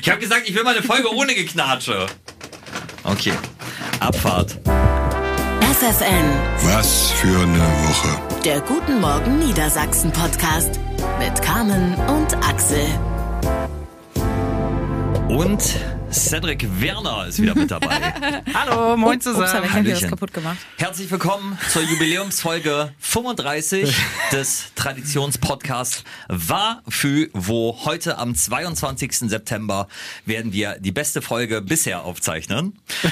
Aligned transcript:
Ich 0.00 0.08
habe 0.10 0.20
gesagt, 0.20 0.48
ich 0.48 0.54
will 0.54 0.62
mal 0.64 0.74
eine 0.76 0.82
Folge 0.84 1.12
ohne 1.14 1.34
Geknatsche. 1.34 2.06
Okay. 3.04 3.32
Abfahrt. 4.00 4.58
FFN, 5.60 6.24
Was 6.62 7.10
für 7.12 7.38
eine 7.38 7.58
Woche. 7.58 8.40
der 8.44 8.60
Guten 8.62 9.00
Morgen 9.00 9.38
Niedersachsen 9.40 10.10
Podcast 10.12 10.80
mit 11.18 11.40
Carmen 11.42 11.94
und 12.08 12.34
Axel. 12.48 12.86
Und 15.28 15.62
Cedric 16.16 16.66
Werner 16.80 17.26
ist 17.26 17.40
wieder 17.40 17.54
mit 17.54 17.70
dabei. 17.70 18.42
Hallo, 18.54 18.96
moin 18.96 19.18
Ups, 19.18 19.26
habe 19.26 19.36
zusammen. 19.36 19.64
ich 19.66 19.72
Handy 19.74 19.90
was 19.90 19.96
Hallöchen. 19.98 20.10
kaputt 20.10 20.32
gemacht. 20.32 20.56
Herzlich 20.78 21.10
willkommen 21.10 21.58
zur 21.70 21.82
Jubiläumsfolge 21.82 22.94
35 23.00 23.94
des 24.32 24.72
Traditionspodcasts 24.74 26.04
War 26.28 26.82
für 26.88 27.28
wo 27.34 27.78
heute 27.84 28.16
am 28.16 28.34
22. 28.34 29.28
September 29.28 29.88
werden 30.24 30.54
wir 30.54 30.78
die 30.78 30.92
beste 30.92 31.20
Folge 31.20 31.60
bisher 31.60 32.04
aufzeichnen. 32.04 32.78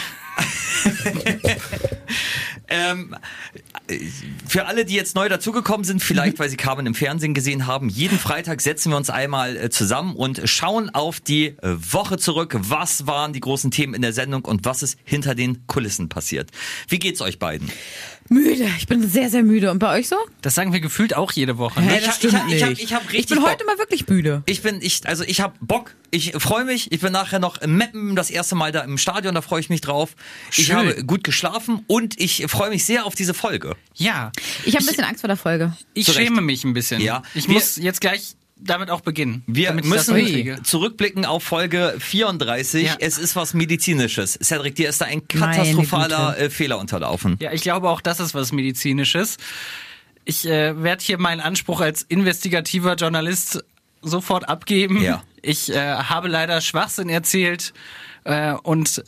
ähm, 2.69 3.15
für 4.47 4.67
alle, 4.67 4.85
die 4.85 4.95
jetzt 4.95 5.15
neu 5.15 5.29
dazugekommen 5.29 5.85
sind, 5.85 6.03
vielleicht 6.03 6.39
weil 6.39 6.49
sie 6.49 6.57
Carmen 6.57 6.87
im 6.87 6.95
Fernsehen 6.95 7.35
gesehen 7.35 7.67
haben, 7.67 7.89
jeden 7.89 8.19
Freitag 8.19 8.61
setzen 8.61 8.91
wir 8.91 8.97
uns 8.97 9.11
einmal 9.11 9.57
äh, 9.57 9.71
zusammen 9.71 10.17
und 10.17 10.43
schauen 10.45 10.91
auf 10.91 11.21
die 11.21 11.47
äh, 11.47 11.55
Woche 11.63 12.17
zurück. 12.17 12.57
Was 12.59 13.07
waren 13.07 13.33
die 13.33 13.41
großen 13.41 13.71
Themen 13.71 13.95
in 13.95 14.03
der 14.03 14.13
Sendung 14.13 14.45
und 14.45 14.65
was 14.65 14.83
ist 14.83 14.99
hinter 15.05 15.35
den 15.35 15.67
Kulissen 15.67 16.09
passiert? 16.09 16.51
Wie 16.89 16.99
geht's 16.99 17.21
euch 17.21 17.39
beiden? 17.39 17.71
Müde. 18.31 18.69
Ich 18.79 18.87
bin 18.87 19.07
sehr, 19.09 19.29
sehr 19.29 19.43
müde. 19.43 19.71
Und 19.71 19.79
bei 19.79 19.99
euch 19.99 20.09
so? 20.09 20.17
Das 20.41 20.55
sagen 20.55 20.73
wir 20.73 20.81
gefühlt 20.81 21.15
auch 21.15 21.31
jede 21.33 21.59
Woche. 21.59 21.81
Ne? 21.83 21.99
Ich 21.99 22.05
das 22.07 22.17
hab- 22.17 22.25
ich 22.25 22.35
hab- 22.35 22.49
ich 22.49 22.63
hab- 22.63 22.71
nicht. 22.71 22.83
ich 22.83 22.95
hab 22.95 23.03
richtig 23.05 23.21
Ich 23.21 23.27
bin 23.29 23.39
Bock. 23.41 23.51
heute 23.51 23.65
mal 23.67 23.77
wirklich 23.79 24.09
müde. 24.09 24.43
Ich 24.47 24.63
bin, 24.63 24.81
ich, 24.81 25.07
also 25.07 25.25
ich 25.25 25.41
habe 25.43 25.55
Bock, 25.61 25.95
ich 26.11 26.33
freue 26.39 26.65
mich. 26.65 26.91
Ich 26.91 27.01
bin 27.01 27.13
nachher 27.13 27.39
noch 27.39 27.59
im 27.61 27.77
Meppen, 27.77 28.17
das 28.17 28.31
erste 28.31 28.55
Mal 28.55 28.73
da 28.73 28.81
im 28.81 28.97
Stadion, 28.99 29.35
da 29.35 29.43
freue 29.43 29.61
ich 29.61 29.69
mich 29.69 29.83
drauf. 29.83 30.17
Ich 30.57 30.67
Schön. 30.67 30.77
habe 30.77 31.05
gut 31.05 31.23
geschlafen 31.23 31.85
und 31.87 32.19
ich 32.19 32.45
freue 32.49 32.71
mich 32.71 32.85
sehr 32.87 33.05
auf 33.05 33.15
diese 33.15 33.35
Folge. 33.35 33.77
Ja, 33.95 34.33
Ich 34.65 34.75
habe 34.75 34.85
ein 34.85 34.89
bisschen 34.89 35.05
Angst 35.05 35.21
vor 35.21 35.29
der 35.29 35.37
Folge. 35.37 35.77
ich 35.93 36.07
Zu 36.07 36.13
Recht. 36.13 36.23
schäme 36.27 36.41
mich 36.41 36.65
ein 36.65 36.73
bisschen. 36.73 37.01
Ja. 37.03 37.23
Ich 37.35 37.47
Wir- 37.49 37.55
muss 37.55 37.77
jetzt 37.77 38.01
gleich 38.01 38.37
damit 38.57 38.91
auch 38.91 39.01
beginnen. 39.01 39.43
Wir 39.47 39.73
müssen 39.73 40.65
zurückblicken 40.65 41.25
auf 41.25 41.43
Folge 41.43 41.95
34. 41.99 42.87
Ja. 42.87 42.97
Es 43.01 43.19
ist 43.19 43.37
was 43.37 43.55
Medizinisches. 43.55 44.39
Cedric, 44.43 44.77
dir 44.77 44.89
ist 44.89 45.01
da 45.01 45.07
ein 45.07 45.27
katastrophaler 45.27 46.39
äh, 46.39 46.51
Fehler 46.51 46.79
unterlaufen. 46.79 47.37
Ja, 47.41 47.53
ich 47.53 47.63
glaube 47.63 47.89
auch, 47.89 48.01
das 48.01 48.21
ist 48.21 48.35
was 48.35 48.53
Medizinisches. 48.53 49.37
Ich 50.25 50.47
äh, 50.47 50.83
werde 50.83 51.05
hier 51.05 51.19
meinen 51.19 51.41
Anspruch 51.41 51.81
als 51.81 52.03
investigativer 52.03 52.95
Journalist 52.95 53.65
sofort 54.01 54.49
abgeben. 54.49 55.03
Ja. 55.03 55.23
Ich 55.43 55.71
äh, 55.71 55.97
habe 55.97 56.29
leider 56.29 56.61
Schwachsinn 56.61 57.09
erzählt 57.09 57.75
äh, 58.25 58.53
und 58.53 59.05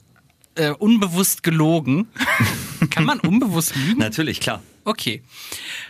äh, 0.57 0.71
unbewusst 0.71 1.43
gelogen. 1.43 2.09
Kann 2.91 3.05
man 3.05 3.21
unbewusst 3.21 3.75
lügen? 3.77 3.99
Natürlich, 3.99 4.41
klar. 4.41 4.63
Okay. 4.87 5.23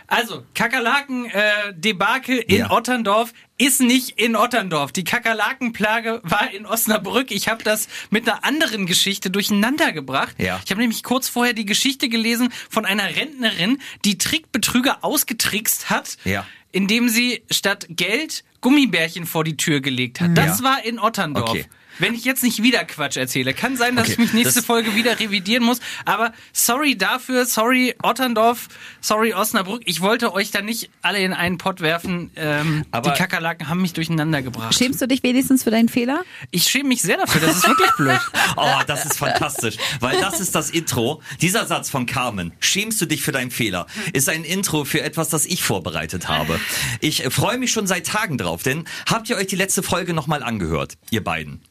Also, 0.07 0.43
Kakerlaken-Debakel 0.55 2.37
in 2.39 2.57
Ja. 2.57 2.71
Otterndorf 2.71 3.31
ist 3.59 3.79
nicht 3.79 4.19
in 4.19 4.35
Otterndorf. 4.35 4.91
Die 4.91 5.03
Kakerlakenplage 5.03 6.19
war 6.23 6.51
in 6.51 6.65
Osnabrück. 6.65 7.29
Ich 7.31 7.47
habe 7.47 7.63
das 7.63 7.87
mit 8.09 8.27
einer 8.27 8.43
anderen 8.43 8.85
Geschichte 8.87 9.29
durcheinander 9.29 9.91
gebracht. 9.91 10.35
Ja. 10.39 10.59
Ich 10.65 10.71
habe 10.71 10.81
nämlich 10.81 11.03
kurz 11.03 11.29
vorher 11.29 11.53
die 11.53 11.65
Geschichte 11.65 12.09
gelesen 12.09 12.51
von 12.69 12.85
einer 12.85 13.15
Rentnerin, 13.15 13.79
die 14.03 14.17
Trickbetrüger 14.17 15.03
ausgetrickst 15.03 15.89
hat, 15.91 16.17
Ja. 16.23 16.45
indem 16.71 17.07
sie 17.09 17.43
statt 17.51 17.85
Geld 17.89 18.43
Gummibärchen 18.61 19.27
vor 19.27 19.43
die 19.43 19.57
Tür 19.57 19.79
gelegt 19.81 20.21
hat. 20.21 20.35
Das 20.35 20.59
Ja. 20.59 20.63
war 20.65 20.83
in 20.83 20.99
Otterndorf. 20.99 21.49
Okay. 21.51 21.65
Wenn 21.99 22.13
ich 22.13 22.25
jetzt 22.25 22.43
nicht 22.43 22.61
wieder 22.63 22.83
Quatsch 22.85 23.17
erzähle, 23.17 23.53
kann 23.53 23.75
sein, 23.77 23.95
dass 23.95 24.05
Okay, 24.05 24.13
ich 24.13 24.19
mich 24.19 24.33
nächste 24.33 24.61
Folge 24.63 24.95
wieder 24.95 25.19
revidieren 25.19 25.63
muss. 25.63 25.79
Aber 26.05 26.31
sorry 26.53 26.97
dafür, 26.97 27.45
sorry 27.45 27.95
Otterndorf, 28.03 28.67
sorry 29.01 29.33
Osnabrück. 29.33 29.81
Ich 29.85 30.01
wollte 30.01 30.33
euch 30.33 30.51
da 30.51 30.61
nicht 30.61 30.89
alle 31.01 31.19
in 31.19 31.33
einen 31.33 31.57
Pott 31.57 31.81
werfen. 31.81 32.31
Ähm, 32.35 32.85
Aber- 32.91 33.11
die 33.11 33.17
Kakerlaken 33.17 33.67
haben 33.69 33.81
mich 33.81 33.93
durcheinander 33.93 34.41
gebracht. 34.41 34.73
Schämst 34.77 35.01
du 35.01 35.07
dich 35.07 35.23
wenigstens 35.23 35.63
für 35.63 35.71
deinen 35.71 35.89
Fehler? 35.89 36.23
Ich 36.51 36.63
schäme 36.63 36.89
mich 36.89 37.01
sehr 37.01 37.17
dafür. 37.17 37.41
Das 37.41 37.57
ist 37.57 37.67
wirklich 37.67 37.91
blöd. 37.97 38.19
Oh, 38.59 38.81
das 38.87 39.05
ist 39.05 39.17
fantastisch, 39.19 39.75
weil 39.99 40.19
das 40.19 40.39
ist 40.39 40.55
das 40.55 40.69
Intro. 40.71 41.21
Dieser 41.41 41.65
Satz 41.67 41.89
von 41.89 42.05
Carmen, 42.05 42.53
schämst 42.59 42.99
du 43.01 43.05
dich 43.05 43.21
für 43.21 43.31
deinen 43.31 43.51
Fehler, 43.51 43.85
ist 44.13 44.29
ein 44.29 44.43
Intro 44.43 44.83
für 44.83 45.01
etwas, 45.01 45.29
das 45.29 45.45
ich 45.45 45.61
vorbereitet 45.63 46.27
habe. 46.27 46.59
Ich 47.01 47.23
freue 47.29 47.57
mich 47.59 47.71
schon 47.71 47.85
seit 47.87 48.07
Tagen 48.07 48.37
drauf, 48.37 48.63
denn 48.63 48.85
habt 49.07 49.29
ihr 49.29 49.35
euch 49.37 49.47
die 49.47 49.55
letzte 49.55 49.83
Folge 49.83 50.13
nochmal 50.13 50.41
angehört, 50.43 50.97
ihr 51.11 51.23
beiden? 51.23 51.61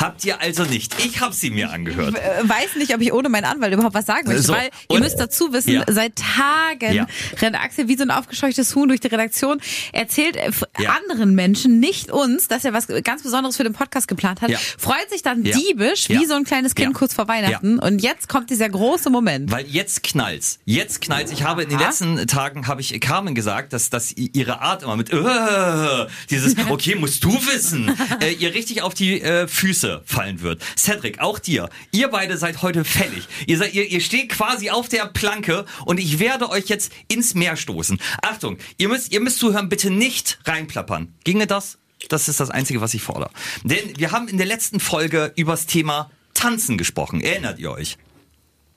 Habt 0.00 0.24
ihr 0.24 0.40
also 0.40 0.64
nicht? 0.64 0.94
Ich 1.04 1.20
habe 1.20 1.34
sie 1.34 1.50
mir 1.50 1.70
angehört. 1.70 2.14
Äh, 2.16 2.48
weiß 2.48 2.76
nicht, 2.76 2.94
ob 2.94 3.00
ich 3.00 3.12
ohne 3.12 3.28
meinen 3.28 3.44
Anwalt 3.44 3.72
überhaupt 3.72 3.94
was 3.94 4.06
sagen 4.06 4.26
möchte, 4.28 4.42
So, 4.42 4.52
weil 4.52 4.70
ihr 4.90 5.00
müsst 5.00 5.18
dazu 5.20 5.52
wissen, 5.52 5.72
Ja. 5.72 5.84
seit 5.88 6.14
Tagen 6.16 6.94
Ja. 6.94 7.06
rennt 7.40 7.56
Axel 7.56 7.88
wie 7.88 7.96
so 7.96 8.02
ein 8.04 8.10
aufgescheuchtes 8.10 8.74
Huhn 8.74 8.88
durch 8.88 9.00
die 9.00 9.08
Redaktion, 9.08 9.60
erzählt 9.92 10.36
äh, 10.36 10.50
Ja. 10.78 10.96
anderen 10.96 11.34
Menschen, 11.34 11.78
nicht 11.80 12.10
uns, 12.10 12.48
dass 12.48 12.64
er 12.64 12.72
was 12.72 12.86
ganz 13.04 13.22
Besonderes 13.22 13.56
für 13.56 13.64
den 13.64 13.72
Podcast 13.72 14.08
geplant 14.08 14.40
hat, 14.40 14.52
freut 14.78 15.10
sich 15.10 15.22
dann 15.22 15.42
diebisch 15.42 16.08
wie 16.08 16.24
so 16.26 16.34
ein 16.34 16.44
kleines 16.44 16.74
Kind 16.74 16.94
kurz 16.94 17.14
vor 17.14 17.28
Weihnachten 17.28 17.78
und 17.78 18.00
jetzt 18.02 18.28
kommt 18.28 18.50
dieser 18.50 18.68
große 18.68 19.10
Moment. 19.10 19.50
Weil 19.50 19.66
jetzt 19.66 20.02
knallt's. 20.02 20.58
Jetzt 20.64 21.00
knallt's. 21.00 21.32
Ich 21.32 21.42
habe 21.42 21.62
in 21.64 21.68
den 21.70 21.78
letzten 21.78 22.26
Tagen 22.26 22.66
habe 22.66 22.80
ich 22.80 22.98
Carmen 23.00 23.34
gesagt, 23.34 23.72
dass, 23.72 23.90
dass 23.90 24.12
ihre 24.12 24.60
Art 24.60 24.82
immer 24.82 24.96
mit 24.96 25.12
äh, 25.12 26.06
dieses 26.30 26.54
okay 26.70 26.94
musst 26.94 27.22
du 27.24 27.32
wissen, 27.32 27.92
äh, 28.20 28.32
ihr 28.32 28.54
richtig 28.54 28.82
auf 28.82 28.94
die 28.94 29.20
äh, 29.20 29.46
Füße 29.56 30.02
fallen 30.04 30.42
wird. 30.42 30.62
Cedric, 30.76 31.20
auch 31.20 31.38
dir. 31.38 31.70
Ihr 31.90 32.08
beide 32.08 32.36
seid 32.36 32.62
heute 32.62 32.84
fällig. 32.84 33.26
Ihr 33.46 33.56
seid, 33.56 33.74
ihr, 33.74 33.86
ihr 33.86 34.00
steht 34.00 34.28
quasi 34.28 34.70
auf 34.70 34.88
der 34.88 35.06
Planke 35.06 35.64
und 35.86 35.98
ich 35.98 36.18
werde 36.18 36.50
euch 36.50 36.66
jetzt 36.66 36.92
ins 37.08 37.34
Meer 37.34 37.56
stoßen. 37.56 37.98
Achtung, 38.22 38.58
ihr 38.76 38.88
müsst, 38.88 39.12
ihr 39.12 39.20
müsst 39.20 39.38
zuhören, 39.38 39.68
bitte 39.68 39.90
nicht 39.90 40.38
reinplappern. 40.44 41.14
Ginge 41.24 41.46
das? 41.46 41.78
Das 42.10 42.28
ist 42.28 42.38
das 42.38 42.50
Einzige, 42.50 42.80
was 42.80 42.94
ich 42.94 43.02
fordere. 43.02 43.30
Denn 43.64 43.98
wir 43.98 44.12
haben 44.12 44.28
in 44.28 44.36
der 44.36 44.46
letzten 44.46 44.78
Folge 44.78 45.32
übers 45.36 45.66
Thema 45.66 46.10
Tanzen 46.34 46.76
gesprochen. 46.76 47.22
Erinnert 47.22 47.58
ihr 47.58 47.70
euch? 47.70 47.96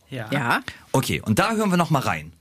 Ja, 0.09 0.27
Okay, 0.91 1.21
und 1.21 1.37
da 1.39 1.53
hören 1.53 1.69
wir 1.69 1.77
noch 1.77 1.89
mal 1.91 1.99
rein. 1.99 2.31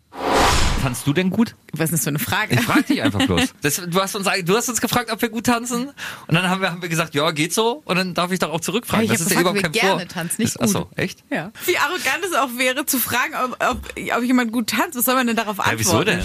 Fandst 0.80 1.06
du 1.06 1.12
denn 1.12 1.30
gut? 1.30 1.54
was 1.72 1.86
ist 1.86 1.92
das 1.92 2.04
für 2.04 2.10
eine 2.10 2.18
Frage? 2.18 2.54
Ich 2.54 2.60
frag 2.60 2.86
dich 2.86 3.02
einfach 3.02 3.24
bloß. 3.26 3.54
Das, 3.62 3.82
du, 3.86 4.00
hast 4.00 4.14
uns, 4.14 4.28
du 4.44 4.56
hast 4.56 4.68
uns 4.68 4.80
gefragt, 4.80 5.10
ob 5.10 5.20
wir 5.20 5.28
gut 5.28 5.46
tanzen. 5.46 5.88
Und 6.26 6.34
dann 6.34 6.48
haben 6.48 6.60
wir, 6.60 6.70
haben 6.70 6.82
wir 6.82 6.88
gesagt, 6.88 7.14
ja, 7.14 7.30
geht 7.32 7.52
so. 7.52 7.82
Und 7.84 7.96
dann 7.96 8.14
darf 8.14 8.30
ich 8.30 8.38
darauf 8.38 8.60
zurückfragen. 8.60 9.06
Ja, 9.06 9.12
ich 9.12 9.18
das 9.18 9.26
ist 9.26 9.34
ja 9.34 9.40
überhaupt 9.40 9.60
kein 9.60 9.74
wir 9.74 9.80
Vor. 9.80 9.90
gerne 9.90 10.08
tanzen, 10.08 10.42
nicht 10.42 10.56
so, 10.60 10.84
gut. 10.84 10.98
echt? 10.98 11.24
Ja. 11.30 11.52
Wie 11.66 11.76
arrogant 11.76 12.24
es 12.24 12.34
auch 12.34 12.56
wäre, 12.56 12.86
zu 12.86 12.98
fragen, 12.98 13.34
ob, 13.44 13.64
ob, 13.68 14.16
ob 14.16 14.24
jemand 14.24 14.52
gut 14.52 14.70
tanzt. 14.70 14.96
Was 14.96 15.04
soll 15.04 15.14
man 15.14 15.26
denn 15.26 15.36
darauf 15.36 15.58
antworten? 15.60 15.72
Ja, 15.72 15.78
wieso 15.78 16.04
denn? 16.04 16.22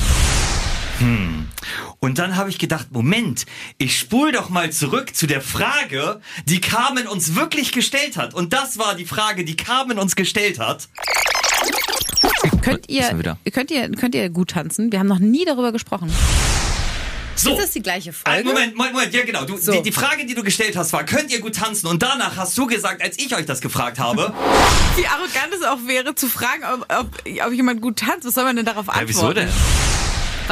Hm. 0.99 1.47
Und 1.99 2.19
dann 2.19 2.35
habe 2.35 2.49
ich 2.49 2.59
gedacht, 2.59 2.91
Moment, 2.91 3.45
ich 3.77 3.97
spul 3.97 4.31
doch 4.31 4.49
mal 4.49 4.71
zurück 4.71 5.15
zu 5.15 5.25
der 5.25 5.41
Frage, 5.41 6.21
die 6.45 6.61
Carmen 6.61 7.07
uns 7.07 7.35
wirklich 7.35 7.71
gestellt 7.71 8.17
hat. 8.17 8.33
Und 8.33 8.53
das 8.53 8.77
war 8.77 8.95
die 8.95 9.05
Frage, 9.05 9.45
die 9.45 9.55
Carmen 9.55 9.97
uns 9.97 10.15
gestellt 10.15 10.59
hat. 10.59 10.89
Könnt 12.63 12.89
ihr, 12.89 13.17
wieder? 13.19 13.37
könnt 13.51 13.71
ihr, 13.71 13.89
könnt 13.91 14.15
ihr 14.15 14.29
gut 14.29 14.51
tanzen? 14.51 14.91
Wir 14.91 14.99
haben 14.99 15.07
noch 15.07 15.19
nie 15.19 15.45
darüber 15.45 15.71
gesprochen. 15.71 16.11
So. 17.35 17.51
Ist 17.53 17.61
das 17.61 17.71
die 17.71 17.81
gleiche 17.81 18.13
Folge? 18.13 18.43
Moment, 18.47 18.75
Moment, 18.75 18.93
Moment, 18.93 19.13
ja 19.13 19.25
genau. 19.25 19.43
Du, 19.43 19.57
So. 19.57 19.71
die, 19.71 19.81
die 19.81 19.91
Frage, 19.91 20.25
die 20.25 20.35
du 20.35 20.43
gestellt 20.43 20.75
hast, 20.77 20.93
war, 20.93 21.03
könnt 21.03 21.31
ihr 21.31 21.41
gut 21.41 21.55
tanzen? 21.55 21.87
Und 21.87 22.03
danach 22.03 22.37
hast 22.37 22.57
du 22.57 22.67
gesagt, 22.67 23.01
als 23.01 23.17
ich 23.17 23.35
euch 23.35 23.45
das 23.45 23.59
gefragt 23.59 23.99
habe, 23.99 24.33
Wie 24.95 25.05
arrogant 25.07 25.53
es 25.53 25.63
auch 25.63 25.79
wäre, 25.87 26.13
zu 26.15 26.27
fragen, 26.27 26.63
ob, 26.73 26.85
ob, 26.95 27.07
ob 27.47 27.53
jemand 27.53 27.81
gut 27.81 27.97
tanzt. 27.97 28.25
Was 28.25 28.35
soll 28.35 28.43
man 28.43 28.55
denn 28.55 28.65
darauf 28.65 28.87
antworten? 28.87 29.07
ja, 29.07 29.09
wieso 29.09 29.33
denn? 29.33 29.49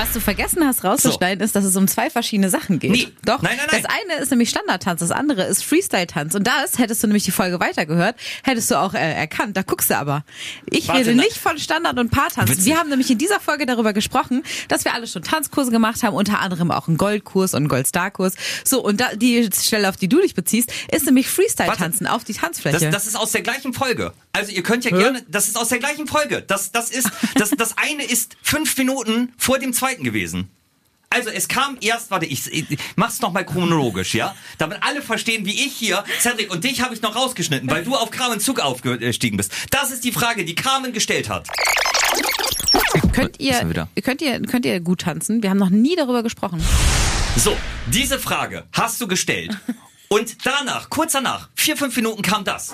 Was 0.01 0.13
du 0.13 0.19
vergessen 0.19 0.65
hast 0.65 0.83
rauszuschneiden, 0.83 1.45
ist, 1.45 1.55
dass 1.55 1.63
es 1.63 1.75
um 1.75 1.87
zwei 1.87 2.09
verschiedene 2.09 2.49
Sachen 2.49 2.79
geht. 2.79 2.89
Nee. 2.89 3.07
Doch. 3.23 3.43
Nein, 3.43 3.55
nein, 3.55 3.67
nein. 3.71 3.83
Das 3.83 3.91
eine 3.91 4.19
ist 4.19 4.31
nämlich 4.31 4.49
Standardtanz, 4.49 4.99
das 4.99 5.11
andere 5.11 5.43
ist 5.43 5.63
Freestyle-Tanz. 5.63 6.33
Und 6.33 6.47
das, 6.47 6.79
hättest 6.79 7.03
du 7.03 7.07
nämlich 7.07 7.21
die 7.21 7.29
Folge 7.29 7.59
weitergehört, 7.59 8.15
hättest 8.41 8.71
du 8.71 8.79
auch 8.79 8.95
äh, 8.95 8.97
erkannt. 8.97 9.55
Da 9.55 9.61
guckst 9.61 9.91
du 9.91 9.97
aber. 9.97 10.25
Ich 10.65 10.87
Warte, 10.87 11.01
rede 11.01 11.13
nicht 11.13 11.37
von 11.37 11.59
Standard- 11.59 11.99
und 11.99 12.09
Paartanz. 12.09 12.65
Wir 12.65 12.79
haben 12.79 12.89
nämlich 12.89 13.11
in 13.11 13.19
dieser 13.19 13.39
Folge 13.39 13.67
darüber 13.67 13.93
gesprochen, 13.93 14.41
dass 14.69 14.85
wir 14.85 14.95
alle 14.95 15.05
schon 15.05 15.21
Tanzkurse 15.21 15.69
gemacht 15.69 16.01
haben, 16.01 16.15
unter 16.15 16.39
anderem 16.39 16.71
auch 16.71 16.87
einen 16.87 16.97
Goldkurs 16.97 17.53
und 17.53 17.57
einen 17.57 17.67
Goldstar-Kurs. 17.67 18.33
So, 18.65 18.83
und 18.83 18.99
da, 18.99 19.13
die 19.13 19.47
Stelle, 19.53 19.87
auf 19.87 19.97
die 19.97 20.09
du 20.09 20.19
dich 20.19 20.33
beziehst, 20.33 20.73
ist 20.91 21.05
nämlich 21.05 21.29
Freestyle-Tanzen 21.29 22.07
auf 22.07 22.23
die 22.23 22.33
Tanzfläche. 22.33 22.79
Das, 22.79 22.91
das 22.91 23.05
ist 23.05 23.17
aus 23.17 23.33
der 23.33 23.43
gleichen 23.43 23.71
Folge. 23.71 24.13
Also 24.33 24.51
ihr 24.51 24.63
könnt 24.63 24.85
ja 24.85 24.91
gerne, 24.91 25.23
das 25.27 25.47
ist 25.47 25.57
aus 25.57 25.67
der 25.67 25.79
gleichen 25.79 26.07
Folge. 26.07 26.41
Das, 26.41 26.71
das 26.71 26.89
ist, 26.89 27.09
das, 27.35 27.51
das 27.51 27.77
eine 27.77 28.03
ist 28.03 28.37
fünf 28.41 28.75
Minuten 28.77 29.33
vor 29.37 29.59
dem 29.59 29.73
zweiten 29.73 29.90
gewesen. 29.99 30.49
Also 31.13 31.29
es 31.29 31.49
kam 31.49 31.77
erst, 31.81 32.09
warte, 32.09 32.25
ich, 32.25 32.47
ich 32.51 32.79
mach's 32.95 33.19
nochmal 33.19 33.45
chronologisch, 33.45 34.15
ja? 34.15 34.33
Damit 34.57 34.77
alle 34.81 35.01
verstehen, 35.01 35.45
wie 35.45 35.65
ich 35.65 35.73
hier, 35.73 36.05
Cedric 36.21 36.49
und 36.49 36.63
dich 36.63 36.81
habe 36.81 36.93
ich 36.93 37.01
noch 37.01 37.17
rausgeschnitten, 37.17 37.69
weil 37.69 37.83
du 37.83 37.95
auf 37.95 38.11
Carmen 38.11 38.39
Zug 38.39 38.61
aufgestiegen 38.61 39.35
bist. 39.35 39.51
Das 39.71 39.91
ist 39.91 40.05
die 40.05 40.13
Frage, 40.13 40.45
die 40.45 40.55
Carmen 40.55 40.93
gestellt 40.93 41.27
hat. 41.27 41.49
könnt 43.11 43.41
ihr, 43.41 43.69
wieder? 43.69 43.89
könnt 44.01 44.21
ihr, 44.21 44.41
könnt 44.43 44.65
ihr 44.65 44.79
gut 44.79 45.01
tanzen? 45.01 45.43
Wir 45.43 45.49
haben 45.49 45.57
noch 45.57 45.69
nie 45.69 45.97
darüber 45.97 46.23
gesprochen. 46.23 46.63
So, 47.35 47.57
diese 47.87 48.17
Frage 48.17 48.63
hast 48.71 49.01
du 49.01 49.07
gestellt. 49.07 49.57
Und 50.13 50.45
danach, 50.45 50.89
kurz 50.89 51.13
danach, 51.13 51.47
vier, 51.55 51.77
fünf 51.77 51.95
Minuten 51.95 52.21
kam 52.21 52.43
das. 52.43 52.73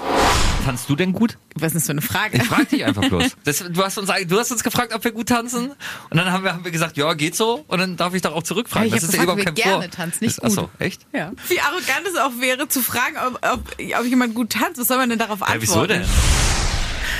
Tanzt 0.65 0.89
du 0.89 0.95
denn 0.95 1.13
gut? 1.13 1.37
Was 1.53 1.67
ist 1.67 1.75
das 1.75 1.85
für 1.85 1.91
eine 1.91 2.01
Frage? 2.01 2.37
Ich 2.37 2.43
frag 2.43 2.67
dich 2.67 2.83
einfach 2.83 3.07
bloß. 3.07 3.25
Das, 3.43 3.59
du, 3.69 3.83
hast 3.83 3.99
uns, 3.99 4.09
du 4.27 4.39
hast 4.39 4.51
uns 4.51 4.63
gefragt, 4.63 4.91
ob 4.91 5.03
wir 5.03 5.11
gut 5.11 5.29
tanzen. 5.29 5.69
Und 6.09 6.17
dann 6.17 6.31
haben 6.31 6.43
wir, 6.43 6.53
haben 6.53 6.63
wir 6.63 6.71
gesagt, 6.71 6.97
ja, 6.97 7.13
geht 7.13 7.35
so. 7.35 7.63
Und 7.67 7.77
dann 7.77 7.95
darf 7.95 8.15
ich 8.15 8.23
doch 8.23 8.33
auch 8.33 8.41
zurückfragen. 8.41 8.87
Ich 8.87 8.93
das 8.95 9.03
ist 9.03 9.13
ja 9.13 9.21
überhaupt 9.21 9.45
kein 9.45 9.55
wir 9.55 9.63
Vor. 9.63 9.71
gerne 9.73 9.89
tanzen, 9.91 10.23
nicht 10.23 10.35
Das- 10.39 10.45
Achso, 10.45 10.61
gut. 10.63 10.71
echt? 10.81 11.05
Ja. 11.13 11.31
Wie 11.47 11.59
arrogant 11.59 12.07
es 12.11 12.17
auch 12.19 12.31
wäre, 12.39 12.67
zu 12.69 12.81
fragen, 12.81 13.17
ob, 13.27 13.35
ob, 13.47 13.75
ob 13.99 14.05
jemand 14.07 14.33
gut 14.33 14.53
tanzt. 14.53 14.81
Was 14.81 14.87
soll 14.87 14.97
man 14.97 15.09
denn 15.11 15.19
darauf 15.19 15.41
Ja, 15.41 15.45
antworten? 15.45 15.61
wieso 15.61 15.85
denn? 15.85 16.05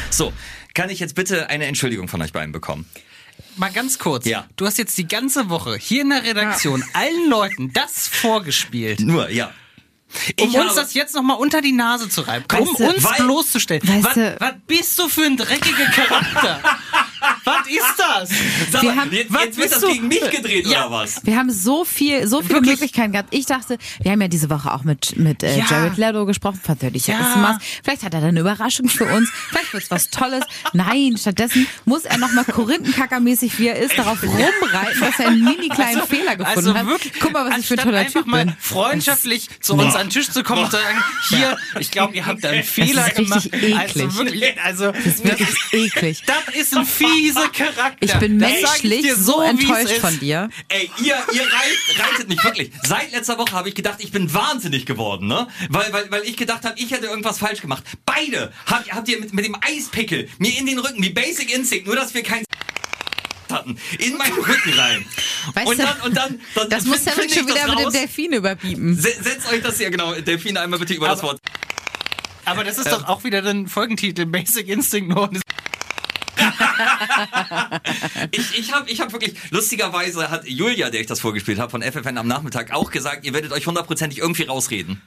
So, 0.10 0.34
kann 0.74 0.90
ich 0.90 1.00
jetzt 1.00 1.14
bitte 1.14 1.48
eine 1.52 1.66
Entschuldigung 1.68 2.08
von 2.08 2.24
euch 2.24 2.34
beiden 2.34 2.52
bekommen? 2.52 2.90
Mal 3.56 3.70
ganz 3.72 4.00
kurz. 4.00 4.26
Ja. 4.26 4.48
Du 4.56 4.66
hast 4.66 4.80
jetzt 4.80 4.98
die 4.98 5.08
ganze 5.08 5.50
Woche 5.50 5.78
hier 5.78 6.02
in 6.02 6.10
der 6.10 6.24
Redaktion 6.24 6.84
allen 6.94 7.30
Leuten 7.30 7.72
das 7.72 8.08
vorgespielt. 8.08 9.00
Nur, 9.02 9.30
ja. 9.30 9.52
Um 10.40 10.50
Ich 10.50 10.56
uns 10.58 10.70
habe- 10.70 10.76
das 10.76 10.94
jetzt 10.94 11.14
nochmal 11.16 11.38
unter 11.38 11.62
die 11.62 11.74
Nase 11.74 12.10
zu 12.10 12.22
reiben. 12.22 12.46
Weißt 12.50 12.62
um 12.70 12.76
du, 12.76 12.90
uns 12.90 13.06
bloßzustellen. 13.18 13.88
weißt 13.88 14.04
was, 14.06 14.14
du- 14.14 14.36
was 14.40 14.54
bist 14.66 15.00
du 15.00 15.10
für 15.10 15.24
ein 15.26 15.38
dreckiger 15.38 15.86
Charakter? 15.86 16.60
was 17.44 17.68
ist 17.68 17.96
das? 17.98 18.30
Sag 18.72 18.82
Wir 18.82 18.92
mal, 18.94 19.02
haben- 19.02 19.12
jetzt, 19.12 19.32
jetzt 19.32 19.58
wird 19.58 19.72
das 19.72 19.82
du- 19.82 19.88
gegen 19.92 20.08
mich 20.08 20.30
gedreht, 20.32 20.68
Ja. 20.68 20.88
oder 20.88 20.98
was? 20.98 21.26
Wir 21.26 21.38
haben 21.38 21.50
so 21.52 21.86
viel, 21.86 22.28
so 22.28 22.42
viele 22.42 22.56
Wirklich? 22.56 22.72
Möglichkeiten 22.80 23.12
gehabt. 23.14 23.30
Ich 23.34 23.46
dachte, 23.46 23.78
wir 24.02 24.12
haben 24.12 24.22
ja 24.22 24.28
diese 24.28 24.50
Woche 24.50 24.74
auch 24.74 24.84
mit, 24.84 25.18
mit 25.18 25.44
äh, 25.44 25.58
Ja. 25.58 25.66
Jared 25.70 25.98
Leto 25.98 26.26
gesprochen 26.26 26.60
30 26.64 27.08
Ja. 27.08 27.18
Christmas. 27.18 27.58
Vielleicht 27.84 28.04
hat 28.04 28.14
er 28.14 28.22
da 28.22 28.28
eine 28.28 28.40
Überraschung 28.40 28.88
für 28.90 29.06
uns. 29.06 29.30
Vielleicht 29.50 29.74
wird's 29.74 29.92
was 29.92 30.10
Tolles. 30.10 30.44
Nein, 30.74 31.16
stattdessen 31.18 31.68
muss 31.86 32.06
er 32.06 32.18
nochmal 32.18 32.46
Korinthenkackermäßig, 32.46 33.58
wie 33.60 33.68
er 33.68 33.78
ist, 33.78 33.98
darauf 33.98 34.22
rumreiten, 34.24 35.00
dass 35.00 35.20
er 35.20 35.28
einen 35.28 35.44
mini 35.44 35.70
kleinen 35.70 36.06
Fehler 36.08 36.36
gefunden 36.36 36.58
Also 36.58 36.74
hat. 36.74 36.86
wirklich, 36.88 37.14
Guck 37.20 37.34
mal, 37.34 37.50
was 37.50 37.60
ich 37.60 37.68
für 37.68 37.74
ein 37.76 37.84
toller 37.84 37.98
einfach 38.00 38.14
Typ 38.22 38.28
mal 38.28 38.46
bin. 38.46 38.56
freundschaftlich 38.60 39.50
zu 39.62 39.74
uns 39.74 39.96
an 39.96 40.08
den 40.08 40.10
Tisch 40.12 40.30
zu 40.30 40.44
kommen 40.44 40.64
und 40.64 40.72
zu 40.72 40.78
sagen, 40.78 41.04
hier, 41.30 41.58
ich 41.80 41.92
glaube, 41.92 42.16
ihr 42.16 42.26
habt 42.26 42.44
da 42.44 42.50
einen 42.50 42.64
Fehler 42.64 43.08
ist 43.12 43.18
richtig 43.18 43.52
gemacht. 43.52 43.78
Also 43.78 44.00
eklig. 44.00 44.18
wirklich, 44.18 44.62
also 44.64 44.92
Das 44.92 45.06
ist 45.06 45.24
wirklich 45.24 45.50
eklig. 45.74 46.24
das 46.26 46.56
ist 46.56 46.76
ein 46.78 46.86
fieser 47.18 47.50
Charakter. 47.50 47.98
Ich 48.00 48.14
bin 48.16 48.40
Das 48.40 48.52
ich 48.52 48.62
menschlich 48.62 49.02
dir 49.02 49.16
so 49.16 49.42
es 49.42 49.50
enttäuscht 49.50 49.98
von 50.00 50.20
dir. 50.20 50.50
Ey, 50.70 50.90
ihr, 51.00 51.16
ihr 51.34 51.42
reit, 51.42 52.00
reitet 52.00 52.30
mich 52.30 52.44
wirklich. 52.44 52.72
Seit 52.84 53.12
letzter 53.12 53.38
Woche 53.38 53.52
habe 53.54 53.70
ich 53.70 53.76
gedacht, 53.76 53.98
ich 54.00 54.12
bin 54.12 54.34
wahnsinnig 54.34 54.86
geworden, 54.86 55.28
ne? 55.28 55.48
Weil, 55.70 55.92
weil, 55.94 56.12
weil 56.12 56.24
ich 56.24 56.38
gedacht 56.38 56.64
habe, 56.66 56.80
ich 56.80 56.92
hätte 56.92 57.08
irgendwas 57.08 57.40
falsch 57.40 57.62
gemacht. 57.62 57.84
Beide 58.06 58.52
habt, 58.66 58.92
habt 58.94 59.08
ihr 59.10 59.20
mit, 59.20 59.34
mit 59.34 59.46
dem 59.46 59.56
Eispickel 59.62 60.30
mir 60.38 60.58
in 60.58 60.66
den 60.66 60.80
Rücken, 60.80 61.02
wie 61.04 61.10
Basic 61.10 61.54
Instinct, 61.54 61.88
nur 61.88 61.96
dass 61.96 62.14
wir 62.14 62.24
kein 62.24 62.44
hatten, 63.52 63.78
in 64.00 64.18
meinen 64.18 64.34
Rücken 64.34 64.74
rein. 64.74 65.06
Weißt 65.54 65.68
und 65.68 65.80
du, 65.80 65.84
dann, 65.84 66.02
und 66.02 66.18
dann, 66.18 66.42
dann 66.56 66.70
Das 66.70 66.86
muss 66.86 67.06
ja 67.06 67.14
schon 67.14 67.26
ich 67.26 67.36
wieder 67.48 67.68
mit 67.76 67.80
dem. 67.86 67.92
Delfin 67.92 68.34
überbieten. 68.34 68.96
Se- 68.96 69.16
Setzt 69.22 69.52
euch 69.52 69.62
das 69.62 69.78
hier, 69.78 69.90
genau, 69.90 70.14
Delfine 70.16 70.60
einmal 70.62 70.80
bitte 70.80 70.94
über 70.94 71.08
das 71.08 71.24
Wort. 71.24 71.40
Aber 72.46 72.64
das 72.64 72.78
ist 72.78 72.90
doch 72.92 73.06
auch 73.08 73.24
wieder 73.26 73.44
ein 73.46 73.68
Folgentitel, 73.68 74.26
Basic 74.26 74.68
Instinct 74.70 75.10
nur. 75.14 75.30
Ich, 78.32 78.58
ich 78.60 78.74
habe 78.74 78.90
ich 78.90 79.02
hab 79.02 79.12
wirklich, 79.12 79.36
lustigerweise 79.52 80.30
hat 80.30 80.48
Julia, 80.48 80.90
der 80.90 81.02
ich 81.02 81.08
das 81.08 81.20
vorgespielt 81.20 81.60
habe, 81.60 81.72
von 81.72 81.82
FFN 81.82 82.18
am 82.18 82.28
Nachmittag 82.28 82.72
auch 82.72 82.92
gesagt, 82.92 83.26
ihr 83.26 83.34
werdet 83.34 83.52
euch 83.52 83.68
hundertprozentig 83.68 84.20
irgendwie 84.20 84.44
rausreden. 84.44 85.02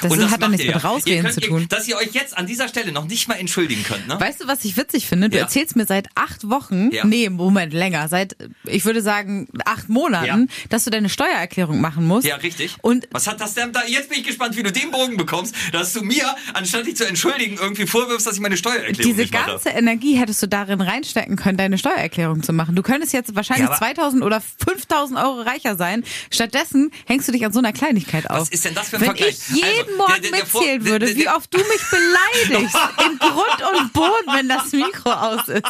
Das, 0.00 0.10
Und 0.12 0.30
hat 0.30 0.42
doch 0.42 0.48
nichts 0.48 0.66
mit. 0.66 0.82
Rausreden 0.84 1.24
Ihr 1.26 1.30
zu 1.32 1.40
könnt- 1.40 1.50
tun. 1.52 1.60
Ihr, 1.62 1.68
dass 1.68 1.88
ihr 1.88 1.96
euch 1.96 2.10
jetzt 2.12 2.36
an 2.36 2.46
dieser 2.46 2.68
Stelle 2.68 2.92
noch 2.92 3.06
nicht 3.06 3.28
mal 3.28 3.34
entschuldigen 3.34 3.82
könnt, 3.82 4.06
ne? 4.08 4.18
Weißt 4.20 4.40
du, 4.42 4.46
was 4.48 4.64
ich 4.64 4.76
witzig 4.76 5.06
finde? 5.06 5.28
Du 5.30 5.36
Ja. 5.36 5.42
erzählst 5.44 5.76
mir 5.76 5.86
seit 5.86 6.08
acht 6.14 6.48
Wochen, 6.48 6.90
Ja. 6.92 7.04
nee, 7.04 7.28
Moment, 7.28 7.72
länger, 7.72 8.08
seit, 8.08 8.36
ich 8.64 8.84
würde 8.84 9.02
sagen, 9.02 9.48
acht 9.64 9.88
Monaten, 9.88 10.26
Ja. 10.48 10.54
dass 10.68 10.84
du 10.84 10.90
deine 10.90 11.08
Steuererklärung 11.08 11.80
machen 11.80 12.06
musst. 12.06 12.26
Ja, 12.26 12.36
richtig. 12.36 12.76
Und 12.82 13.08
was 13.10 13.26
hat 13.26 13.40
das 13.40 13.54
denn 13.54 13.72
da? 13.72 13.82
Jetzt 13.86 14.08
bin 14.08 14.18
ich 14.20 14.26
gespannt, 14.26 14.56
wie 14.56 14.62
du 14.62 14.72
den 14.72 14.90
Bogen 14.90 15.16
bekommst, 15.16 15.54
dass 15.72 15.92
du 15.92 16.02
mir, 16.02 16.34
anstatt 16.54 16.86
dich 16.86 16.96
zu 16.96 17.04
entschuldigen, 17.06 17.56
irgendwie 17.60 17.86
vorwirfst, 17.86 18.26
dass 18.26 18.34
ich 18.34 18.40
meine 18.40 18.56
Steuererklärung 18.56 19.02
diese 19.02 19.20
nicht 19.22 19.32
mache. 19.34 19.50
ganze 19.52 19.68
Energie 19.70 20.14
hättest 20.16 20.42
du 20.42 20.46
darin 20.46 20.80
reinstecken 20.80 21.36
können, 21.36 21.58
deine 21.58 21.78
Steuererklärung 21.78 22.42
zu 22.42 22.52
machen. 22.52 22.74
Du 22.76 22.82
könntest 22.82 23.12
jetzt 23.12 23.34
wahrscheinlich 23.34 23.64
Ja, 23.68 23.70
aber- 23.70 23.78
2000 23.78 24.22
oder 24.22 24.40
5000 24.64 25.18
Euro 25.18 25.40
reicher 25.42 25.76
sein. 25.76 26.04
Stattdessen 26.30 26.90
hängst 27.06 27.28
du 27.28 27.32
dich 27.32 27.44
an 27.44 27.52
so 27.52 27.58
einer 27.58 27.72
Kleinigkeit 27.72 28.28
auf. 28.30 28.40
Was 28.42 28.48
ist 28.50 28.64
denn 28.64 28.74
das 28.74 28.88
für 28.90 28.96
ein 28.96 29.02
Wenn 29.02 29.06
Vergleich? 29.08 29.38
ich 29.50 29.56
jeden 29.56 29.79
Also, 29.86 29.96
Morgen 29.96 30.22
der- 30.22 30.30
der- 30.30 30.40
mitzählen 30.40 30.84
der- 30.84 30.92
würde, 30.92 31.16
wie 31.16 31.28
oft 31.28 31.52
du 31.54 31.58
mich 31.58 31.80
beleidigst, 31.90 32.76
in 33.06 33.18
Grund 33.18 33.62
und 33.80 33.92
Boden, 33.92 34.26
wenn 34.34 34.48
das 34.48 34.72
Mikro 34.72 35.10
aus 35.12 35.48
ist. 35.48 35.62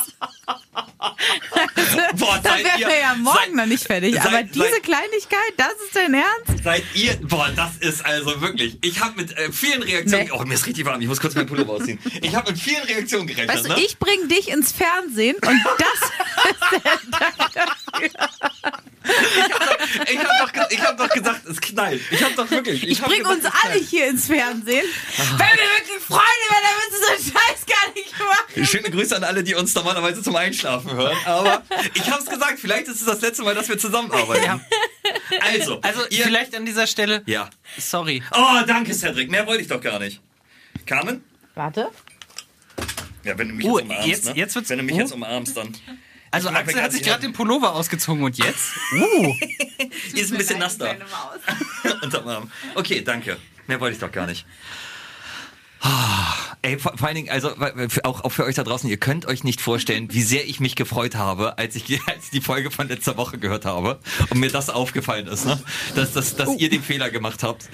Boah, 2.17 2.39
Dann 2.43 2.53
seid 2.59 2.65
wären 2.65 2.79
wir 2.91 2.99
ja 2.99 3.15
morgen 3.17 3.39
seid- 3.39 3.55
noch 3.55 3.67
nicht 3.67 3.85
fertig. 3.85 4.15
seid- 4.15 4.27
Aber 4.27 4.43
diese 4.43 4.65
seid- 4.71 4.83
Kleinigkeit, 4.83 5.53
das 5.57 5.73
ist 5.73 5.95
dein 5.97 6.15
Ernst? 6.15 6.65
Seid 6.65 6.85
ihr, 6.95 7.17
boah, 7.23 7.51
das 7.55 7.77
ist 7.81 8.05
also 8.05 8.41
wirklich, 8.41 8.77
ich 8.83 9.01
habe 9.01 9.21
mit 9.21 9.37
äh, 9.37 9.51
vielen 9.53 9.83
Reaktionen, 9.83 10.25
Nee. 10.27 10.31
oh, 10.33 10.45
mir 10.45 10.55
ist 10.55 10.67
richtig 10.67 10.85
warm, 10.85 11.01
ich 11.01 11.09
muss 11.09 11.21
kurz 11.21 11.35
meinen 11.35 11.47
Pullover 11.47 11.75
ausziehen. 11.75 11.99
Ich 12.23 12.35
habe 12.35 12.51
mit 12.53 12.61
vielen 12.61 12.83
Reaktionen 12.85 13.27
gerechnet, 13.27 13.55
Weißt 13.57 13.65
du, 13.67 13.69
ne? 13.71 13.81
ich 13.81 13.99
bring 13.99 14.29
dich 14.29 14.49
ins 14.49 14.73
Fernsehen 14.73 15.37
und 15.37 15.61
das 15.79 16.11
ist 16.51 16.85
der 16.85 17.01
dafür. 17.11 18.29
Ich 20.09 20.19
habe 20.19 20.29
doch, 20.41 20.53
ge- 20.53 20.67
ich 20.71 20.81
hab 20.81 20.97
doch 20.99 21.09
gesagt, 21.09 21.47
es 21.47 21.61
knallt. 21.61 22.01
Ich 22.11 22.23
habe 22.23 22.35
doch 22.35 22.51
wirklich. 22.51 22.87
Ich 22.87 23.01
hab 23.01 23.09
bring 23.09 23.23
gesagt, 23.23 23.45
uns 23.45 23.55
alle 23.62 23.73
knallt. 23.75 23.91
Hier 24.00 24.11
ins 24.11 24.26
Fernsehen. 24.26 24.85
Wenn 25.17 25.38
wir 25.38 25.47
wirklich 25.79 26.02
Freunde 26.06 26.47
wären, 26.49 26.62
dann 26.64 26.76
würdest 26.76 26.93
du 26.93 27.06
so 27.06 27.12
einen 27.12 27.25
Scheiß 27.25 27.67
gar 27.67 27.94
nicht 27.94 28.12
machen. 28.19 28.67
Schöne 28.67 28.91
Grüße 28.91 29.17
an 29.17 29.25
alle, 29.25 29.44
die 29.44 29.55
uns 29.55 29.75
normalerweise 29.75 30.23
zum 30.23 30.37
Einschlafen 30.37 30.93
hören. 30.93 31.17
Aber 31.26 31.62
ich 31.94 32.11
habe 32.11 32.23
es 32.23 32.29
gesagt, 32.29 32.58
vielleicht 32.58 32.88
ist 32.88 33.00
es 33.00 33.06
das 33.06 33.20
letzte 33.20 33.43
Mal, 33.43 33.55
dass 33.55 33.69
wir 33.69 33.79
zusammenarbeiten. 33.79 34.61
Also, 35.41 35.81
Also 35.82 36.06
ihr, 36.11 36.25
vielleicht 36.25 36.55
an 36.55 36.64
dieser 36.67 36.87
Stelle, 36.87 37.23
Ja. 37.26 37.50
sorry. 37.79 38.23
Oh, 38.32 38.61
danke, 38.67 38.94
Cedric. 38.94 39.31
Mehr 39.31 39.47
wollte 39.47 39.62
ich 39.62 39.69
doch 39.69 39.81
gar 39.81 39.99
nicht. 39.99 40.20
Carmen? 40.87 41.23
Warte. 41.55 41.91
Ja, 43.25 43.37
wenn 43.37 43.49
du 43.49 43.55
mich 43.55 43.67
Oh, 43.67 43.79
jetzt 43.79 43.85
umarmst, 43.85 44.06
jetzt- 44.08 44.25
ne? 44.26 44.32
jetzt 44.37 44.55
wird's- 44.55 44.70
Wenn 44.70 44.79
du 44.79 44.85
mich 44.85 44.94
oh. 44.94 44.99
jetzt 45.00 45.12
umarmst, 45.12 45.56
dann 45.56 45.76
Also 46.31 46.49
Axel 46.49 46.75
mir 46.76 46.82
hat 46.82 46.93
sich 46.93 47.02
gerade 47.02 47.20
den 47.23 47.32
Pullover 47.32 47.75
ausgezogen 47.75 48.23
und 48.23 48.38
jetzt? 48.38 48.73
Uh. 48.93 49.35
ist 50.14 50.32
ein 50.32 50.38
bisschen 50.38 50.58
nass 50.58 50.79
da. 50.79 50.94
Unterm 52.02 52.29
Arm. 52.29 52.50
Okay, 52.75 53.02
danke. 53.02 53.37
Mehr 53.71 53.81
wollte 53.81 53.95
ich 53.95 54.01
doch 54.01 54.11
gar 54.11 54.27
nicht. 54.27 54.47
Ah, 55.81 56.50
Ey, 56.62 56.79
vor, 56.79 56.93
vor 56.99 57.09
allen 57.09 57.15
Dingen, 57.17 57.31
also 57.31 57.53
auch, 58.05 58.23
auch 58.23 58.32
für 58.32 58.44
euch 58.44 58.55
da 58.55 58.65
draußen, 58.65 58.88
ihr 58.91 58.99
könnt 58.99 59.25
euch 59.25 59.44
nicht 59.44 59.62
vorstellen, 59.62 60.12
wie 60.12 60.21
sehr 60.21 60.47
ich 60.47 60.61
mich 60.61 60.77
gefreut 60.77 61.15
habe, 61.15 61.56
als 61.56 61.75
ich, 61.75 61.99
als 62.06 62.29
die 62.31 62.43
Folge 62.43 62.71
von 62.71 62.87
letzter 62.88 63.17
Woche 63.17 63.38
gehört 63.38 63.65
habe 63.65 63.99
und 64.29 64.41
mir 64.41 64.50
das 64.50 64.69
aufgefallen 64.69 65.27
ist, 65.27 65.47
ne? 65.47 65.59
dass, 65.94 66.12
dass, 66.12 66.37
dass 66.37 66.55
ihr 66.56 66.69
den 66.69 66.82
Fehler 66.82 67.09
gemacht 67.09 67.43
habt 67.43 67.65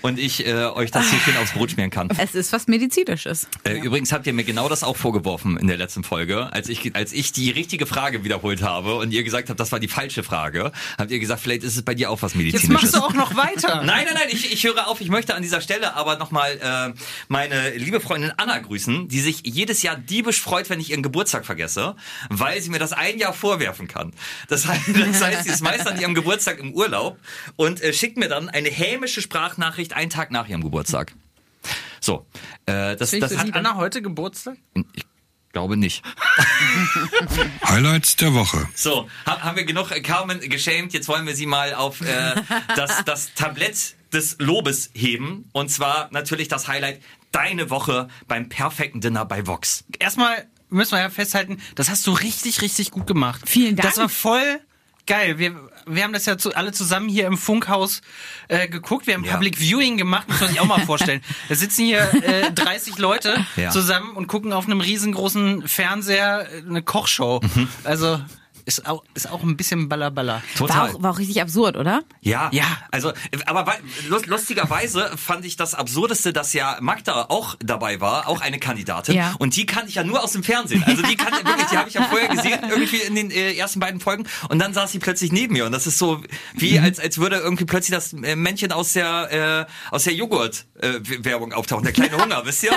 und 0.00 0.20
ich 0.20 0.46
äh, 0.46 0.66
euch 0.66 0.92
das 0.92 1.10
hier 1.10 1.18
schön 1.18 1.36
aufs 1.38 1.52
Brot 1.52 1.72
schmieren 1.72 1.90
kann. 1.90 2.08
Es 2.18 2.36
ist 2.36 2.52
was 2.52 2.68
Medizinisches. 2.68 3.48
Äh, 3.64 3.80
übrigens 3.80 4.12
habt 4.12 4.28
ihr 4.28 4.32
mir 4.32 4.44
genau 4.44 4.68
das 4.68 4.84
auch 4.84 4.96
vorgeworfen 4.96 5.56
in 5.56 5.66
der 5.66 5.76
letzten 5.76 6.04
Folge, 6.04 6.52
als 6.52 6.68
ich, 6.68 6.94
als 6.94 7.12
ich 7.12 7.32
die 7.32 7.50
richtige 7.50 7.86
Frage 7.86 8.22
wiederholt 8.22 8.62
habe 8.62 8.94
und 8.94 9.12
ihr 9.12 9.24
gesagt 9.24 9.50
habt, 9.50 9.58
das 9.58 9.72
war 9.72 9.80
die 9.80 9.88
falsche 9.88 10.22
Frage, 10.22 10.70
habt 10.98 11.10
ihr 11.10 11.18
gesagt, 11.18 11.40
vielleicht 11.40 11.64
ist 11.64 11.76
es 11.76 11.82
bei 11.82 11.96
dir 11.96 12.12
auch 12.12 12.22
was 12.22 12.34
Jetzt 12.34 12.38
Medizinisches. 12.38 12.92
machst 12.92 12.94
du 12.94 13.00
auch 13.00 13.12
noch 13.12 13.36
weiter. 13.36 13.82
Nein, 13.86 14.04
nein, 14.04 14.14
nein, 14.14 14.28
ich, 14.28 14.52
ich 14.52 14.64
höre 14.64 14.86
auf. 14.86 15.00
Ich 15.00 15.08
möchte 15.08 15.34
an 15.34 15.42
dieser 15.42 15.60
Stelle 15.60 15.94
aber 15.94 16.16
nochmal 16.16 16.52
äh, 16.62 16.98
meine 17.28 17.55
liebe 17.76 18.00
Freundin 18.00 18.32
Anna 18.36 18.58
grüßen, 18.58 19.08
die 19.08 19.20
sich 19.20 19.42
jedes 19.44 19.82
Jahr 19.82 19.96
diebisch 19.96 20.40
freut, 20.40 20.70
wenn 20.70 20.80
ich 20.80 20.90
ihren 20.90 21.02
Geburtstag 21.02 21.44
vergesse, 21.46 21.96
weil 22.28 22.60
sie 22.60 22.70
mir 22.70 22.78
das 22.78 22.92
ein 22.92 23.18
Jahr 23.18 23.32
vorwerfen 23.32 23.88
kann. 23.88 24.12
Das 24.48 24.66
heißt, 24.66 24.88
das 24.94 25.22
heißt 25.22 25.44
sie 25.44 25.50
ist 25.50 25.62
meist 25.62 25.86
an 25.86 26.00
ihrem 26.00 26.14
Geburtstag 26.14 26.58
im 26.58 26.72
Urlaub 26.72 27.18
und 27.56 27.80
äh, 27.82 27.92
schickt 27.92 28.16
mir 28.16 28.28
dann 28.28 28.48
eine 28.48 28.68
hämische 28.70 29.20
Sprachnachricht 29.22 29.92
einen 29.94 30.10
Tag 30.10 30.30
nach 30.30 30.48
ihrem 30.48 30.62
Geburtstag. 30.62 31.14
So, 32.00 32.26
äh, 32.66 32.94
das, 32.96 33.10
das 33.10 33.36
hat 33.36 33.54
Anna 33.54 33.74
heute 33.76 34.02
Geburtstag? 34.02 34.56
Ich 34.94 35.04
glaube 35.52 35.76
nicht. 35.76 36.04
Highlights 37.66 38.16
der 38.16 38.34
Woche. 38.34 38.68
So, 38.74 39.08
ha- 39.26 39.40
haben 39.40 39.56
wir 39.56 39.64
genug 39.64 39.90
äh, 39.90 40.00
Carmen 40.00 40.40
geschämt. 40.40 40.92
Jetzt 40.92 41.08
wollen 41.08 41.26
wir 41.26 41.34
sie 41.34 41.46
mal 41.46 41.74
auf 41.74 42.00
äh, 42.02 42.34
das, 42.76 43.04
das 43.04 43.34
Tablett 43.34 43.95
des 44.12 44.36
Lobes 44.38 44.90
heben. 44.94 45.48
Und 45.52 45.70
zwar 45.70 46.08
natürlich 46.12 46.48
das 46.48 46.68
Highlight, 46.68 47.00
deine 47.32 47.70
Woche 47.70 48.08
beim 48.28 48.48
perfekten 48.48 49.00
Dinner 49.00 49.24
bei 49.24 49.46
Vox. 49.46 49.84
Erstmal 49.98 50.46
müssen 50.70 50.92
wir 50.92 51.00
ja 51.00 51.10
festhalten, 51.10 51.58
das 51.74 51.90
hast 51.90 52.06
du 52.06 52.12
richtig, 52.12 52.62
richtig 52.62 52.90
gut 52.90 53.06
gemacht. 53.06 53.42
Vielen 53.46 53.76
Dank. 53.76 53.88
Das 53.88 53.98
war 53.98 54.08
voll 54.08 54.60
geil. 55.06 55.38
Wir, 55.38 55.54
wir 55.86 56.02
haben 56.02 56.12
das 56.12 56.26
ja 56.26 56.36
zu, 56.36 56.52
alle 56.56 56.72
zusammen 56.72 57.08
hier 57.08 57.26
im 57.28 57.38
Funkhaus 57.38 58.00
äh, 58.48 58.66
geguckt. 58.68 59.06
Wir 59.06 59.14
haben 59.14 59.24
Ja. 59.24 59.34
Public 59.34 59.56
Viewing 59.58 59.96
gemacht, 59.96 60.28
muss 60.28 60.40
man 60.40 60.48
sich 60.48 60.58
auch 60.60 60.66
mal 60.66 60.84
vorstellen. 60.84 61.20
Da 61.48 61.54
sitzen 61.54 61.84
hier 61.84 62.12
äh, 62.24 62.50
30 62.52 62.98
Leute 62.98 63.46
Ja. 63.56 63.70
zusammen 63.70 64.16
und 64.16 64.26
gucken 64.26 64.52
auf 64.52 64.66
einem 64.66 64.80
riesengroßen 64.80 65.68
Fernseher 65.68 66.48
äh, 66.52 66.62
eine 66.68 66.82
Kochshow. 66.82 67.40
Mhm. 67.54 67.68
Also 67.84 68.20
ist 68.66 68.86
auch, 68.86 69.02
ist 69.14 69.30
auch 69.30 69.42
ein 69.42 69.56
bisschen 69.56 69.88
Ballaballa. 69.88 70.42
Total. 70.56 70.76
War 70.76 70.94
auch, 70.96 71.02
war 71.02 71.10
auch 71.12 71.18
richtig 71.18 71.40
absurd, 71.40 71.76
oder? 71.76 72.02
Ja, 72.20 72.50
Ja. 72.52 72.64
Also, 72.90 73.12
aber 73.46 73.66
wei- 73.66 73.78
lust- 74.08 74.26
lustigerweise 74.26 75.10
fand 75.16 75.44
ich 75.44 75.56
das 75.56 75.74
Absurdeste, 75.74 76.32
dass 76.32 76.52
ja 76.52 76.76
Magda 76.80 77.26
auch 77.28 77.54
dabei 77.60 78.00
war, 78.00 78.28
auch 78.28 78.40
eine 78.40 78.58
Kandidatin. 78.58 79.14
Ja. 79.14 79.34
Und 79.38 79.56
die 79.56 79.66
kannte 79.66 79.88
ich 79.88 79.94
ja 79.94 80.04
nur 80.04 80.22
aus 80.22 80.32
dem 80.32 80.42
Fernsehen. 80.42 80.82
Also 80.84 81.02
die 81.02 81.16
kannte 81.16 81.44
wirklich, 81.46 81.66
die 81.68 81.76
habe 81.78 81.88
ich 81.88 81.94
ja 81.94 82.02
vorher 82.02 82.28
gesehen, 82.28 82.58
irgendwie 82.68 82.96
in 82.98 83.14
den 83.14 83.30
äh, 83.30 83.54
ersten 83.54 83.80
beiden 83.80 84.00
Folgen. 84.00 84.26
Und 84.48 84.58
dann 84.58 84.74
saß 84.74 84.92
sie 84.92 84.98
plötzlich 84.98 85.32
neben 85.32 85.52
mir. 85.54 85.64
Und 85.66 85.72
das 85.72 85.86
ist 85.86 85.98
so, 85.98 86.22
wie 86.54 86.78
als, 86.78 86.98
als 86.98 87.18
würde 87.18 87.36
irgendwie 87.36 87.64
plötzlich 87.64 87.94
das 87.94 88.12
äh, 88.12 88.34
Männchen 88.36 88.72
aus 88.72 88.92
der, 88.94 89.66
äh, 89.90 89.94
aus 89.94 90.04
der 90.04 90.14
Joghurt-Werbung 90.14 91.52
auftauchen. 91.52 91.84
Der 91.84 91.92
kleine 91.92 92.16
Hunger, 92.20 92.42
wisst 92.44 92.62
ihr? 92.64 92.72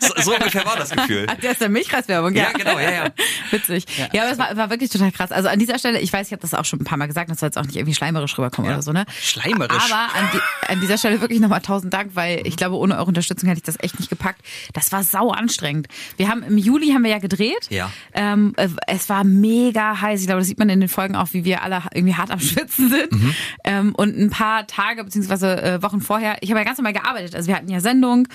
So, 0.00 0.14
so 0.22 0.34
ungefähr 0.34 0.64
war 0.64 0.76
das 0.76 0.90
Gefühl. 0.90 1.26
Ach, 1.30 1.34
der 1.36 1.52
ist 1.52 1.60
der 1.60 1.68
Milchreiswerbung, 1.68 2.34
ja. 2.34 2.44
Ja, 2.44 2.52
genau, 2.52 2.78
ja, 2.78 2.90
ja. 2.90 3.04
Witzig. 3.50 3.84
Ja, 4.12 4.22
aber 4.22 4.32
es 4.32 4.38
war, 4.38 4.56
war 4.56 4.70
wirklich 4.70 4.90
total 4.90 5.09
krass. 5.12 5.32
Also 5.32 5.48
an 5.48 5.58
dieser 5.58 5.78
Stelle, 5.78 6.00
ich 6.00 6.12
weiß, 6.12 6.26
ich 6.26 6.32
habe 6.32 6.42
das 6.42 6.54
auch 6.54 6.64
schon 6.64 6.80
ein 6.80 6.84
paar 6.84 6.98
Mal 6.98 7.06
gesagt, 7.06 7.30
das 7.30 7.40
soll 7.40 7.48
jetzt 7.48 7.58
auch 7.58 7.64
nicht 7.64 7.76
irgendwie 7.76 7.94
schleimerisch 7.94 8.36
rüberkommen 8.38 8.70
oder 8.70 8.82
so, 8.82 8.92
ne? 8.92 9.04
Schleimerisch. 9.20 9.82
Aber 9.90 10.14
an, 10.14 10.28
die, 10.32 10.72
an 10.72 10.80
dieser 10.80 10.98
Stelle 10.98 11.20
wirklich 11.20 11.40
nochmal 11.40 11.60
tausend 11.60 11.92
Dank, 11.92 12.12
weil 12.14 12.46
ich 12.46 12.56
glaube, 12.56 12.76
ohne 12.76 12.96
eure 12.96 13.06
Unterstützung 13.06 13.48
hätte 13.48 13.58
ich 13.58 13.64
das 13.64 13.76
echt 13.80 13.98
nicht 13.98 14.10
gepackt. 14.10 14.42
Das 14.72 14.92
war 14.92 15.02
sau 15.02 15.30
anstrengend. 15.30 15.88
Wir 16.16 16.28
haben 16.28 16.42
im 16.42 16.58
Juli 16.58 16.92
haben 16.92 17.04
wir 17.04 17.10
ja 17.10 17.18
gedreht. 17.18 17.68
Ja. 17.70 17.90
Ähm, 18.12 18.54
äh, 18.56 18.68
es 18.86 19.08
war 19.08 19.24
mega 19.24 20.00
heiß. 20.00 20.20
Ich 20.20 20.26
glaube, 20.26 20.40
das 20.40 20.48
sieht 20.48 20.58
man 20.58 20.68
in 20.68 20.80
den 20.80 20.88
Folgen 20.88 21.16
auch, 21.16 21.28
wie 21.32 21.44
wir 21.44 21.62
alle 21.62 21.82
irgendwie 21.94 22.14
hart 22.14 22.30
am 22.30 22.40
Schwitzen 22.40 22.90
sind. 22.90 23.12
Mhm. 23.12 23.34
Ähm, 23.64 23.94
und 23.94 24.18
ein 24.18 24.30
paar 24.30 24.66
Tage 24.66 25.04
beziehungsweise 25.04 25.62
äh, 25.62 25.82
Wochen 25.82 26.00
vorher, 26.00 26.36
ich 26.40 26.50
habe 26.50 26.60
ja 26.60 26.64
ganz 26.64 26.78
normal 26.78 26.92
gearbeitet. 26.92 27.34
Also 27.34 27.48
wir 27.48 27.56
hatten 27.56 27.68
ja 27.68 27.80
Sendung. 27.80 28.28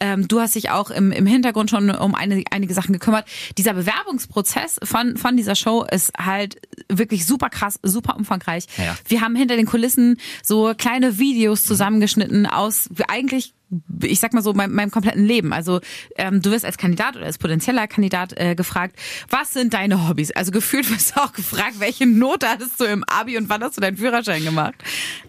Ähm, 0.00 0.28
du 0.28 0.40
hast 0.40 0.54
dich 0.54 0.70
auch 0.70 0.90
im, 0.90 1.12
im 1.12 1.26
Hintergrund 1.26 1.70
schon 1.70 1.90
um 1.90 2.14
eine, 2.14 2.42
einige 2.50 2.74
Sachen 2.74 2.92
gekümmert. 2.92 3.26
Dieser 3.58 3.74
Bewerbungsprozess 3.74 4.80
von, 4.82 5.16
von 5.16 5.36
dieser 5.36 5.54
Show 5.54 5.84
ist 5.90 6.12
halt 6.24 6.56
wirklich 6.88 7.26
super 7.26 7.50
krass, 7.50 7.78
super 7.82 8.16
umfangreich. 8.16 8.66
Ja. 8.76 8.96
Wir 9.06 9.20
haben 9.20 9.36
hinter 9.36 9.56
den 9.56 9.66
Kulissen 9.66 10.18
so 10.42 10.72
kleine 10.76 11.18
Videos 11.18 11.64
zusammengeschnitten 11.64 12.46
aus 12.46 12.88
eigentlich 13.08 13.54
ich 14.02 14.20
sag 14.20 14.32
mal 14.32 14.42
so, 14.42 14.52
meinem, 14.52 14.74
meinem 14.74 14.90
kompletten 14.90 15.24
Leben. 15.24 15.52
Also 15.52 15.80
ähm, 16.16 16.42
du 16.42 16.50
wirst 16.50 16.64
als 16.64 16.76
Kandidat 16.76 17.16
oder 17.16 17.26
als 17.26 17.38
potenzieller 17.38 17.86
Kandidat 17.86 18.38
äh, 18.38 18.54
gefragt, 18.54 18.96
was 19.30 19.52
sind 19.52 19.74
deine 19.74 20.08
Hobbys? 20.08 20.30
Also 20.32 20.50
gefühlt 20.50 20.90
wirst 20.90 21.16
du 21.16 21.20
auch 21.20 21.32
gefragt, 21.32 21.74
welche 21.78 22.06
Note 22.06 22.48
hattest 22.48 22.80
du 22.80 22.84
im 22.84 23.04
Abi 23.04 23.36
und 23.38 23.48
wann 23.48 23.62
hast 23.62 23.76
du 23.76 23.80
deinen 23.80 23.96
Führerschein 23.96 24.44
gemacht? 24.44 24.74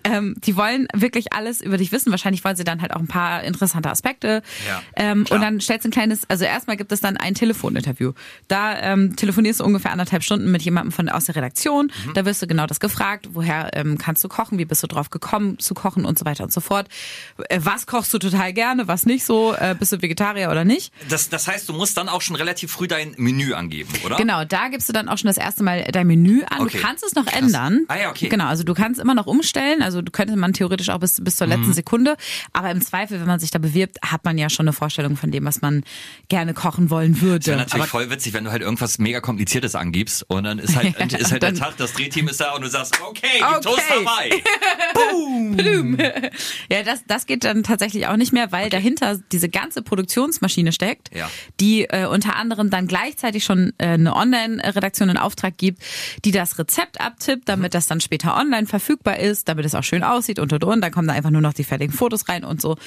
Ähm, 0.03 0.35
die 0.43 0.55
wollen 0.57 0.87
wirklich 0.93 1.33
alles 1.33 1.61
über 1.61 1.77
dich 1.77 1.91
wissen. 1.91 2.11
Wahrscheinlich 2.11 2.43
wollen 2.43 2.55
sie 2.55 2.63
dann 2.63 2.81
halt 2.81 2.93
auch 2.93 2.99
ein 2.99 3.07
paar 3.07 3.43
interessante 3.43 3.89
Aspekte. 3.89 4.41
Ja, 4.67 4.81
ähm, 4.95 5.23
klar. 5.23 5.37
und 5.37 5.45
dann 5.45 5.61
stellst 5.61 5.85
du 5.85 5.89
ein 5.89 5.91
kleines, 5.91 6.29
also 6.29 6.43
erstmal 6.45 6.77
gibt 6.77 6.91
es 6.91 6.99
dann 6.99 7.17
ein 7.17 7.35
Telefoninterview. 7.35 8.13
Da 8.47 8.79
ähm, 8.79 9.15
telefonierst 9.15 9.61
du 9.61 9.63
ungefähr 9.63 9.91
anderthalb 9.91 10.23
Stunden 10.23 10.51
mit 10.51 10.61
jemandem 10.63 10.91
von 10.91 11.09
aus 11.09 11.25
der 11.25 11.35
Redaktion. 11.35 11.91
Mhm. 12.05 12.13
Da 12.13 12.25
wirst 12.25 12.41
du 12.41 12.47
genau 12.47 12.67
das 12.67 12.79
gefragt, 12.79 13.29
woher 13.33 13.69
ähm, 13.73 13.97
kannst 13.97 14.23
du 14.23 14.27
kochen, 14.27 14.57
wie 14.57 14.65
bist 14.65 14.83
du 14.83 14.87
drauf 14.87 15.09
gekommen 15.09 15.59
zu 15.59 15.73
kochen 15.73 16.05
und 16.05 16.19
so 16.19 16.25
weiter 16.25 16.43
und 16.43 16.51
so 16.51 16.61
fort. 16.61 16.87
Äh, 17.49 17.59
was 17.63 17.87
kochst 17.87 18.13
du 18.13 18.19
total 18.19 18.32
gerne, 18.53 18.87
was 18.87 19.05
nicht 19.05 19.25
so, 19.25 19.53
äh, 19.55 19.75
bist 19.77 19.91
du 19.91 20.01
Vegetarier 20.01 20.49
oder 20.51 20.65
nicht? 20.65 20.93
Das, 21.09 21.29
das 21.29 21.47
heißt, 21.47 21.67
du 21.69 21.73
musst 21.73 21.97
dann 21.97 22.09
auch 22.09 22.21
schon 22.21 22.35
relativ 22.35 22.71
früh 22.71 22.87
dein 22.87 23.13
Menü 23.17 23.53
angeben, 23.53 23.89
oder? 24.05 24.15
Genau, 24.17 24.43
da 24.45 24.67
gibst 24.67 24.89
du 24.89 24.93
dann 24.93 25.07
auch 25.09 25.17
schon 25.17 25.27
das 25.27 25.37
erste 25.37 25.63
Mal 25.63 25.83
dein 25.91 26.07
Menü 26.07 26.43
an. 26.49 26.61
Okay. 26.61 26.77
Du 26.77 26.83
kannst 26.83 27.03
es 27.05 27.15
noch 27.15 27.27
ändern. 27.27 27.81
Ah 27.87 27.97
ja, 27.97 28.09
okay. 28.09 28.29
Genau, 28.29 28.45
also 28.45 28.63
du 28.63 28.73
kannst 28.73 28.99
immer 28.99 29.15
noch 29.15 29.27
umstellen. 29.27 29.81
Also 29.81 30.01
du 30.01 30.11
könnte 30.11 30.35
man 30.35 30.53
theoretisch 30.53 30.89
auch 30.89 30.99
bis, 30.99 31.23
bis 31.23 31.35
zur 31.37 31.47
letzten 31.47 31.67
Mhm. 31.67 31.73
Sekunde. 31.73 32.15
Aber 32.51 32.71
im 32.71 32.81
Zweifel, 32.81 33.19
wenn 33.19 33.27
man 33.27 33.39
sich 33.39 33.51
da 33.51 33.59
bewirbt, 33.59 33.97
hat 34.03 34.25
man 34.25 34.37
ja 34.37 34.49
schon 34.49 34.65
eine 34.67 34.73
Vorstellung 34.73 35.15
von 35.17 35.31
dem, 35.31 35.45
was 35.45 35.61
man 35.61 35.83
gerne 36.29 36.53
kochen 36.53 36.89
wollen 36.89 37.13
Das 37.13 37.21
wäre 37.21 37.31
würde. 37.31 37.51
natürlich 37.57 37.87
voll 37.87 38.09
witzig, 38.09 38.33
wenn 38.33 38.43
du 38.43 38.51
halt 38.51 38.61
irgendwas 38.61 38.97
mega 38.99 39.19
kompliziertes 39.21 39.75
angibst 39.75 40.23
und 40.29 40.43
dann 40.43 40.59
ist 40.59 40.75
halt, 40.75 40.95
ist 41.13 41.31
halt 41.31 41.43
der 41.43 41.53
Tag, 41.53 41.77
das 41.77 41.93
Drehteam 41.93 42.27
ist 42.27 42.39
da 42.41 42.53
und 42.53 42.61
du 42.63 42.69
sagst, 42.69 42.99
okay, 43.01 43.27
Okay. 43.43 43.61
Toast 43.61 43.81
dabei. 43.89 44.43
Ja, 46.69 46.83
das, 46.83 47.03
das 47.07 47.25
geht 47.25 47.43
dann 47.43 47.63
tatsächlich 47.63 48.07
auch 48.07 48.15
nicht 48.17 48.22
mehr, 48.31 48.51
weil 48.51 48.69
dahinter 48.69 49.19
diese 49.31 49.49
ganze 49.49 49.81
Produktionsmaschine 49.81 50.71
steckt, 50.71 51.09
Ja. 51.15 51.29
die 51.59 51.83
äh, 51.85 52.05
unter 52.05 52.35
anderem 52.35 52.69
dann 52.69 52.87
gleichzeitig 52.87 53.43
schon 53.43 53.73
äh, 53.77 53.87
eine 53.87 54.15
Online-Redaktion 54.15 55.09
in 55.09 55.17
Auftrag 55.17 55.57
gibt, 55.57 55.81
die 56.25 56.31
das 56.31 56.57
Rezept 56.57 57.01
abtippt, 57.01 57.49
damit 57.49 57.73
das 57.73 57.87
dann 57.87 58.01
später 58.01 58.37
online 58.37 58.67
verfügbar 58.67 59.19
ist, 59.19 59.47
damit 59.49 59.65
es 59.65 59.75
auch 59.75 59.83
schön 59.83 60.03
aussieht 60.03 60.39
und 60.39 60.53
und 60.53 60.63
und. 60.63 60.81
Dann 60.81 60.91
kommen 60.91 61.07
da 61.07 61.13
einfach 61.13 61.29
nur 61.31 61.41
noch 61.41 61.53
die 61.53 61.63
fertigen 61.63 61.93
Fotos 61.93 62.29
rein 62.29 62.43
und 62.43 62.61
so. 62.61 62.77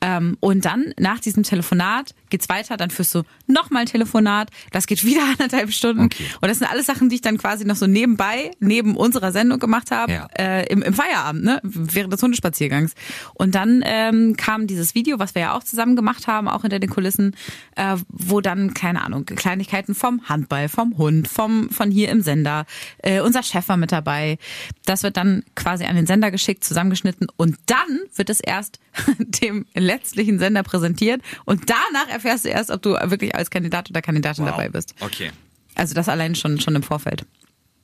Ähm, 0.00 0.36
und 0.40 0.64
dann 0.64 0.94
nach 0.98 1.20
diesem 1.20 1.42
Telefonat 1.42 2.14
geht's 2.30 2.48
weiter, 2.48 2.76
dann 2.76 2.90
führst 2.90 3.14
du 3.14 3.22
nochmal 3.46 3.82
ein 3.82 3.86
Telefonat, 3.86 4.50
das 4.72 4.86
geht 4.86 5.04
wieder 5.04 5.22
anderthalb 5.38 5.72
Stunden. 5.72 6.04
Okay. 6.04 6.24
Und 6.40 6.48
das 6.48 6.58
sind 6.58 6.68
alles 6.70 6.86
Sachen, 6.86 7.08
die 7.08 7.16
ich 7.16 7.20
dann 7.22 7.38
quasi 7.38 7.64
noch 7.64 7.76
so 7.76 7.86
nebenbei, 7.86 8.50
neben 8.60 8.96
unserer 8.96 9.32
Sendung 9.32 9.58
gemacht 9.58 9.90
habe, 9.90 10.12
Ja. 10.12 10.28
äh, 10.38 10.66
im, 10.72 10.82
im 10.82 10.94
Feierabend, 10.94 11.44
ne? 11.44 11.60
während 11.62 12.12
des 12.12 12.22
Hundespaziergangs. 12.22 12.94
Und 13.34 13.54
dann 13.54 13.82
ähm, 13.84 14.36
kam 14.36 14.66
dieses 14.80 14.94
Video, 14.94 15.18
was 15.18 15.34
wir 15.34 15.42
ja 15.42 15.56
auch 15.56 15.62
zusammen 15.62 15.94
gemacht 15.96 16.26
haben, 16.26 16.48
auch 16.48 16.62
hinter 16.62 16.78
den 16.78 16.90
Kulissen, 16.90 17.36
äh, 17.76 17.96
wo 18.08 18.40
dann, 18.40 18.74
keine 18.74 19.02
Ahnung, 19.02 19.24
Kleinigkeiten 19.26 19.94
vom 19.94 20.28
Handball, 20.28 20.68
vom 20.68 20.96
Hund, 20.98 21.28
vom 21.28 21.70
von 21.70 21.90
hier 21.90 22.08
im 22.08 22.22
Sender, 22.22 22.66
äh, 22.98 23.20
unser 23.20 23.42
Chef 23.42 23.68
war 23.68 23.76
mit 23.76 23.92
dabei. 23.92 24.38
Das 24.86 25.02
wird 25.02 25.16
dann 25.16 25.44
quasi 25.54 25.84
an 25.84 25.96
den 25.96 26.06
Sender 26.06 26.30
geschickt, 26.30 26.64
zusammengeschnitten 26.64 27.28
und 27.36 27.56
dann 27.66 28.00
wird 28.14 28.30
es 28.30 28.40
erst 28.40 28.80
dem 29.18 29.66
letztlichen 29.74 30.38
Sender 30.38 30.62
präsentiert 30.62 31.20
und 31.44 31.70
danach 31.70 32.08
erfährst 32.08 32.44
du 32.44 32.48
erst, 32.48 32.70
ob 32.70 32.82
du 32.82 32.90
wirklich 32.92 33.34
als 33.34 33.50
Kandidat 33.50 33.90
oder 33.90 34.02
Kandidatin 34.02 34.44
Wow. 34.44 34.52
dabei 34.52 34.68
bist. 34.68 34.94
Okay. 35.00 35.30
Also 35.74 35.94
das 35.94 36.08
allein 36.08 36.34
schon, 36.34 36.60
schon 36.60 36.74
im 36.74 36.82
Vorfeld. 36.82 37.26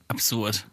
Absurd. 0.07 0.65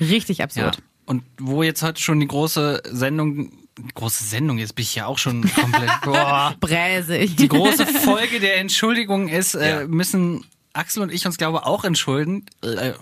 Richtig 0.00 0.42
absurd. 0.42 0.76
Ja. 0.76 0.82
Und 1.04 1.24
wo 1.38 1.62
jetzt 1.62 1.82
heute 1.82 2.00
schon 2.00 2.20
die 2.20 2.28
große 2.28 2.82
Sendung, 2.90 3.52
große 3.94 4.24
Sendung, 4.24 4.58
jetzt 4.58 4.74
bin 4.74 4.82
ich 4.84 4.94
ja 4.94 5.06
auch 5.06 5.18
schon 5.18 5.42
komplett, 5.54 5.90
boah, 6.04 6.54
Bräsig. 6.60 7.36
die 7.36 7.48
große 7.48 7.86
Folge 7.86 8.40
der 8.40 8.58
Entschuldigung 8.58 9.28
ist, 9.28 9.54
äh, 9.54 9.80
Ja. 9.82 9.86
müssen 9.86 10.44
Axel 10.72 11.02
und 11.02 11.12
ich 11.12 11.24
uns, 11.26 11.36
glaube 11.38 11.66
auch 11.66 11.84
entschuldigen. 11.84 12.46
Äh, 12.62 12.92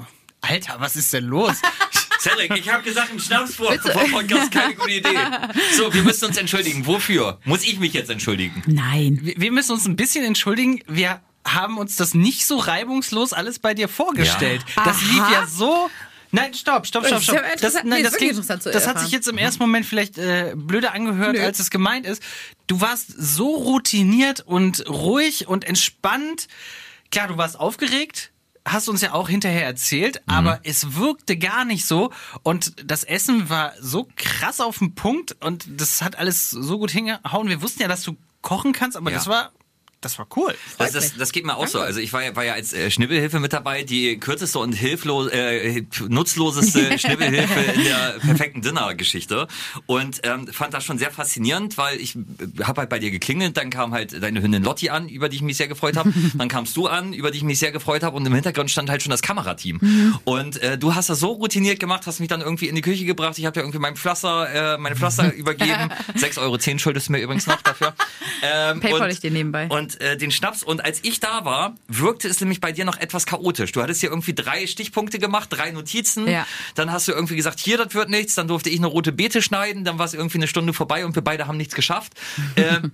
Alter, 0.41 0.77
was 0.79 0.97
ist 0.97 1.12
denn 1.12 1.25
los? 1.25 1.57
Cedric, 2.21 2.55
ich 2.57 2.71
habe 2.71 2.83
gesagt, 2.83 3.11
im 3.12 3.19
Schnaps 3.19 3.55
vor, 3.55 3.73
vor 3.73 4.05
Podcast 4.11 4.53
keine 4.53 4.75
gute 4.75 4.91
Idee. 4.91 5.09
So, 5.77 5.93
wir 5.95 6.03
müssen 6.03 6.27
uns 6.27 6.37
entschuldigen. 6.37 6.87
Wofür? 6.87 7.39
Muss 7.45 7.62
ich 7.65 7.79
mich 7.79 7.95
jetzt 7.95 8.11
entschuldigen? 8.11 8.62
Nein. 8.67 9.21
Wir 9.23 9.37
wir 9.39 9.53
müssen 9.53 9.73
uns 9.73 9.87
ein 9.87 9.97
bisschen 9.97 10.25
entschuldigen. 10.25 10.81
Wir 10.87 11.21
haben 11.47 11.79
uns 11.79 11.97
das 11.97 12.12
nicht 12.12 12.47
so 12.47 12.59
reibungslos 12.59 13.33
alles 13.33 13.59
bei 13.59 13.73
dir 13.73 13.89
vorgestellt. 13.89 14.62
Das 14.77 14.99
Aha. 14.99 15.05
lief 15.09 15.31
ja 15.33 15.47
so. 15.47 15.91
Nein, 16.33 16.55
stopp, 16.55 16.87
stopp, 16.87 17.05
stopp, 17.07 17.17
Das 17.19 17.25
stopp. 17.25 17.37
ja 17.37 17.43
interessant. 17.53 17.85
Nee, 17.87 18.03
das, 18.03 18.15
klingt- 18.15 18.39
das 18.39 18.87
hat 18.87 19.01
sich 19.01 19.11
jetzt 19.11 19.27
im 19.29 19.37
ersten 19.39 19.63
Moment 19.63 19.85
vielleicht 19.87 20.17
äh, 20.19 20.53
blöder 20.57 20.93
angehört, 20.95 21.35
Nö. 21.37 21.43
als 21.43 21.59
es 21.59 21.71
gemeint 21.71 22.07
ist. 22.07 22.23
Du 22.69 22.81
warst 22.81 23.07
so 23.17 23.55
routiniert 23.57 24.41
und 24.41 24.89
ruhig 24.89 25.49
und 25.49 25.65
entspannt. 25.65 26.47
Klar, 27.11 27.27
du 27.29 27.37
warst 27.37 27.59
aufgeregt, 27.59 28.31
hast 28.65 28.89
uns 28.89 29.01
ja 29.01 29.13
auch 29.13 29.29
hinterher 29.29 29.65
erzählt, 29.65 30.23
Mhm. 30.27 30.33
aber 30.35 30.61
es 30.63 30.95
wirkte 30.95 31.37
gar 31.37 31.65
nicht 31.65 31.85
so. 31.87 32.13
Und 32.45 32.75
das 32.89 33.03
Essen 33.03 33.49
war 33.51 33.73
so 33.81 34.07
krass 34.17 34.61
auf 34.61 34.79
den 34.79 34.95
Punkt 34.95 35.37
und 35.41 35.65
das 35.81 36.03
hat 36.03 36.17
alles 36.17 36.51
so 36.51 36.79
gut 36.79 36.91
hingehauen. 36.93 37.49
Wir 37.49 37.61
wussten 37.63 37.83
ja, 37.83 37.89
dass 37.89 38.03
du 38.05 38.17
kochen 38.43 38.73
kannst, 38.73 38.97
aber 38.97 39.11
Ja. 39.11 39.17
das 39.17 39.27
war, 39.27 39.51
das 40.00 40.19
war 40.19 40.26
cool. 40.37 40.54
Das, 40.78 40.92
das, 40.92 41.16
das 41.16 41.33
geht 41.33 41.45
mir 41.45 41.57
auch 41.57 41.66
so. 41.66 41.80
Also 41.80 42.00
ich 42.00 42.12
war 42.12 42.23
ja, 42.23 42.35
war 42.35 42.45
ja 42.45 42.54
als 42.54 42.73
äh, 42.73 42.90
Schnibbelhilfe 42.90 43.38
mit 43.38 43.52
dabei, 43.52 43.83
die 43.83 44.19
kürzeste 44.19 44.59
und 44.59 44.73
hilflos, 44.73 45.28
äh, 45.30 45.83
nutzloseste 46.09 46.99
Schnibbelhilfe 46.99 47.61
in 47.61 47.85
der 47.85 48.16
perfekten 48.21 48.62
Dinner-Geschichte. 48.62 49.47
Und 49.87 50.21
ähm, 50.25 50.47
fand 50.49 50.73
das 50.73 50.85
schon 50.85 50.99
sehr 50.99 51.11
faszinierend, 51.11 51.76
weil 51.76 52.00
ich 52.00 52.16
habe 52.62 52.80
halt 52.80 52.90
bei 52.90 52.99
dir 52.99 53.11
geklingelt, 53.11 53.57
dann 53.57 53.69
kam 53.71 53.92
halt 53.92 54.23
deine 54.23 54.42
Hündin 54.42 54.62
Lotti 54.62 54.88
an, 54.90 55.09
über 55.09 55.28
die 55.28 55.37
ich 55.37 55.42
mich 55.42 55.57
sehr 55.59 55.69
gefreut 55.69 55.97
habe. 55.97 56.12
Dann 56.35 56.49
kamst 56.49 56.76
du 56.76 56.87
an, 56.87 57.12
über 57.12 57.30
die 57.30 57.38
ich 57.38 57.45
mich 57.45 57.59
sehr 57.59 57.73
gefreut 57.73 58.02
habe. 58.02 58.16
Und 58.16 58.25
im 58.26 58.35
Hintergrund 58.35 58.71
stand 58.71 58.88
halt 58.88 59.02
schon 59.02 59.11
das 59.11 59.21
Kamerateam. 59.23 60.19
Und 60.25 60.62
äh, 60.62 60.78
du 60.78 60.95
hast 60.95 61.11
das 61.11 61.21
so 61.21 61.33
routiniert 61.33 61.78
gemacht, 61.80 62.07
hast 62.07 62.21
mich 62.21 62.28
dann 62.28 62.40
irgendwie 62.40 62.69
in 62.69 62.75
die 62.75 62.80
Küche 62.80 63.04
gebracht. 63.04 63.38
Ich 63.38 63.45
habe 63.47 63.54
dir 63.54 63.61
irgendwie 63.61 63.78
mein 63.78 63.97
Pflaster, 63.97 64.75
äh, 64.75 64.78
meine 64.78 64.97
Pflaster 64.97 65.33
übergeben. 65.35 65.90
6,10 66.16 66.38
Euro 66.38 66.59
schuldest 66.78 67.09
du 67.09 67.12
mir 67.12 67.19
übrigens 67.21 67.47
noch 67.47 67.61
dafür. 67.62 67.95
Ähm, 68.42 68.80
Paypal 68.80 69.02
und- 69.02 69.11
ich 69.11 69.21
dir 69.21 69.30
nebenbei. 69.30 69.66
Und 69.69 69.89
äh, 69.97 70.16
den 70.16 70.30
Schnaps. 70.30 70.62
Und 70.62 70.85
als 70.85 71.00
ich 71.02 71.20
da 71.20 71.44
war, 71.44 71.75
wirkte 71.88 72.28
es 72.28 72.40
nämlich 72.40 72.61
bei 72.61 72.73
dir 72.73 72.85
noch 72.85 72.99
etwas 72.99 73.26
chaotisch. 73.26 73.73
Du 73.73 73.82
hattest 73.82 74.00
hier 74.00 74.11
irgendwie 74.11 74.35
drei 74.35 74.66
Stichpunkte 74.66 75.18
gemacht, 75.18 75.49
drei 75.50 75.70
Notizen. 75.70 76.28
Ja. 76.28 76.47
Dann 76.75 76.92
hast 76.92 77.09
du 77.09 77.12
irgendwie 77.12 77.37
gesagt, 77.37 77.61
hier, 77.61 77.78
das 77.78 77.94
wird 77.94 78.11
nichts. 78.11 78.35
Dann 78.35 78.49
durfte 78.49 78.70
ich 78.70 78.78
eine 78.78 78.87
rote 78.87 79.12
Beete 79.12 79.42
schneiden. 79.42 79.85
Dann 79.85 79.99
war 79.99 80.06
es 80.06 80.14
irgendwie 80.14 80.38
eine 80.38 80.49
Stunde 80.49 80.73
vorbei 80.73 81.04
und 81.04 81.14
wir 81.14 81.23
beide 81.23 81.47
haben 81.47 81.56
nichts 81.56 81.75
geschafft. 81.75 82.12
ähm, 82.56 82.92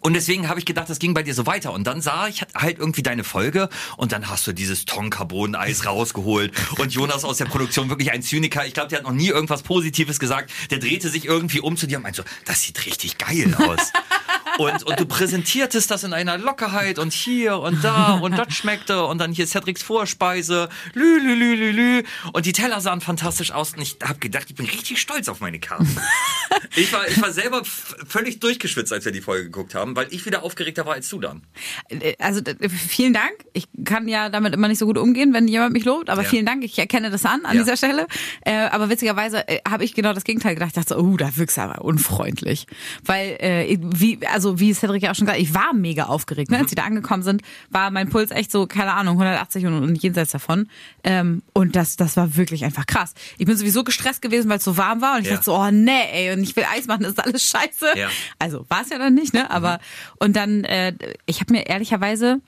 und 0.00 0.14
deswegen 0.14 0.48
habe 0.48 0.60
ich 0.60 0.66
gedacht, 0.66 0.88
das 0.88 0.98
ging 0.98 1.14
bei 1.14 1.22
dir 1.22 1.34
so 1.34 1.46
weiter. 1.46 1.72
Und 1.72 1.86
dann 1.86 2.00
sah 2.00 2.28
ich 2.28 2.42
halt 2.54 2.78
irgendwie 2.78 3.02
deine 3.02 3.24
Folge 3.24 3.68
und 3.96 4.12
dann 4.12 4.28
hast 4.28 4.46
du 4.46 4.52
dieses 4.52 4.84
Tonkabohnen-Eis 4.84 5.84
rausgeholt. 5.84 6.52
Und 6.78 6.92
Jonas 6.92 7.24
aus 7.24 7.38
der 7.38 7.46
Produktion, 7.46 7.88
wirklich 7.88 8.12
ein 8.12 8.22
Zyniker, 8.22 8.64
ich 8.66 8.74
glaube, 8.74 8.88
der 8.88 8.98
hat 8.98 9.04
noch 9.04 9.12
nie 9.12 9.28
irgendwas 9.28 9.62
Positives 9.62 10.20
gesagt. 10.20 10.52
Der 10.70 10.78
drehte 10.78 11.08
sich 11.08 11.24
irgendwie 11.24 11.60
um 11.60 11.76
zu 11.76 11.86
dir 11.86 11.96
und 11.96 12.04
meinte 12.04 12.22
so, 12.22 12.28
das 12.44 12.62
sieht 12.62 12.86
richtig 12.86 13.18
geil 13.18 13.54
aus. 13.54 13.92
Und, 14.58 14.82
und 14.82 15.00
du 15.00 15.06
präsentiertest 15.06 15.90
das 15.90 16.04
in 16.04 16.12
einer 16.12 16.36
Lockerheit 16.36 16.98
und 16.98 17.12
hier 17.12 17.58
und 17.58 17.82
da 17.82 18.14
und 18.14 18.36
das 18.36 18.54
schmeckte 18.54 19.04
und 19.04 19.18
dann 19.18 19.32
hier 19.32 19.46
Cedrics 19.46 19.82
Vorspeise, 19.82 20.68
lü, 20.92 21.18
lü, 21.18 21.34
lü, 21.34 21.54
lü, 21.54 21.70
lü. 21.70 22.02
Und 22.32 22.44
die 22.44 22.52
Teller 22.52 22.80
sahen 22.80 23.00
fantastisch 23.00 23.52
aus 23.52 23.72
und 23.74 23.80
ich 23.80 23.96
habe 24.02 24.18
gedacht, 24.18 24.46
ich 24.48 24.56
bin 24.56 24.66
richtig 24.66 25.00
stolz 25.00 25.28
auf 25.28 25.40
meine 25.40 25.60
Karten. 25.60 25.96
ich, 26.76 26.92
war, 26.92 27.08
ich 27.08 27.20
war 27.22 27.32
selber 27.32 27.62
völlig 27.64 28.40
durchgeschwitzt, 28.40 28.92
als 28.92 29.04
wir 29.04 29.12
die 29.12 29.22
Folge 29.22 29.44
geguckt 29.44 29.74
haben, 29.74 29.79
weil 29.88 30.06
ich 30.10 30.24
wieder 30.26 30.42
aufgeregter 30.42 30.86
war 30.86 30.94
als 30.94 31.08
du 31.08 31.20
dann. 31.20 31.42
Äh, 31.88 32.14
Also 32.18 32.40
vielen 32.68 33.12
Dank. 33.12 33.32
Ich 33.52 33.66
kann 33.84 34.08
ja 34.08 34.28
damit 34.28 34.54
immer 34.54 34.68
nicht 34.68 34.78
so 34.78 34.86
gut 34.86 34.98
umgehen, 34.98 35.32
wenn 35.32 35.48
jemand 35.48 35.72
mich 35.72 35.84
lobt, 35.84 36.10
aber 36.10 36.22
Ja. 36.22 36.28
vielen 36.28 36.46
Dank. 36.46 36.64
Ich 36.64 36.78
erkenne 36.78 37.10
das 37.10 37.24
an 37.24 37.44
an 37.44 37.56
Ja. 37.56 37.62
dieser 37.62 37.76
Stelle. 37.76 38.06
Äh, 38.42 38.52
aber 38.70 38.88
witzigerweise 38.90 39.46
äh, 39.48 39.58
habe 39.68 39.84
ich 39.84 39.94
genau 39.94 40.12
das 40.12 40.24
Gegenteil 40.24 40.54
gedacht. 40.54 40.68
Ich 40.70 40.74
dachte, 40.74 40.94
so, 40.94 41.00
oh, 41.00 41.16
da 41.16 41.36
wirkst 41.36 41.56
du 41.56 41.62
aber 41.62 41.82
unfreundlich, 41.84 42.66
weil 43.04 43.36
äh, 43.40 43.78
wie 43.80 44.18
also 44.26 44.60
wie 44.60 44.72
Cedric 44.74 45.02
ja 45.02 45.10
auch 45.10 45.14
schon 45.14 45.26
gesagt, 45.26 45.40
ich 45.42 45.54
war 45.54 45.72
mega 45.74 46.04
aufgeregt, 46.04 46.50
ne? 46.50 46.58
als 46.58 46.70
sie 46.70 46.76
da 46.76 46.84
angekommen 46.84 47.22
sind, 47.22 47.42
war 47.70 47.90
mein 47.90 48.08
Puls 48.10 48.30
echt 48.30 48.50
so 48.52 48.66
keine 48.66 48.92
Ahnung 48.92 49.14
180 49.20 49.66
und, 49.66 49.74
und 49.82 50.02
jenseits 50.02 50.32
davon. 50.32 50.68
Ähm, 51.04 51.42
und 51.52 51.76
das 51.76 51.96
das 51.96 52.16
war 52.16 52.36
wirklich 52.36 52.64
einfach 52.64 52.86
krass. 52.86 53.14
Ich 53.38 53.46
bin 53.46 53.56
sowieso 53.56 53.84
gestresst 53.84 54.22
gewesen, 54.22 54.48
weil 54.50 54.58
es 54.58 54.64
so 54.64 54.76
warm 54.76 55.00
war 55.00 55.14
und 55.16 55.22
ich 55.22 55.28
Ja. 55.28 55.34
dachte 55.34 55.44
so, 55.44 55.54
oh 55.56 55.70
nee, 55.70 55.90
ey, 56.12 56.32
und 56.32 56.42
ich 56.42 56.54
will 56.56 56.64
Eis 56.74 56.86
machen, 56.86 57.02
das 57.02 57.12
ist 57.12 57.18
alles 57.24 57.42
scheiße. 57.48 57.86
Also 58.38 58.66
war 58.68 58.82
es 58.82 58.90
ja 58.90 58.98
dann 58.98 59.14
nicht, 59.14 59.32
ne? 59.34 59.50
Aber 59.50 59.69
und 60.18 60.36
dann, 60.36 60.64
äh, 60.64 60.92
ich 61.26 61.40
habe 61.40 61.52
mir 61.52 61.66
ehrlicherweise 61.66 62.40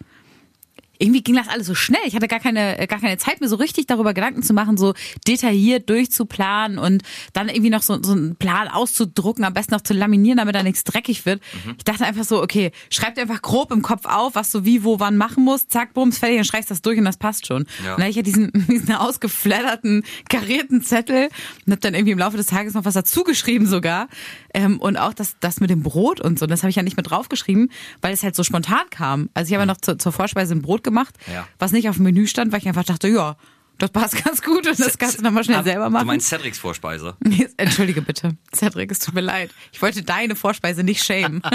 irgendwie 1.03 1.23
ging 1.23 1.35
das 1.35 1.49
alles 1.49 1.67
so 1.67 1.75
schnell. 1.75 2.01
Ich 2.07 2.15
hatte 2.15 2.29
gar 2.29 2.39
keine, 2.39 2.87
gar 2.87 3.01
keine 3.01 3.19
Zeit, 3.19 3.41
mir 3.41 3.49
so 3.49 3.57
richtig 3.57 3.87
darüber 3.87 4.15
Gedanken 4.15 4.43
zu 4.43 4.55
machen, 4.55 4.77
so 4.77 4.95
detailliert 5.27 5.91
durchzuplanen 5.91 6.79
und 6.79 7.03
dann 7.33 7.49
irgendwie 7.49 7.71
noch 7.71 7.83
so, 7.83 8.01
so 8.03 8.13
einen 8.13 8.37
Plan 8.37 8.69
auszudrucken, 8.69 9.45
am 9.45 9.53
besten 9.53 9.75
noch 9.75 9.81
zu 9.81 9.95
laminieren, 9.95 10.39
damit 10.39 10.55
da 10.55 10.63
nichts 10.63 10.85
dreckig 10.85 11.27
wird. 11.27 11.43
Ich 11.77 11.85
dachte 11.85 12.05
einfach 12.05 12.25
so, 12.25 12.41
okay, 12.41 12.71
schreib 12.89 13.17
dir 13.17 13.23
einfach 13.23 13.43
grob 13.43 13.73
im 13.73 13.83
Kopf 13.83 14.07
auf, 14.07 14.37
was 14.37 14.53
du 14.53 14.65
wie, 14.65 14.85
wo, 14.85 15.01
wann 15.01 15.17
machen 15.17 15.45
musst, 15.45 15.73
zack, 15.73 15.93
bums, 15.93 16.19
fertig, 16.19 16.37
dann 16.37 16.45
schreibst 16.45 16.71
das 16.71 16.83
durch 16.83 16.99
und 16.99 17.05
das 17.05 17.17
passt 17.17 17.47
schon. 17.47 17.67
Ja. 17.85 17.95
Und 17.95 17.99
dann 17.99 18.03
hatte 18.03 18.11
ich 18.11 18.17
ja 18.17 18.23
diesen, 18.23 18.53
diesen 18.69 18.95
ausgeflatterten, 18.95 20.05
karierten 20.29 20.83
Zettel 20.83 21.31
und 21.67 21.73
hab 21.73 21.81
dann 21.81 21.95
irgendwie 21.95 22.13
im 22.13 22.19
Laufe 22.19 22.37
des 22.37 22.47
Tages 22.47 22.75
noch 22.75 22.85
was 22.85 22.95
dazu 22.95 23.25
geschrieben 23.25 23.67
sogar. 23.67 24.09
Ähm, 24.55 24.79
und 24.79 24.97
auch 24.97 25.15
das, 25.15 25.37
das 25.41 25.61
mit 25.61 25.71
dem 25.71 25.83
Brot 25.83 26.21
und 26.21 26.39
so, 26.39 26.47
das 26.47 26.63
habe 26.63 26.71
ich 26.71 26.77
ja 26.77 26.83
nicht 26.83 26.97
mit 26.97 27.11
draufgeschrieben, 27.11 27.71
weil 28.01 28.13
es 28.13 28.23
halt 28.23 28.37
so 28.37 28.45
spontan 28.45 28.89
kam. 28.91 29.31
Also 29.35 29.49
ich 29.49 29.55
habe 29.55 29.63
ja 29.63 29.67
noch 29.67 29.81
zur, 29.81 29.99
zur 29.99 30.13
Vorspeise 30.13 30.55
ein 30.55 30.63
Brot 30.63 30.85
gemacht, 30.85 30.92
Ja. 31.33 31.47
was 31.59 31.73
nicht 31.73 31.89
auf 31.89 31.97
dem 31.97 32.05
Menü 32.05 32.27
stand, 32.27 32.53
weil 32.53 32.61
ich 32.61 32.69
einfach 32.69 32.85
dachte, 32.85 33.09
ja, 33.09 33.37
das 33.79 33.91
passt 33.91 34.23
ganz 34.25 34.43
gut 34.43 34.67
und 34.67 34.79
das 34.79 34.97
kannst 34.99 35.19
du 35.19 35.23
nochmal 35.23 35.45
schnell 35.45 35.57
Aber 35.57 35.65
selber 35.65 35.91
machen. 35.91 36.05
Du 36.05 36.13
meinst 36.13 36.29
Cedrics 36.29 36.59
Vorspeise? 36.59 37.17
Entschuldige 37.57 38.03
bitte. 38.03 38.37
Cedric, 38.55 38.91
es 38.91 39.01
tut 39.01 39.15
mir 39.15 39.23
leid. 39.23 39.51
Ich 39.73 39.83
wollte 39.83 40.03
deine 40.03 40.37
Vorspeise 40.37 40.85
nicht 40.85 41.03
schämen. 41.03 41.43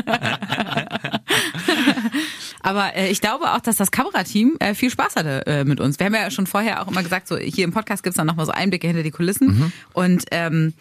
Aber 2.67 2.95
äh, 2.95 3.09
ich 3.09 3.21
glaube 3.21 3.53
auch, 3.53 3.59
dass 3.59 3.77
das 3.77 3.91
Kamerateam 3.91 4.55
äh, 4.59 4.73
viel 4.73 4.89
Spaß 4.89 5.15
hatte 5.15 5.45
äh, 5.47 5.63
mit 5.63 5.79
uns. 5.79 5.99
Wir 5.99 6.05
haben 6.07 6.15
ja 6.15 6.29
schon 6.31 6.47
vorher 6.47 6.81
auch 6.83 6.87
immer 6.87 7.03
gesagt, 7.03 7.27
so 7.27 7.37
hier 7.37 7.63
im 7.63 7.71
Podcast 7.71 8.03
gibt's 8.03 8.17
dann 8.17 8.27
nochmal 8.27 8.45
so 8.45 8.51
Einblicke 8.51 8.87
hinter 8.87 9.03
die 9.03 9.11
Kulissen. 9.11 9.71
Und 9.93 10.25
ähm, 10.31 10.73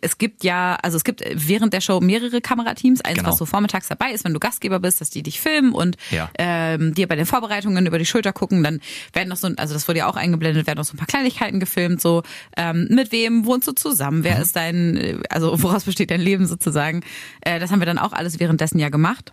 es 0.00 0.18
gibt 0.18 0.42
ja, 0.44 0.76
also 0.82 0.96
es 0.96 1.04
gibt 1.04 1.22
während 1.34 1.72
der 1.72 1.80
Show 1.80 2.00
mehrere 2.00 2.40
Kamerateams. 2.40 3.00
Eins, 3.02 3.18
Genau. 3.18 3.28
was 3.30 3.38
so 3.38 3.46
vormittags 3.46 3.88
dabei 3.88 4.10
ist, 4.12 4.24
wenn 4.24 4.32
du 4.34 4.40
Gastgeber 4.40 4.80
bist, 4.80 5.00
dass 5.00 5.10
die 5.10 5.22
dich 5.22 5.40
filmen 5.40 5.72
und 5.72 5.96
Ja. 6.10 6.30
ähm, 6.38 6.94
dir 6.94 7.06
bei 7.06 7.16
den 7.16 7.26
Vorbereitungen 7.26 7.86
über 7.86 7.98
die 7.98 8.06
Schulter 8.06 8.32
gucken. 8.32 8.62
Dann 8.64 8.80
werden 9.12 9.28
noch 9.28 9.36
so, 9.36 9.48
also 9.56 9.74
das 9.74 9.86
wurde 9.86 10.00
ja 10.00 10.06
auch 10.08 10.16
eingeblendet, 10.16 10.66
werden 10.66 10.78
noch 10.78 10.84
so 10.84 10.94
ein 10.94 10.96
paar 10.98 11.06
Kleinigkeiten 11.06 11.60
gefilmt, 11.60 12.00
so 12.00 12.22
ähm, 12.56 12.88
mit 12.90 13.12
wem 13.12 13.44
wohnst 13.46 13.68
du 13.68 13.72
zusammen, 13.72 14.24
wer 14.24 14.40
ist 14.40 14.56
dein, 14.56 14.96
äh, 14.96 15.18
also 15.28 15.62
woraus 15.62 15.84
besteht 15.84 16.10
dein 16.10 16.20
Leben 16.20 16.46
sozusagen. 16.46 17.02
Äh, 17.42 17.60
das 17.60 17.70
haben 17.70 17.80
wir 17.80 17.86
dann 17.86 17.98
auch 17.98 18.12
alles 18.12 18.40
währenddessen 18.40 18.78
ja 18.78 18.88
gemacht. 18.88 19.30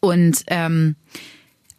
Und 0.00 0.44
ähm, 0.48 0.96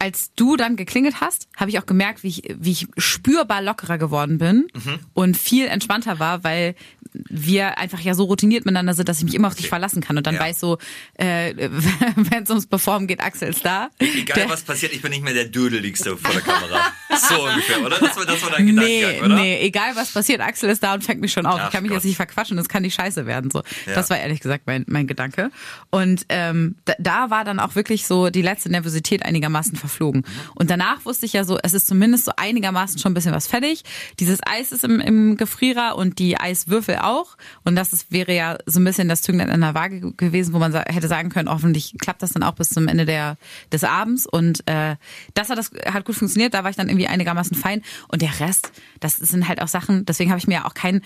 als 0.02 0.32
du 0.34 0.56
dann 0.56 0.74
geklingelt 0.74 1.20
hast, 1.20 1.46
habe 1.56 1.70
ich 1.70 1.78
auch 1.78 1.86
gemerkt, 1.86 2.24
wie 2.24 2.28
ich, 2.28 2.42
wie 2.58 2.72
ich 2.72 2.86
spürbar 2.98 3.62
lockerer 3.62 3.98
geworden 3.98 4.38
bin 4.38 4.66
und 5.14 5.36
viel 5.36 5.66
entspannter 5.68 6.18
war, 6.18 6.42
weil 6.42 6.74
wir 7.14 7.76
einfach 7.78 8.00
ja 8.00 8.14
so 8.14 8.24
routiniert 8.24 8.64
miteinander 8.64 8.94
sind, 8.94 9.06
dass 9.08 9.18
ich 9.18 9.24
mich 9.24 9.34
immer 9.34 9.48
auf 9.48 9.54
dich 9.54 9.68
verlassen 9.68 10.00
kann. 10.00 10.16
Und 10.16 10.26
dann 10.26 10.36
Ja. 10.36 10.40
weiß 10.40 10.58
so, 10.58 10.78
äh, 11.14 11.54
wenn 12.16 12.42
es 12.44 12.48
ums 12.50 12.66
Performen 12.66 13.06
geht, 13.06 13.20
Axel 13.20 13.50
ist 13.50 13.64
da. 13.66 13.90
Egal 13.98 14.34
Der- 14.34 14.48
was 14.50 14.62
passiert, 14.62 14.92
ich 14.94 15.02
bin 15.02 15.10
nicht 15.10 15.22
mehr 15.22 15.34
der 15.34 15.44
Dödeligste 15.44 16.16
vor 16.16 16.32
der 16.32 16.40
Kamera. 16.40 16.80
So 17.28 17.44
ungefähr, 17.48 17.80
oder? 17.84 17.98
Das 17.98 18.16
war, 18.16 18.24
das 18.24 18.42
war 18.42 18.50
dein 18.52 18.66
Gedankengang, 18.66 19.10
Nee, 19.12 19.20
oder? 19.20 19.34
nee, 19.36 19.60
egal 19.60 19.94
was 19.94 20.10
passiert, 20.10 20.40
Axel 20.40 20.70
ist 20.70 20.82
da 20.82 20.94
und 20.94 21.04
fängt 21.04 21.20
mich 21.20 21.32
schon 21.32 21.44
auf. 21.46 21.60
Ach 21.60 21.66
ich 21.66 21.72
kann 21.72 21.82
mich 21.82 21.90
Gott. 21.90 21.98
jetzt 21.98 22.06
nicht 22.06 22.16
verquatschen, 22.16 22.56
das 22.56 22.68
kann 22.68 22.82
die 22.82 22.90
Scheiße 22.90 23.26
werden. 23.26 23.50
So, 23.50 23.58
Ja. 23.86 23.94
das 23.94 24.08
war 24.08 24.18
ehrlich 24.18 24.40
gesagt 24.40 24.66
mein, 24.66 24.84
mein 24.88 25.06
Gedanke. 25.06 25.50
Und 25.90 26.24
ähm, 26.30 26.76
da, 26.86 26.94
da 26.98 27.30
war 27.30 27.44
dann 27.44 27.60
auch 27.60 27.74
wirklich 27.74 28.06
so 28.06 28.30
die 28.30 28.42
letzte 28.42 28.70
Nervosität 28.70 29.22
einigermaßen 29.26 29.76
verflogen. 29.92 30.24
Und 30.54 30.70
danach 30.70 31.04
wusste 31.04 31.26
ich 31.26 31.34
ja 31.34 31.44
so, 31.44 31.58
es 31.62 31.74
ist 31.74 31.86
zumindest 31.86 32.24
so 32.24 32.32
einigermaßen 32.36 32.98
schon 32.98 33.12
ein 33.12 33.14
bisschen 33.14 33.32
was 33.34 33.46
fertig. 33.46 33.82
Dieses 34.18 34.40
Eis 34.44 34.72
ist 34.72 34.84
im, 34.84 35.00
im 35.00 35.36
Gefrierer 35.36 35.96
und 35.96 36.18
die 36.18 36.38
Eiswürfel 36.38 36.96
auch. 36.96 37.36
Und 37.64 37.76
das 37.76 37.92
ist, 37.92 38.10
wäre 38.10 38.34
ja 38.34 38.58
so 38.66 38.80
ein 38.80 38.84
bisschen 38.84 39.08
das 39.08 39.22
Zünglein 39.22 39.50
an 39.50 39.60
der 39.60 39.74
Waage 39.74 40.00
ge- 40.00 40.12
gewesen, 40.16 40.54
wo 40.54 40.58
man 40.58 40.72
sa 40.72 40.82
hätte 40.86 41.08
sagen 41.08 41.28
können, 41.28 41.48
hoffentlich 41.50 41.94
klappt 41.98 42.22
das 42.22 42.32
dann 42.32 42.42
auch 42.42 42.54
bis 42.54 42.70
zum 42.70 42.88
Ende 42.88 43.04
der, 43.04 43.36
des 43.70 43.84
Abends. 43.84 44.26
Und 44.26 44.66
äh, 44.66 44.96
das 45.34 45.50
hat 45.50 45.58
das 45.58 45.70
hat 45.86 46.04
gut 46.04 46.16
funktioniert. 46.16 46.54
Da 46.54 46.64
war 46.64 46.70
ich 46.70 46.76
dann 46.76 46.88
irgendwie 46.88 47.08
einigermaßen 47.08 47.56
fein. 47.56 47.82
Und 48.08 48.22
der 48.22 48.40
Rest, 48.40 48.72
das 49.00 49.16
sind 49.16 49.48
halt 49.48 49.60
auch 49.60 49.68
Sachen. 49.68 50.04
Deswegen 50.06 50.30
habe 50.30 50.38
ich 50.38 50.46
mir 50.46 50.54
ja 50.54 50.64
auch 50.64 50.74
keinen 50.74 51.02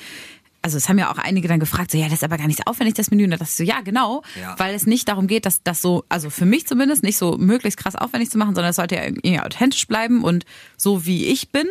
also 0.66 0.79
es 0.79 0.88
haben 0.88 0.98
ja 0.98 1.12
auch 1.12 1.18
einige 1.18 1.46
dann 1.46 1.61
gefragt, 1.61 1.92
so 1.92 1.96
ja, 1.96 2.07
das 2.07 2.14
ist 2.14 2.24
aber 2.24 2.38
gar 2.38 2.48
nicht 2.48 2.57
so 2.59 2.64
aufwendig, 2.66 2.94
das 2.96 3.11
Menü. 3.12 3.22
Und 3.24 3.31
da 3.31 3.37
dachte 3.37 3.50
ich 3.50 3.57
so, 3.57 3.62
ja, 3.62 3.83
genau, 3.83 4.22
Ja. 4.40 4.57
weil 4.59 4.74
es 4.74 4.85
nicht 4.85 5.07
darum 5.09 5.29
geht, 5.29 5.46
dass 5.46 5.62
das 5.62 5.81
so, 5.81 6.05
also 6.09 6.29
für 6.29 6.44
mich 6.44 6.66
zumindest, 6.66 7.05
nicht 7.05 7.16
so 7.18 7.38
möglichst 7.38 7.79
krass 7.79 7.94
aufwendig 7.94 8.31
zu 8.31 8.37
machen, 8.38 8.57
sondern 8.57 8.70
es 8.70 8.76
sollte 8.76 8.96
ja 8.96 9.05
irgendwie 9.05 9.38
authentisch 9.38 9.87
bleiben 9.87 10.24
und 10.24 10.44
so 10.76 11.07
wie 11.07 11.26
ich 11.26 11.50
bin. 11.50 11.66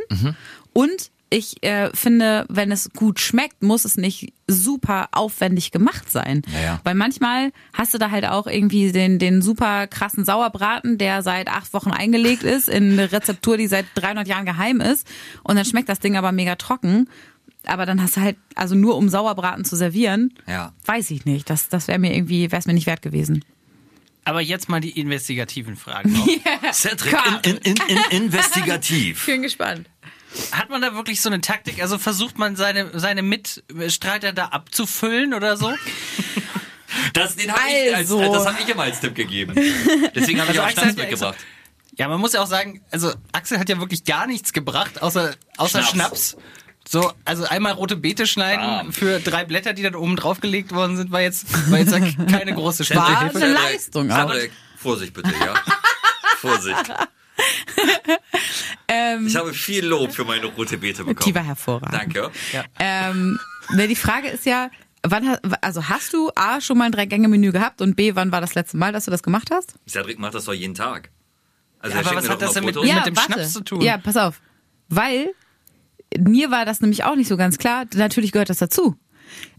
Und 0.71 1.11
ich 1.29 1.61
äh, 1.63 1.89
finde, 1.93 2.45
wenn 2.47 2.71
es 2.71 2.91
gut 2.91 3.19
schmeckt, 3.19 3.61
muss 3.63 3.83
es 3.83 3.97
nicht 3.97 4.31
super 4.47 5.09
aufwendig 5.11 5.71
gemacht 5.71 6.09
sein. 6.09 6.43
Ja, 6.53 6.61
ja. 6.61 6.81
Weil 6.85 6.95
manchmal 6.95 7.51
hast 7.73 7.93
du 7.93 7.97
da 7.97 8.11
halt 8.11 8.25
auch 8.25 8.47
irgendwie 8.47 8.91
den, 8.93 9.19
den 9.19 9.41
super 9.41 9.87
krassen 9.87 10.23
Sauerbraten, 10.23 10.97
der 10.97 11.23
seit 11.23 11.49
acht 11.49 11.73
Wochen 11.73 11.91
eingelegt 11.91 12.43
ist, 12.43 12.69
in 12.69 12.93
eine 12.93 13.11
Rezeptur, 13.11 13.57
die 13.57 13.67
seit 13.67 13.85
300 13.95 14.27
Jahren 14.27 14.45
geheim 14.45 14.79
ist. 14.79 15.05
Und 15.43 15.55
dann 15.57 15.65
schmeckt 15.65 15.89
das 15.89 15.99
Ding 15.99 16.15
aber 16.15 16.31
mega 16.31 16.55
trocken. 16.55 17.09
Aber 17.67 17.85
dann 17.85 18.01
hast 18.01 18.17
du 18.17 18.21
halt, 18.21 18.37
also 18.55 18.75
nur 18.75 18.95
um 18.97 19.09
Sauerbraten 19.09 19.65
zu 19.65 19.75
servieren, 19.75 20.33
Ja. 20.47 20.73
weiß 20.85 21.11
ich 21.11 21.25
nicht. 21.25 21.49
Das, 21.49 21.69
das 21.69 21.87
wäre 21.87 21.99
mir 21.99 22.13
irgendwie, 22.15 22.51
wäre 22.51 22.59
es 22.59 22.65
mir 22.65 22.73
nicht 22.73 22.87
wert 22.87 23.01
gewesen. 23.01 23.43
Aber 24.23 24.41
jetzt 24.41 24.69
mal 24.69 24.81
die 24.81 24.99
investigativen 24.99 25.75
Fragen. 25.75 26.11
Noch. 26.13 26.27
Cedric, 26.73 27.15
in, 27.43 27.57
in, 27.57 27.75
in, 27.75 27.77
in, 27.87 28.23
investigativ. 28.23 29.25
bin 29.27 29.43
gespannt. 29.43 29.87
Hat 30.51 30.69
man 30.69 30.81
da 30.81 30.93
wirklich 30.95 31.21
so 31.21 31.29
eine 31.29 31.39
Taktik? 31.41 31.81
Also 31.81 31.97
versucht 31.97 32.37
man 32.37 32.55
seine, 32.55 32.97
seine 32.99 33.21
Mitstreiter 33.21 34.33
da 34.33 34.45
abzufüllen 34.47 35.33
oder 35.33 35.55
so? 35.57 35.73
Das, 37.13 37.35
den 37.35 37.45
ich 37.49 37.53
als, 37.93 38.11
Also. 38.11 38.33
das 38.33 38.45
habe 38.45 38.57
ich 38.61 38.67
immer 38.69 38.83
als 38.83 38.99
Tipp 38.99 39.15
gegeben. 39.15 39.53
Deswegen 40.15 40.41
habe 40.41 40.51
ich 40.51 40.59
Also 40.59 40.61
auch 40.61 40.83
Schnaps 40.83 40.97
mitgebracht. 40.97 41.37
Ja, 41.97 42.07
man 42.09 42.19
muss 42.19 42.33
ja 42.33 42.41
auch 42.41 42.47
sagen, 42.47 42.81
also 42.91 43.13
Axel 43.31 43.57
hat 43.59 43.69
ja 43.69 43.79
wirklich 43.79 44.03
gar 44.03 44.27
nichts 44.27 44.51
gebracht, 44.51 45.01
außer, 45.01 45.35
außer 45.57 45.81
Schnaps. 45.83 46.31
Schnaps. 46.31 46.37
So, 46.87 47.11
also 47.25 47.45
einmal 47.45 47.73
rote 47.73 47.95
Beete 47.95 48.27
schneiden 48.27 48.65
Bam. 48.65 48.93
für 48.93 49.19
drei 49.19 49.43
Blätter, 49.43 49.73
die 49.73 49.81
dann 49.81 49.95
oben 49.95 50.15
draufgelegt 50.15 50.71
worden 50.73 50.97
sind, 50.97 51.11
war 51.11 51.21
jetzt, 51.21 51.71
war 51.71 51.79
jetzt 51.79 51.91
keine 52.29 52.53
große 52.53 52.83
Hilfe. 52.83 53.03
eine 53.43 53.53
Leistung. 53.53 54.09
Cedric, 54.11 54.51
Vorsicht 54.77 55.13
bitte, 55.13 55.31
ja. 55.43 55.53
Vorsicht. 56.37 56.93
ich 59.25 59.35
habe 59.35 59.53
viel 59.53 59.85
Lob 59.85 60.11
für 60.13 60.25
meine 60.25 60.45
rote 60.45 60.77
Beete 60.77 61.03
bekommen. 61.03 61.17
Ähm, 61.19 61.25
Die 61.25 61.35
war 61.35 61.43
hervorragend. 61.43 61.93
Danke. 61.93 62.31
Ähm, 62.79 63.39
ne, 63.71 63.87
die 63.87 63.95
Frage 63.95 64.27
ist 64.29 64.45
ja, 64.45 64.69
wann 65.03 65.27
ha- 65.29 65.39
also 65.61 65.89
hast 65.89 66.13
du 66.13 66.29
A 66.35 66.61
schon 66.61 66.77
mal 66.77 66.85
ein 66.85 66.91
Drei-Gänge-Menü 66.91 67.51
gehabt 67.51 67.81
und 67.81 67.95
B, 67.95 68.15
wann 68.15 68.31
war 68.31 68.41
das 68.41 68.53
letzte 68.55 68.77
Mal, 68.77 68.91
dass 68.93 69.05
du 69.05 69.11
das 69.11 69.23
gemacht 69.23 69.49
hast? 69.51 69.73
Cedric 69.87 70.19
macht 70.19 70.35
das 70.35 70.45
doch 70.45 70.53
jeden 70.53 70.75
Tag. 70.75 71.09
Also 71.79 71.95
Ja, 71.97 72.03
er 72.03 72.07
aber 72.11 72.17
was 72.17 72.29
hat 72.29 72.41
das 72.41 72.53
denn 72.53 72.65
mit-. 72.65 72.75
Ja. 72.83 73.01
dem 73.01 73.15
Schnaps 73.15 73.53
zu 73.53 73.61
tun? 73.63 73.81
Ja, 73.81 73.97
pass 73.97 74.17
auf. 74.17 74.39
Weil 74.87 75.31
mir 76.19 76.51
war 76.51 76.65
das 76.65 76.81
nämlich 76.81 77.03
auch 77.03 77.15
nicht 77.15 77.27
so 77.27 77.37
ganz 77.37 77.57
klar. 77.57 77.85
Natürlich 77.95 78.31
gehört 78.31 78.49
das 78.49 78.57
dazu. 78.57 78.95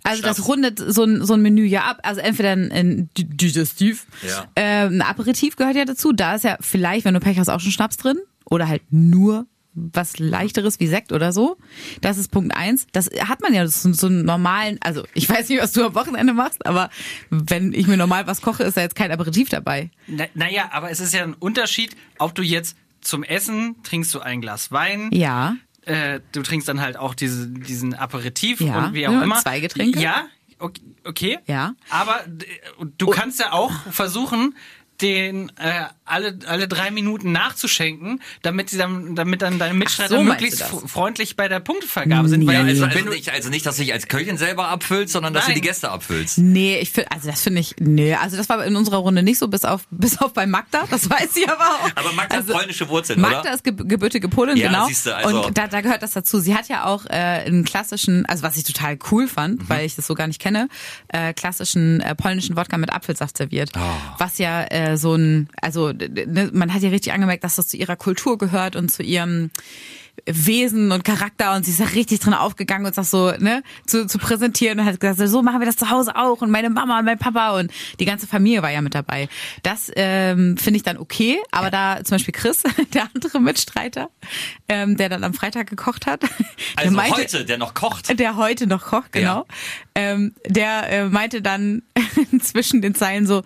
Also 0.05 0.23
Schnaps. 0.23 0.37
das 0.39 0.49
rundet 0.49 0.79
so 0.87 1.05
ein, 1.05 1.25
so 1.25 1.35
ein 1.35 1.43
Menü 1.43 1.65
ja 1.65 1.83
ab. 1.85 1.99
Also 2.03 2.21
entweder 2.21 2.53
ein, 2.53 2.71
ein 2.71 3.11
Di- 3.17 3.25
Digestiv, 3.25 4.07
Ja. 4.27 4.47
ähm, 4.57 4.95
ein 4.95 5.03
Aperitif 5.03 5.57
gehört 5.57 5.77
ja 5.77 5.85
dazu. 5.85 6.13
Da 6.13 6.37
ist 6.37 6.45
ja 6.45 6.57
vielleicht, 6.61 7.05
wenn 7.05 7.15
du 7.15 7.21
Pech 7.21 7.39
hast, 7.39 7.49
auch 7.49 7.61
schon 7.61 7.73
Schnaps 7.73 7.97
drin. 7.97 8.17
Oder 8.49 8.69
halt 8.69 8.83
nur 8.91 9.47
was 9.79 10.19
leichteres 10.19 10.81
wie 10.81 10.87
Sekt 10.87 11.13
oder 11.13 11.33
so. 11.33 11.59
Das 12.01 12.17
ist 12.17 12.31
Punkt 12.31 12.57
eins. 12.57 12.87
Das 12.93 13.11
hat 13.29 13.43
man 13.43 13.53
ja 13.53 13.67
so, 13.67 13.93
so 13.93 14.07
einen 14.07 14.25
normalen, 14.25 14.79
also 14.81 15.05
ich 15.13 15.29
weiß 15.29 15.49
nicht, 15.51 15.61
was 15.61 15.73
du 15.73 15.85
am 15.85 15.95
Wochenende 15.95 16.33
machst, 16.33 16.65
aber 16.65 16.89
wenn 17.29 17.75
ich 17.75 17.87
mir 17.87 17.99
normal 17.99 18.27
was 18.27 18.41
koche, 18.41 18.63
ist 18.63 18.77
da 18.79 18.81
jetzt 18.81 18.95
kein 18.97 19.11
Aperitif 19.11 19.51
dabei. 19.51 19.91
Na, 20.07 20.25
naja, 20.35 20.71
aber 20.73 20.91
es 20.91 21.01
ist 21.01 21.13
ja 21.13 21.25
ein 21.25 21.35
Unterschied, 21.35 21.95
ob 22.19 22.35
du 22.35 22.43
jetzt 22.43 22.77
zum 23.03 23.23
Essen 23.23 23.77
trinkst 23.83 24.15
du 24.15 24.21
ein 24.21 24.41
Glas 24.41 24.73
Wein, 24.73 25.11
Ja. 25.13 25.57
Äh, 25.87 26.21
du 26.33 26.43
trinkst 26.43 26.69
dann 26.69 26.81
halt 26.81 26.97
auch 26.97 27.15
diese, 27.15 27.49
diesen 27.49 27.95
Aperitif 27.95 28.61
Ja, 28.61 28.87
und 28.87 28.95
wie 28.95 29.07
auch 29.09 29.13
ja, 29.13 29.23
immer. 29.23 29.37
zwei 29.41 29.61
Getränke. 29.61 30.01
Ja, 30.01 30.27
okay. 31.05 31.39
Ja. 31.47 31.75
Aber 31.91 32.21
du 32.99 33.07
kannst 33.09 33.41
ja 33.41 33.53
auch 33.53 33.73
versuchen, 33.91 34.55
den 35.01 35.51
äh, 35.59 35.85
alle 36.05 36.39
alle 36.47 36.69
drei 36.69 36.91
Minuten 36.91 37.33
nachzuschenken, 37.33 38.23
damit 38.43 38.71
sie 38.71 38.79
dann 38.79 39.15
damit 39.17 39.43
dann 39.43 39.59
deine 39.59 39.75
Mitstreiter 39.75 40.17
so 40.19 40.23
möglichst 40.23 40.61
du 40.71 40.87
freundlich 40.87 41.37
bei 41.37 41.49
der 41.49 41.61
Punktevergabe 41.61 42.29
sind. 42.29 42.41
Nee. 42.41 42.47
Weil 42.47 42.57
Also, 42.69 42.85
also, 42.85 42.99
du 43.01 43.11
nicht, 43.11 43.31
also 43.31 43.51
nicht, 43.51 43.67
dass 43.67 43.77
du 43.77 43.83
dich 43.83 43.93
als 43.93 44.07
Köchin 44.09 44.37
selber 44.39 44.69
abfüllst, 44.69 45.13
sondern 45.13 45.35
dass 45.35 45.45
du 45.47 45.51
Nein. 45.51 45.61
die 45.61 45.67
Gäste 45.67 45.91
abfüllst. 45.91 46.39
Nee, 46.39 46.79
ich 46.79 46.93
finde, 46.93 47.11
also 47.13 47.29
das 47.29 47.43
finde 47.43 47.61
ich, 47.61 47.75
nee, 47.79 48.15
also 48.15 48.37
das 48.37 48.49
war 48.49 48.65
in 48.65 48.77
unserer 48.77 48.99
Runde 48.99 49.23
nicht 49.23 49.39
so, 49.39 49.49
bis 49.49 49.65
auf, 49.65 49.87
bis 49.91 50.19
auf 50.19 50.33
bei 50.33 50.47
Magda, 50.47 50.85
das 50.91 51.11
weiß 51.11 51.35
sie 51.35 51.49
aber 51.49 51.65
auch. 51.67 51.91
Aber 51.97 52.13
Magda 52.13 52.37
also, 52.37 52.53
hat 52.55 52.61
polnische 52.61 52.89
Wurzeln, 52.89 53.21
Magda 53.21 53.41
oder? 53.41 53.55
ist 53.55 53.65
ge 53.65 53.75
gebürtige 53.77 54.29
Polin, 54.29 54.57
Ja, 54.57 54.69
genau. 54.69 54.87
siehste, 54.87 55.17
also- 55.17 55.47
Und 55.47 55.59
da, 55.59 55.67
da 55.67 55.81
gehört 55.81 56.03
das 56.03 56.13
dazu. 56.13 56.39
Sie 56.39 56.55
hat 56.55 56.69
ja 56.69 56.85
auch 56.85 57.05
äh, 57.07 57.11
einen 57.11 57.65
klassischen, 57.65 58.25
also 58.27 58.43
was 58.43 58.57
ich 58.57 58.65
total 58.65 58.99
cool 59.11 59.27
fand, 59.29 59.61
Mhm. 59.63 59.69
weil 59.69 59.85
ich 59.87 59.97
das 59.97 60.07
so 60.07 60.15
gar 60.15 60.27
nicht 60.29 60.41
kenne, 60.41 60.69
äh, 61.09 61.33
klassischen 61.35 62.01
äh, 62.01 62.15
polnischen 62.15 62.57
Wodka 62.57 62.79
mit 62.79 62.93
Apfelsaft 62.93 63.37
serviert. 63.37 63.71
Oh. 63.77 63.81
Was 64.19 64.39
ja 64.39 64.63
äh, 64.65 64.86
so 64.95 65.15
ein, 65.15 65.49
also 65.61 65.93
ne, 65.93 66.51
man 66.53 66.73
hat 66.73 66.83
ja 66.83 66.91
richtig 66.91 67.13
angemerkt, 67.13 67.45
dass 67.45 67.57
das 67.57 67.69
zu 67.69 67.77
ihrer 67.77 67.97
Kultur 67.97 68.39
gehört 68.39 68.77
und 68.77 68.91
zu 68.91 69.03
ihrem 69.03 69.51
Wesen 70.25 70.93
und 70.93 71.05
Charakter 71.05 71.55
und 71.55 71.65
sie 71.67 71.71
ist 71.73 71.81
da 71.81 71.85
richtig 71.85 72.21
drin 72.21 72.33
aufgegangen 72.33 72.87
und 72.87 72.97
das 72.97 73.11
so 73.11 73.33
ne 73.39 73.63
zu, 73.87 74.07
zu 74.07 74.19
präsentieren 74.19 74.81
und 74.81 74.87
hat 74.87 74.99
gesagt, 74.99 75.29
so 75.29 75.43
machen 75.43 75.61
wir 75.61 75.67
das 75.67 75.77
zu 75.77 75.91
Hause 75.91 76.17
auch 76.17 76.41
und 76.41 76.51
meine 76.51 76.71
Mama 76.71 76.99
und 76.99 77.05
mein 77.05 77.19
Papa 77.19 77.59
und 77.59 77.71
die 78.01 78.07
ganze 78.07 78.27
Familie 78.27 78.63
war 78.63 78.71
ja 78.71 78.81
mit 78.81 78.95
dabei. 78.95 79.29
Das 79.63 79.91
ähm, 79.95 80.57
finde 80.57 80.79
ich 80.79 80.83
dann 80.83 80.97
okay, 80.97 81.39
aber 81.51 81.71
da 81.71 82.03
zum 82.03 82.15
Beispiel 82.15 82.33
Chris, 82.33 82.63
der 82.95 83.09
andere 83.15 83.41
Mitstreiter, 83.41 84.09
ähm, 84.69 84.97
der 84.97 85.11
dann 85.11 85.23
am 85.23 85.35
Freitag 85.35 85.69
gekocht 85.69 86.07
hat, 86.07 86.23
der 86.23 86.29
Also 86.77 86.97
meinte, 86.97 87.19
heute, 87.19 87.45
der 87.45 87.59
noch 87.59 87.75
kocht. 87.75 88.19
der 88.19 88.37
heute 88.37 88.67
noch 88.67 88.85
kocht, 88.87 89.13
genau, 89.13 89.47
ähm, 89.95 90.35
der 90.47 90.91
äh, 90.91 91.05
meinte 91.11 91.43
dann 91.43 91.83
zwischen 92.41 92.81
den 92.81 92.95
Zeilen 92.95 93.27
so, 93.27 93.43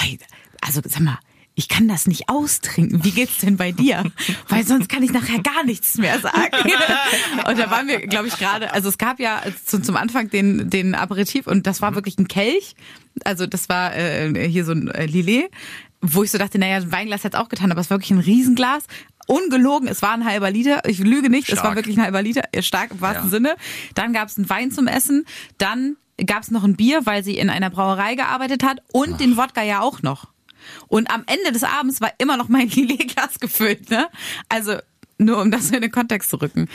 "Oi, 0.00 0.18
also 0.62 0.80
sag 0.86 1.00
mal, 1.00 1.18
ich 1.54 1.68
kann 1.68 1.86
das 1.86 2.06
nicht 2.06 2.30
austrinken. 2.30 3.04
Wie 3.04 3.10
geht's 3.10 3.38
denn 3.38 3.58
bei 3.58 3.72
dir? 3.72 4.04
Weil 4.48 4.64
sonst 4.64 4.88
kann 4.88 5.02
ich 5.02 5.12
nachher 5.12 5.38
gar 5.42 5.64
nichts 5.64 5.98
mehr 5.98 6.18
sagen. 6.18 6.48
Und 7.46 7.58
da 7.58 7.70
waren 7.70 7.88
wir, 7.88 8.06
glaube 8.06 8.28
ich, 8.28 8.38
gerade, 8.38 8.72
also 8.72 8.88
es 8.88 8.96
gab 8.96 9.20
ja 9.20 9.42
zum, 9.66 9.82
zum 9.84 9.96
Anfang 9.96 10.30
den, 10.30 10.70
den 10.70 10.94
Aperitif 10.94 11.46
und 11.46 11.66
das 11.66 11.82
war 11.82 11.94
wirklich 11.94 12.16
ein 12.18 12.26
Kelch. 12.26 12.74
Also 13.24 13.46
das 13.46 13.68
war 13.68 13.94
äh, 13.94 14.48
hier 14.48 14.64
so 14.64 14.72
ein 14.72 14.88
äh, 14.88 15.04
Lillet, 15.04 15.50
wo 16.00 16.22
ich 16.22 16.30
so 16.30 16.38
dachte, 16.38 16.58
naja, 16.58 16.76
ein 16.76 16.90
Weinglas 16.90 17.22
hätte 17.24 17.38
auch 17.38 17.50
getan, 17.50 17.70
aber 17.70 17.82
es 17.82 17.90
war 17.90 17.98
wirklich 17.98 18.12
ein 18.12 18.18
Riesenglas. 18.20 18.84
Ungelogen, 19.26 19.88
es 19.88 20.00
war 20.00 20.12
ein 20.14 20.24
halber 20.24 20.50
Liter. 20.50 20.88
Ich 20.88 20.98
lüge 21.00 21.28
nicht, 21.28 21.48
es 21.50 21.56
war 21.58 21.64
Stark. 21.66 21.76
wirklich 21.76 21.98
ein 21.98 22.02
halber 22.02 22.22
Liter. 22.22 22.42
Stark 22.60 22.92
im 22.92 23.00
wahrsten 23.02 23.26
Ja. 23.26 23.30
Sinne. 23.30 23.56
Dann 23.94 24.14
gab 24.14 24.28
es 24.28 24.38
einen 24.38 24.48
Wein 24.48 24.70
zum 24.70 24.86
Essen. 24.86 25.26
Dann 25.58 25.96
gab 26.26 26.42
es 26.42 26.50
noch 26.50 26.64
ein 26.64 26.76
Bier, 26.76 27.04
weil 27.04 27.22
sie 27.22 27.36
in 27.36 27.50
einer 27.50 27.68
Brauerei 27.70 28.14
gearbeitet 28.14 28.62
hat. 28.62 28.78
Und 28.92 29.20
den 29.20 29.36
Wodka 29.36 29.62
ja 29.62 29.80
auch 29.80 30.00
noch. 30.02 30.31
Und 30.88 31.10
am 31.10 31.24
Ende 31.26 31.52
des 31.52 31.64
Abends 31.64 32.00
war 32.00 32.12
immer 32.18 32.36
noch 32.36 32.48
mein 32.48 32.68
Lillet-Glas 32.70 33.40
gefüllt. 33.40 33.90
Ne? 33.90 34.08
Also 34.48 34.76
nur 35.18 35.40
um 35.40 35.50
das 35.50 35.70
in 35.70 35.80
den 35.82 35.90
Kontext 35.92 36.30
zu 36.30 36.36
rücken. 36.36 36.68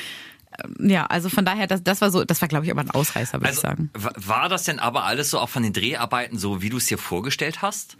Ähm, 0.63 0.89
Ja, 0.89 1.05
also 1.07 1.29
von 1.29 1.43
daher, 1.45 1.67
das, 1.67 1.83
das 1.83 2.01
war 2.01 2.11
so, 2.11 2.23
das 2.23 2.41
war 2.41 2.47
glaube 2.47 2.65
ich 2.65 2.71
aber 2.71 2.81
ein 2.81 2.91
Ausreißer, 2.91 3.33
würde 3.41 3.45
ich 3.51 3.57
Also, 3.57 3.61
sagen. 3.61 3.89
wa- 3.93 4.13
war 4.15 4.49
das 4.49 4.63
denn 4.63 4.79
aber 4.79 5.03
alles 5.03 5.29
so 5.29 5.39
auch 5.39 5.49
von 5.49 5.63
den 5.63 5.73
Dreharbeiten 5.73 6.37
so, 6.37 6.61
wie 6.61 6.69
du 6.69 6.77
es 6.77 6.85
dir 6.85 6.97
vorgestellt 6.97 7.61
hast? 7.61 7.97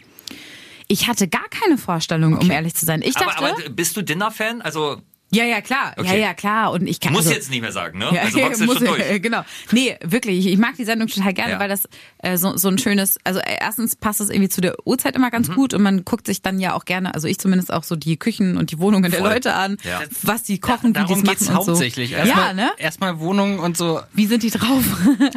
Ich 0.90 1.06
hatte 1.06 1.28
gar 1.28 1.46
keine 1.50 1.76
Vorstellung, 1.76 2.38
um 2.38 2.50
ehrlich 2.50 2.74
zu 2.74 2.86
sein. 2.86 3.02
Ich 3.02 3.14
dachte, 3.14 3.36
aber, 3.38 3.48
aber 3.58 3.68
bist 3.70 3.94
du 3.96 4.02
Dinner-Fan? 4.02 4.62
Also, 4.62 5.02
ja, 5.30 5.44
ja, 5.44 5.60
klar, 5.60 5.92
ja, 5.96 6.02
Okay. 6.02 6.20
ja, 6.20 6.34
klar. 6.34 6.72
Und 6.72 6.86
ich 6.86 7.00
kann 7.00 7.12
muss 7.12 7.22
also, 7.26 7.34
jetzt 7.34 7.50
nicht 7.50 7.60
mehr 7.60 7.72
sagen, 7.72 7.98
ne? 7.98 8.08
Ja, 8.12 8.22
also 8.22 8.38
box 8.38 8.60
muss, 8.66 8.78
schon 8.78 8.86
durch. 8.86 9.22
genau. 9.22 9.42
Nee, 9.72 9.96
wirklich. 10.02 10.46
Ich, 10.46 10.56
mag 10.58 10.76
die 10.76 10.84
Sendung 10.84 11.08
total 11.08 11.34
gerne, 11.34 11.52
Ja. 11.52 11.58
weil 11.60 11.68
das 11.68 11.88
äh, 12.18 12.36
so, 12.38 12.56
so 12.56 12.68
ein 12.68 12.78
schönes, 12.78 13.18
also 13.24 13.40
äh, 13.40 13.56
erstens 13.60 13.96
passt 13.96 14.20
es 14.20 14.30
irgendwie 14.30 14.48
zu 14.48 14.60
der 14.60 14.74
Uhrzeit 14.86 15.14
immer 15.16 15.26
Mhm. 15.28 15.32
ganz 15.32 15.50
gut 15.50 15.74
und 15.74 15.82
man 15.82 16.04
guckt 16.04 16.26
sich 16.26 16.40
dann 16.42 16.58
ja 16.60 16.74
auch 16.74 16.84
gerne, 16.84 17.14
also 17.14 17.28
ich 17.28 17.38
zumindest 17.38 17.72
auch 17.72 17.84
so 17.84 17.96
die 17.96 18.16
Küchen 18.16 18.56
und 18.56 18.70
die 18.70 18.78
Wohnungen 18.78 19.10
der 19.10 19.20
Voll. 19.20 19.30
Leute 19.30 19.54
an, 19.54 19.76
Ja. 19.84 20.00
was 20.22 20.42
die 20.44 20.58
kochen, 20.58 20.88
wie 20.90 20.92
die 20.92 20.92
darum 21.00 21.22
machen 21.22 21.36
und 21.38 21.44
so. 21.46 21.52
hauptsächlich. 21.54 22.10
Ja, 22.12 22.18
Erstmal, 22.18 22.54
ne? 22.54 22.70
Erstmal 22.78 23.18
Wohnungen 23.20 23.58
und 23.58 23.76
so. 23.76 24.00
Wie 24.14 24.26
sind 24.26 24.42
die 24.42 24.50
drauf? 24.50 24.82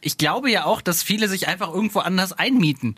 Ich 0.00 0.18
glaube 0.18 0.50
ja 0.50 0.64
auch, 0.66 0.80
dass 0.82 1.02
viele 1.02 1.28
sich 1.28 1.48
einfach 1.48 1.72
irgendwo 1.72 2.00
anders 2.00 2.32
einmieten. 2.32 2.96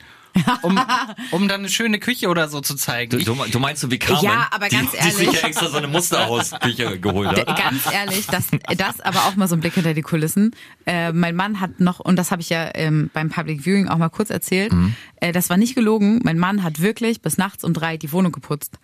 Um, 0.62 0.78
um 1.30 1.48
dann 1.48 1.60
eine 1.60 1.68
schöne 1.68 1.98
Küche 1.98 2.28
oder 2.28 2.48
so 2.48 2.60
zu 2.60 2.74
zeigen. 2.74 3.18
Du, 3.24 3.34
du, 3.46 3.58
meinst 3.58 3.80
so 3.82 3.90
wie 3.90 3.98
Carmen, 3.98 4.22
Ja, 4.24 4.48
aber 4.50 4.68
ganz 4.68 4.90
die, 4.92 4.96
ehrlich. 4.98 5.16
die 5.16 5.24
sich 5.26 5.42
ja 5.42 5.48
extra 5.48 5.68
so 5.68 5.76
eine 5.76 5.88
Musterhausküche 5.88 6.98
geholt 7.00 7.28
hat. 7.28 7.46
Ganz 7.58 7.90
ehrlich, 7.92 8.26
das, 8.26 8.46
das 8.76 9.00
aber 9.00 9.20
auch 9.26 9.36
mal 9.36 9.48
so 9.48 9.54
ein 9.56 9.60
Blick 9.60 9.74
hinter 9.74 9.94
die 9.94 10.02
Kulissen. 10.02 10.54
Äh, 10.86 11.12
mein 11.12 11.36
Mann 11.36 11.60
hat 11.60 11.80
noch, 11.80 12.00
und 12.00 12.16
das 12.16 12.30
habe 12.30 12.42
ich 12.42 12.50
ja 12.50 12.70
ähm, 12.74 13.10
beim 13.12 13.30
Public 13.30 13.62
Viewing 13.64 13.88
auch 13.88 13.98
mal 13.98 14.08
kurz 14.08 14.30
erzählt, 14.30 14.72
Mhm. 14.72 14.94
äh, 15.20 15.32
das 15.32 15.48
war 15.50 15.56
nicht 15.56 15.74
gelogen. 15.74 16.20
Mein 16.24 16.38
Mann 16.38 16.62
hat 16.62 16.80
wirklich 16.80 17.20
bis 17.22 17.38
nachts 17.38 17.64
um 17.64 17.72
drei 17.72 17.96
die 17.96 18.12
Wohnung 18.12 18.32
geputzt. 18.32 18.78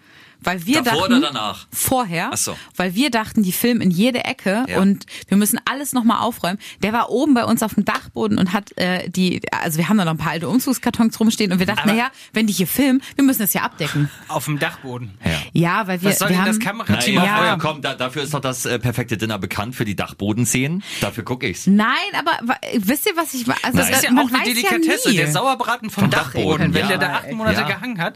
Weil 0.45 0.67
wir 0.67 0.83
Davor 0.83 1.01
dachten, 1.09 1.13
oder 1.15 1.27
danach? 1.33 1.67
Vorher. 1.73 2.31
Ach 2.33 2.37
so. 2.37 2.57
Weil 2.77 2.95
wir 2.95 3.11
dachten, 3.11 3.43
die 3.43 3.53
filmen 3.53 3.81
in 3.81 3.91
jede 3.91 4.25
Ecke 4.25 4.65
Ja. 4.69 4.81
und 4.81 5.07
wir 5.29 5.37
müssen 5.37 5.59
alles 5.71 5.93
nochmal 5.93 6.19
aufräumen. 6.21 6.59
Der 6.83 6.93
war 6.93 7.11
oben 7.11 7.35
bei 7.35 7.45
uns 7.45 7.63
auf 7.63 7.75
dem 7.75 7.85
Dachboden 7.85 8.39
und 8.39 8.53
hat 8.53 8.77
äh, 8.79 9.09
die, 9.09 9.41
also 9.51 9.79
wir 9.79 9.89
haben 9.89 9.99
da 9.99 10.05
noch 10.05 10.13
ein 10.13 10.19
paar 10.19 10.33
alte 10.33 10.49
Umzugskartons 10.49 11.19
rumstehen 11.21 11.53
und 11.53 11.59
wir 11.59 11.67
dachten, 11.67 11.89
naja, 11.89 12.11
wenn 12.33 12.47
die 12.47 12.53
hier 12.53 12.67
filmen, 12.67 13.03
wir 13.17 13.25
müssen 13.25 13.41
das 13.41 13.55
ja 13.55 13.63
abdecken. 13.63 14.11
auf 14.29 14.45
dem 14.47 14.59
Dachboden. 14.59 15.13
Ja, 15.53 15.87
weil 15.87 16.01
wir, 16.03 16.11
Was 16.11 16.19
soll 16.19 16.29
wir 16.29 16.37
denn 16.37 16.45
haben, 16.45 16.49
das 16.49 16.59
Kamerateam 16.61 17.15
Na, 17.17 17.21
auf 17.23 17.27
ja, 17.29 17.37
Ja. 17.37 17.49
eurem 17.51 17.61
komm, 17.61 17.83
da, 17.83 17.95
dafür 17.95 18.23
ist 18.23 18.35
doch 18.35 18.41
das 18.41 18.65
äh, 18.67 18.79
perfekte 18.79 19.17
Dinner 19.17 19.39
bekannt 19.39 19.75
für 19.75 19.85
die 19.85 19.97
Dachbodenszenen. 19.97 20.83
Dafür 21.01 21.25
gucke 21.25 21.47
ich's. 21.49 21.67
Nein, 21.67 21.89
aber 22.19 22.33
wisst 22.79 23.07
ihr, 23.07 23.17
was 23.17 23.35
ich 23.35 23.47
also 23.63 23.79
Das 23.79 23.91
ist 23.91 24.05
ja 24.05 24.11
auch 24.11 24.33
eine 24.33 24.45
Delikatesse. 24.45 25.11
Ja 25.13 25.23
der 25.25 25.33
Sauerbraten 25.33 25.91
vom, 25.91 26.03
Vom 26.05 26.11
Dachboden, 26.11 26.43
Dachboden, 26.43 26.75
wenn 26.75 26.83
ja. 26.83 26.89
der 26.89 26.99
da 26.99 27.07
acht 27.17 27.31
Monate 27.33 27.61
Ja. 27.61 27.67
gehangen 27.67 28.01
hat. 28.01 28.15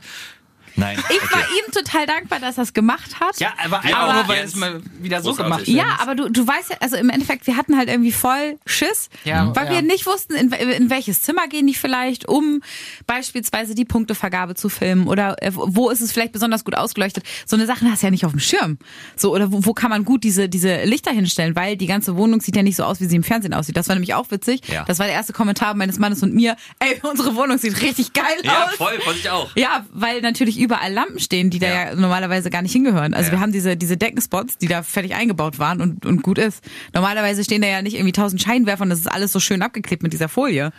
Nein. 0.77 0.99
Ich 1.09 1.33
war 1.33 1.41
ihm 1.41 1.73
total 1.73 2.07
dankbar, 2.07 2.39
dass 2.41 2.57
er 2.59 2.65
es 2.65 2.73
gemacht 2.75 3.19
hat. 3.21 3.39
Ja, 3.41 3.53
aber 3.65 3.81
einfach 3.83 3.99
Aber- 3.99 4.13
nur, 4.15 4.29
weil 4.29 4.45
es 4.45 4.55
mal 4.57 4.81
wieder 5.01 5.23
so 5.23 5.35
gemacht 5.35 5.61
wird. 5.67 5.69
Ja, 5.69 5.99
aber 6.01 6.15
du, 6.15 6.29
du 6.31 6.47
weißt 6.47 6.71
ja, 6.71 6.77
also 6.81 6.97
im 6.97 7.09
Endeffekt, 7.11 7.47
wir 7.47 7.57
hatten 7.57 7.77
halt 7.77 7.89
irgendwie 7.89 8.13
voll 8.13 8.59
Schiss, 8.67 9.09
Ja, 9.25 9.55
weil 9.57 9.67
ja. 9.67 9.73
wir 9.75 9.83
nicht 9.83 10.07
wussten, 10.07 10.35
in, 10.35 10.53
in 10.53 10.91
welches 10.91 11.21
Zimmer 11.23 11.49
gehen 11.49 11.67
die 11.67 11.75
vielleicht, 11.75 12.29
um 12.29 12.61
beispielsweise 13.07 13.75
die 13.75 13.85
Punktevergabe 13.85 14.55
zu 14.55 14.69
filmen 14.69 15.07
oder 15.09 15.43
äh, 15.43 15.51
wo 15.55 15.91
ist 15.91 16.01
es 16.01 16.13
vielleicht 16.13 16.33
besonders 16.33 16.65
gut 16.65 16.77
ausgeleuchtet. 16.77 17.25
So 17.47 17.57
eine 17.57 17.67
Sache 17.67 17.87
hast 17.91 18.03
du 18.03 18.07
ja 18.07 18.11
nicht 18.11 18.25
auf 18.25 18.33
dem 18.33 18.41
Schirm. 18.41 18.79
So, 19.17 19.33
oder 19.35 19.53
wo, 19.53 19.65
wo 19.65 19.73
kann 19.75 19.91
man 19.91 20.05
gut 20.05 20.25
diese, 20.25 20.49
diese 20.49 20.85
Lichter 20.85 21.11
hinstellen, 21.13 21.57
weil 21.57 21.77
die 21.77 21.87
ganze 21.87 22.17
Wohnung 22.17 22.41
sieht 22.41 22.57
ja 22.57 22.63
nicht 22.63 22.77
so 22.77 22.85
aus, 22.85 23.01
wie 23.01 23.07
sie 23.07 23.17
im 23.17 23.23
Fernsehen 23.25 23.55
aussieht. 23.55 23.77
Das 23.77 23.89
war 23.89 23.95
nämlich 23.95 24.15
auch 24.15 24.31
witzig. 24.31 24.61
Ja. 24.69 24.85
Das 24.85 24.99
war 24.99 25.07
der 25.07 25.15
erste 25.15 25.33
Kommentar 25.33 25.75
meines 25.75 25.99
Mannes 25.99 26.23
und 26.23 26.35
mir. 26.35 26.57
Ey, 26.79 27.01
unsere 27.03 27.35
Wohnung 27.37 27.59
sieht 27.59 27.81
richtig 27.83 28.13
geil 28.13 28.25
Ja, 28.43 28.65
aus. 28.67 28.75
voll, 28.75 29.01
fand 29.01 29.17
ich 29.19 29.31
auch. 29.31 29.49
Ja, 29.57 29.87
weil 29.93 30.21
natürlich 30.21 30.59
überall 30.67 30.93
Lampen 30.93 31.19
stehen, 31.19 31.49
die 31.51 31.59
da 31.59 31.67
ja, 31.69 31.85
Ja. 31.91 31.95
normalerweise 31.95 32.51
gar 32.51 32.63
nicht 32.63 32.73
hingehören. 32.73 33.15
Also 33.15 33.33
wir 33.33 33.41
haben 33.41 33.53
diese, 33.53 33.77
diese 33.77 33.97
Deckenspots, 33.97 34.59
die 34.59 34.69
da 34.69 34.83
fertig 34.83 35.15
eingebaut 35.15 35.59
waren 35.59 35.81
und, 35.81 36.05
und 36.05 36.23
gut 36.23 36.39
ist. 36.39 36.63
Normalerweise 36.93 37.43
stehen 37.43 37.63
da 37.63 37.69
ja 37.69 37.81
nicht 37.83 37.95
irgendwie 37.95 38.13
tausend 38.13 38.43
Scheinwerfer 38.43 38.83
und 38.83 38.91
das 38.91 38.99
ist 39.01 39.07
alles 39.11 39.33
so 39.33 39.41
schön 39.41 39.63
abgeklebt 39.63 40.03
mit 40.03 40.13
dieser 40.13 40.29
Folie. 40.29 40.73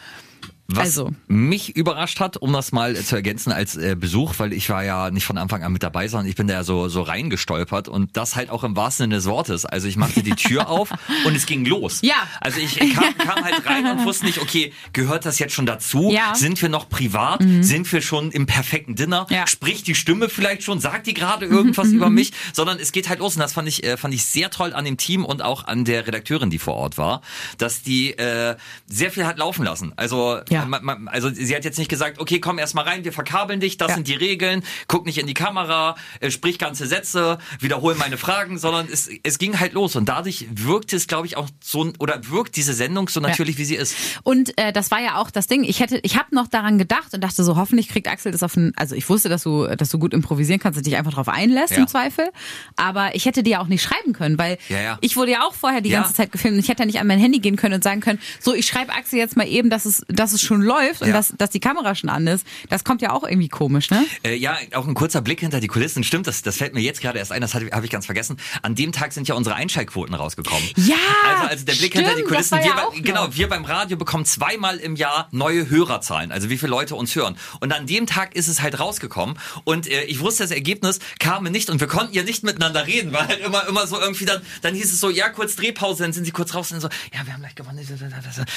Was 0.70 0.80
Also. 0.98 1.12
mich 1.28 1.76
überrascht 1.78 2.20
hat, 2.20 2.36
um 2.38 2.52
das 2.52 2.72
mal 2.74 2.96
zu 2.96 3.16
ergänzen 3.16 3.52
als 3.54 3.78
äh, 3.78 3.96
Besuch, 3.98 4.34
weil 4.38 4.52
ich 4.52 4.70
war 4.70 4.84
ja 4.84 5.10
nicht 5.12 5.26
von 5.26 5.38
Anfang 5.38 5.64
an 5.64 5.72
mit 5.72 5.82
dabei, 5.82 6.08
sondern 6.10 6.28
ich 6.28 6.36
bin 6.36 6.48
da 6.48 6.56
ja 6.56 6.64
so, 6.66 6.90
so 6.90 7.02
reingestolpert 7.04 7.88
und 7.88 8.18
das 8.18 8.36
halt 8.36 8.50
auch 8.50 8.64
im 8.66 8.76
wahrsten 8.76 9.06
Sinne 9.06 9.16
des 9.16 9.26
Wortes. 9.28 9.66
Also 9.66 9.88
ich 9.88 9.96
machte 9.96 10.24
die 10.24 10.32
Tür 10.36 10.68
auf 10.70 10.92
und 11.26 11.36
es 11.36 11.46
ging 11.46 11.64
los. 11.66 12.00
Ja. 12.02 12.16
Also 12.42 12.60
ich 12.60 12.78
kam, 12.80 13.18
kam 13.18 13.44
halt 13.46 13.66
rein 13.66 13.86
und 13.86 14.06
wusste 14.06 14.26
nicht, 14.26 14.42
okay, 14.42 14.74
gehört 14.92 15.26
das 15.26 15.40
jetzt 15.40 15.54
schon 15.54 15.66
dazu? 15.66 16.12
Ja. 16.12 16.32
Mhm. 16.32 16.36
Sind 16.36 16.62
wir 16.62 16.70
noch 16.70 16.90
privat? 16.90 17.42
Sind 17.62 17.90
wir 17.92 18.02
schon 18.02 18.32
im 18.32 18.46
perfekten 18.46 18.96
Dinner? 18.96 19.26
Ja. 19.30 19.48
Spricht 19.48 19.88
die 19.88 19.96
Stimme 19.96 20.28
vielleicht 20.28 20.64
schon? 20.64 20.80
Sagt 20.82 21.08
die 21.08 21.14
gerade 21.14 21.46
irgendwas 21.46 21.88
über 21.88 22.10
mich? 22.10 22.34
Sondern 22.52 22.78
es 22.80 22.92
geht 22.92 23.08
halt 23.08 23.20
los 23.20 23.36
und 23.36 23.40
das 23.40 23.54
fand 23.54 23.70
ich, 23.70 23.86
äh, 23.86 23.96
fand 23.96 24.14
ich 24.14 24.26
sehr 24.26 24.50
toll 24.52 24.74
an 24.74 24.84
dem 24.84 24.98
Team 24.98 25.24
und 25.24 25.42
auch 25.42 25.66
an 25.66 25.86
der 25.86 26.08
Redakteurin, 26.08 26.50
die 26.50 26.60
vor 26.60 26.74
Ort 26.76 26.98
war, 26.98 27.22
dass 27.58 27.82
die 27.84 28.18
äh, 28.18 28.58
sehr 28.86 29.12
viel 29.12 29.26
hat 29.26 29.38
laufen 29.38 29.64
lassen. 29.64 29.94
Also 29.96 30.40
Ja. 30.50 30.57
Man, 30.66 30.84
man, 30.84 31.08
also 31.08 31.30
sie 31.30 31.56
hat 31.56 31.66
jetzt 31.66 31.78
nicht 31.80 31.90
gesagt, 31.90 32.20
okay, 32.20 32.40
komm 32.40 32.60
erst 32.60 32.76
mal 32.76 32.84
rein, 32.84 33.04
wir 33.04 33.14
verkabeln 33.14 33.60
dich, 33.60 33.78
das 33.78 33.90
Ja. 33.90 33.96
sind 33.96 34.08
die 34.08 34.16
Regeln, 34.16 34.64
guck 34.88 35.06
nicht 35.06 35.18
in 35.18 35.28
die 35.28 35.34
Kamera, 35.34 35.96
äh, 36.20 36.32
sprich 36.32 36.58
ganze 36.60 36.88
Sätze, 36.88 37.38
wiederhol 37.60 37.96
meine 37.96 38.18
Fragen, 38.18 38.58
sondern 38.60 38.88
es, 38.92 39.10
es 39.24 39.38
ging 39.40 39.60
halt 39.60 39.74
los 39.74 39.96
und 39.96 40.08
dadurch 40.10 40.48
wirkte 40.52 40.96
es, 40.96 41.08
glaube 41.08 41.28
ich, 41.28 41.38
auch 41.38 41.48
so 41.64 41.92
oder 42.00 42.20
wirkt 42.30 42.56
diese 42.56 42.74
Sendung 42.74 43.10
so 43.10 43.20
natürlich, 43.20 43.58
wie 43.58 43.66
sie 43.66 43.76
ist. 43.76 43.96
Und 44.24 44.58
äh, 44.58 44.72
das 44.74 44.92
war 44.92 45.00
ja 45.02 45.18
auch 45.18 45.30
das 45.32 45.48
Ding. 45.48 45.64
Ich 45.64 45.80
hätte, 45.80 46.00
ich 46.04 46.18
habe 46.18 46.34
noch 46.34 46.48
daran 46.48 46.78
gedacht 46.78 47.14
und 47.14 47.24
dachte 47.24 47.44
so, 47.44 47.56
hoffentlich 47.56 47.90
kriegt 47.90 48.08
Axel 48.08 48.32
das 48.32 48.44
auf 48.44 48.54
den. 48.54 48.74
Also 48.76 48.96
ich 48.96 49.08
wusste, 49.10 49.30
dass 49.30 49.44
du, 49.44 49.68
dass 49.76 49.90
du 49.90 50.00
gut 50.00 50.14
improvisieren 50.14 50.60
kannst 50.60 50.78
und 50.78 50.86
dich 50.86 50.96
einfach 50.96 51.14
drauf 51.14 51.28
einlässt 51.30 51.72
Ja. 51.74 51.78
im 51.80 51.88
Zweifel. 51.88 52.30
Aber 52.76 53.16
ich 53.16 53.26
hätte 53.26 53.44
dir 53.44 53.52
ja 53.52 53.60
auch 53.62 53.68
nicht 53.68 53.82
schreiben 53.84 54.14
können, 54.14 54.38
weil 54.38 54.58
Ja, 54.70 54.82
ja. 54.82 54.98
ich 55.02 55.16
wurde 55.16 55.32
ja 55.32 55.42
auch 55.44 55.54
vorher 55.54 55.82
die 55.82 55.90
Ja. 55.90 56.02
ganze 56.02 56.14
Zeit 56.16 56.32
gefilmt. 56.32 56.56
und 56.58 56.60
Ich 56.64 56.70
hätte 56.70 56.82
ja 56.84 56.86
nicht 56.86 57.00
an 57.00 57.08
mein 57.08 57.20
Handy 57.20 57.40
gehen 57.40 57.56
können 57.56 57.76
und 57.76 57.84
sagen 57.84 58.02
können, 58.02 58.20
so 58.40 58.54
ich 58.54 58.66
schreibe 58.68 58.94
Axel 58.94 59.20
jetzt 59.20 59.38
mal 59.38 59.48
eben, 59.48 59.70
dass 59.70 59.86
es, 59.86 60.04
dass 60.08 60.34
es 60.34 60.42
schon 60.48 60.62
läuft 60.62 61.02
und 61.02 61.10
Ja. 61.10 61.14
dass, 61.14 61.34
dass 61.38 61.50
die 61.52 61.60
Kamera 61.60 61.94
schon 61.96 62.10
an 62.10 62.26
ist, 62.28 62.46
das 62.70 62.84
kommt 62.84 63.02
ja 63.02 63.12
auch 63.12 63.24
irgendwie 63.24 63.50
komisch, 63.50 63.90
ne? 63.92 64.06
Äh, 64.24 64.36
ja, 64.36 64.58
auch 64.74 64.88
ein 64.88 64.94
kurzer 64.96 65.22
Blick 65.22 65.40
hinter 65.42 65.60
die 65.60 65.68
Kulissen. 65.68 66.04
Stimmt, 66.04 66.26
das, 66.28 66.42
das 66.42 66.58
fällt 66.58 66.74
mir 66.74 66.82
jetzt 66.82 67.02
gerade 67.02 67.20
erst 67.20 67.32
ein, 67.32 67.42
das 67.42 67.54
habe 67.54 67.66
ich 67.86 67.92
ganz 67.92 68.06
vergessen. 68.06 68.38
An 68.64 68.74
dem 68.76 68.92
Tag 68.92 69.14
sind 69.14 69.28
ja 69.28 69.36
unsere 69.36 69.56
Einschaltquoten 69.56 70.16
rausgekommen. 70.16 70.64
Ja, 70.78 70.96
Also, 71.30 71.48
also 71.50 71.66
der 71.66 71.74
Blick 71.74 71.94
hinter 71.94 72.10
die 72.12 72.16
stimmt, 72.22 72.30
Kulissen. 72.30 72.58
wir, 72.60 72.66
ja 72.66 72.90
bei- 72.92 73.00
genau, 73.00 73.28
wir 73.36 73.48
beim 73.50 73.66
Radio 73.66 73.98
bekommen 73.98 74.26
zweimal 74.26 74.78
im 74.78 74.96
Jahr 74.96 75.28
neue 75.32 75.70
Hörerzahlen, 75.70 76.32
also 76.32 76.50
wie 76.50 76.58
viele 76.58 76.72
Leute 76.72 76.96
uns 76.96 77.16
hören. 77.16 77.38
Und 77.60 77.74
an 77.74 77.86
dem 77.86 78.08
Tag 78.08 78.36
ist 78.36 78.48
es 78.48 78.62
halt 78.62 78.80
rausgekommen. 78.80 79.38
Und 79.66 79.88
äh, 79.88 80.04
ich 80.04 80.20
wusste 80.20 80.44
das 80.44 80.52
Ergebnis, 80.52 81.00
kam 81.20 81.44
mir 81.44 81.52
nicht 81.52 81.70
und 81.70 81.80
wir 81.80 81.88
konnten 81.88 82.14
ja 82.14 82.24
nicht 82.24 82.44
miteinander 82.44 82.88
reden, 82.88 83.12
weil 83.14 83.28
halt 83.28 83.40
immer, 83.40 83.68
immer 83.68 83.86
so 83.88 84.00
irgendwie 84.00 84.26
dann, 84.26 84.42
dann 84.62 84.74
hieß 84.76 84.94
es 84.94 85.00
so, 85.00 85.10
ja, 85.10 85.30
kurz 85.30 85.56
Drehpause, 85.56 86.04
dann 86.04 86.14
sind 86.14 86.26
sie 86.26 86.32
kurz 86.32 86.54
raus 86.56 86.72
und 86.72 86.80
so, 86.80 86.88
ja, 87.14 87.26
wir 87.26 87.34
haben 87.34 87.42
gleich 87.42 87.56
gewonnen. 87.56 87.78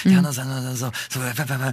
Ja, 0.05 0.23
so, 0.33 0.33
so, 0.33 0.75
so, 0.75 0.93
so, 1.11 1.21
äh, 1.21 1.73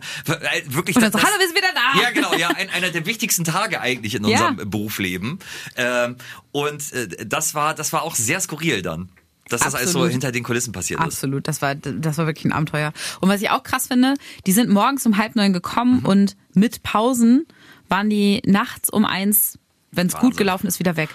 wirklich. 0.67 0.95
Und 0.95 1.01
dann 1.03 1.11
so, 1.11 1.17
das- 1.17 1.27
hallo, 1.27 1.39
wir 1.39 1.47
sind 1.47 1.57
wieder 1.57 1.73
da. 1.73 2.01
Ja, 2.01 2.11
genau, 2.11 2.33
ja, 2.35 2.49
ein, 2.49 2.69
einer 2.69 2.89
der 2.89 3.05
wichtigsten 3.05 3.43
Tage 3.43 3.81
eigentlich 3.81 4.15
in 4.15 4.25
Ja. 4.25 4.47
unserem 4.47 4.69
Berufsleben. 4.69 5.39
Ähm, 5.75 6.15
und 6.51 6.93
äh, 6.93 7.25
das 7.25 7.55
war, 7.55 7.73
das 7.73 7.93
war 7.93 8.03
auch 8.03 8.15
sehr 8.15 8.39
skurril 8.39 8.81
dann. 8.81 9.09
Dass 9.49 9.61
das 9.61 9.75
alles 9.75 9.91
so 9.93 9.99
Absolut. 9.99 10.11
hinter 10.11 10.31
den 10.33 10.43
Kulissen 10.43 10.73
passiert 10.73 10.99
ist. 10.99 11.05
Absolut, 11.05 11.47
das 11.47 11.61
war, 11.61 11.73
das 11.73 12.17
war 12.17 12.25
wirklich 12.25 12.43
ein 12.43 12.51
Abenteuer. 12.51 12.91
Und 13.21 13.29
was 13.29 13.41
ich 13.41 13.49
auch 13.49 13.63
krass 13.63 13.87
finde, 13.87 14.15
die 14.45 14.51
sind 14.51 14.69
morgens 14.69 15.05
um 15.05 15.17
halb 15.17 15.37
neun 15.37 15.51
Mhm. 15.51 15.53
gekommen 15.53 15.99
und 16.05 16.35
mit 16.53 16.83
Pausen 16.83 17.45
waren 17.87 18.09
die 18.09 18.41
nachts 18.45 18.89
um 18.89 19.05
eins, 19.05 19.57
wenn 19.93 20.07
es 20.07 20.15
gut 20.15 20.35
gelaufen 20.35 20.67
ist, 20.67 20.79
wieder 20.79 20.97
weg. 20.97 21.09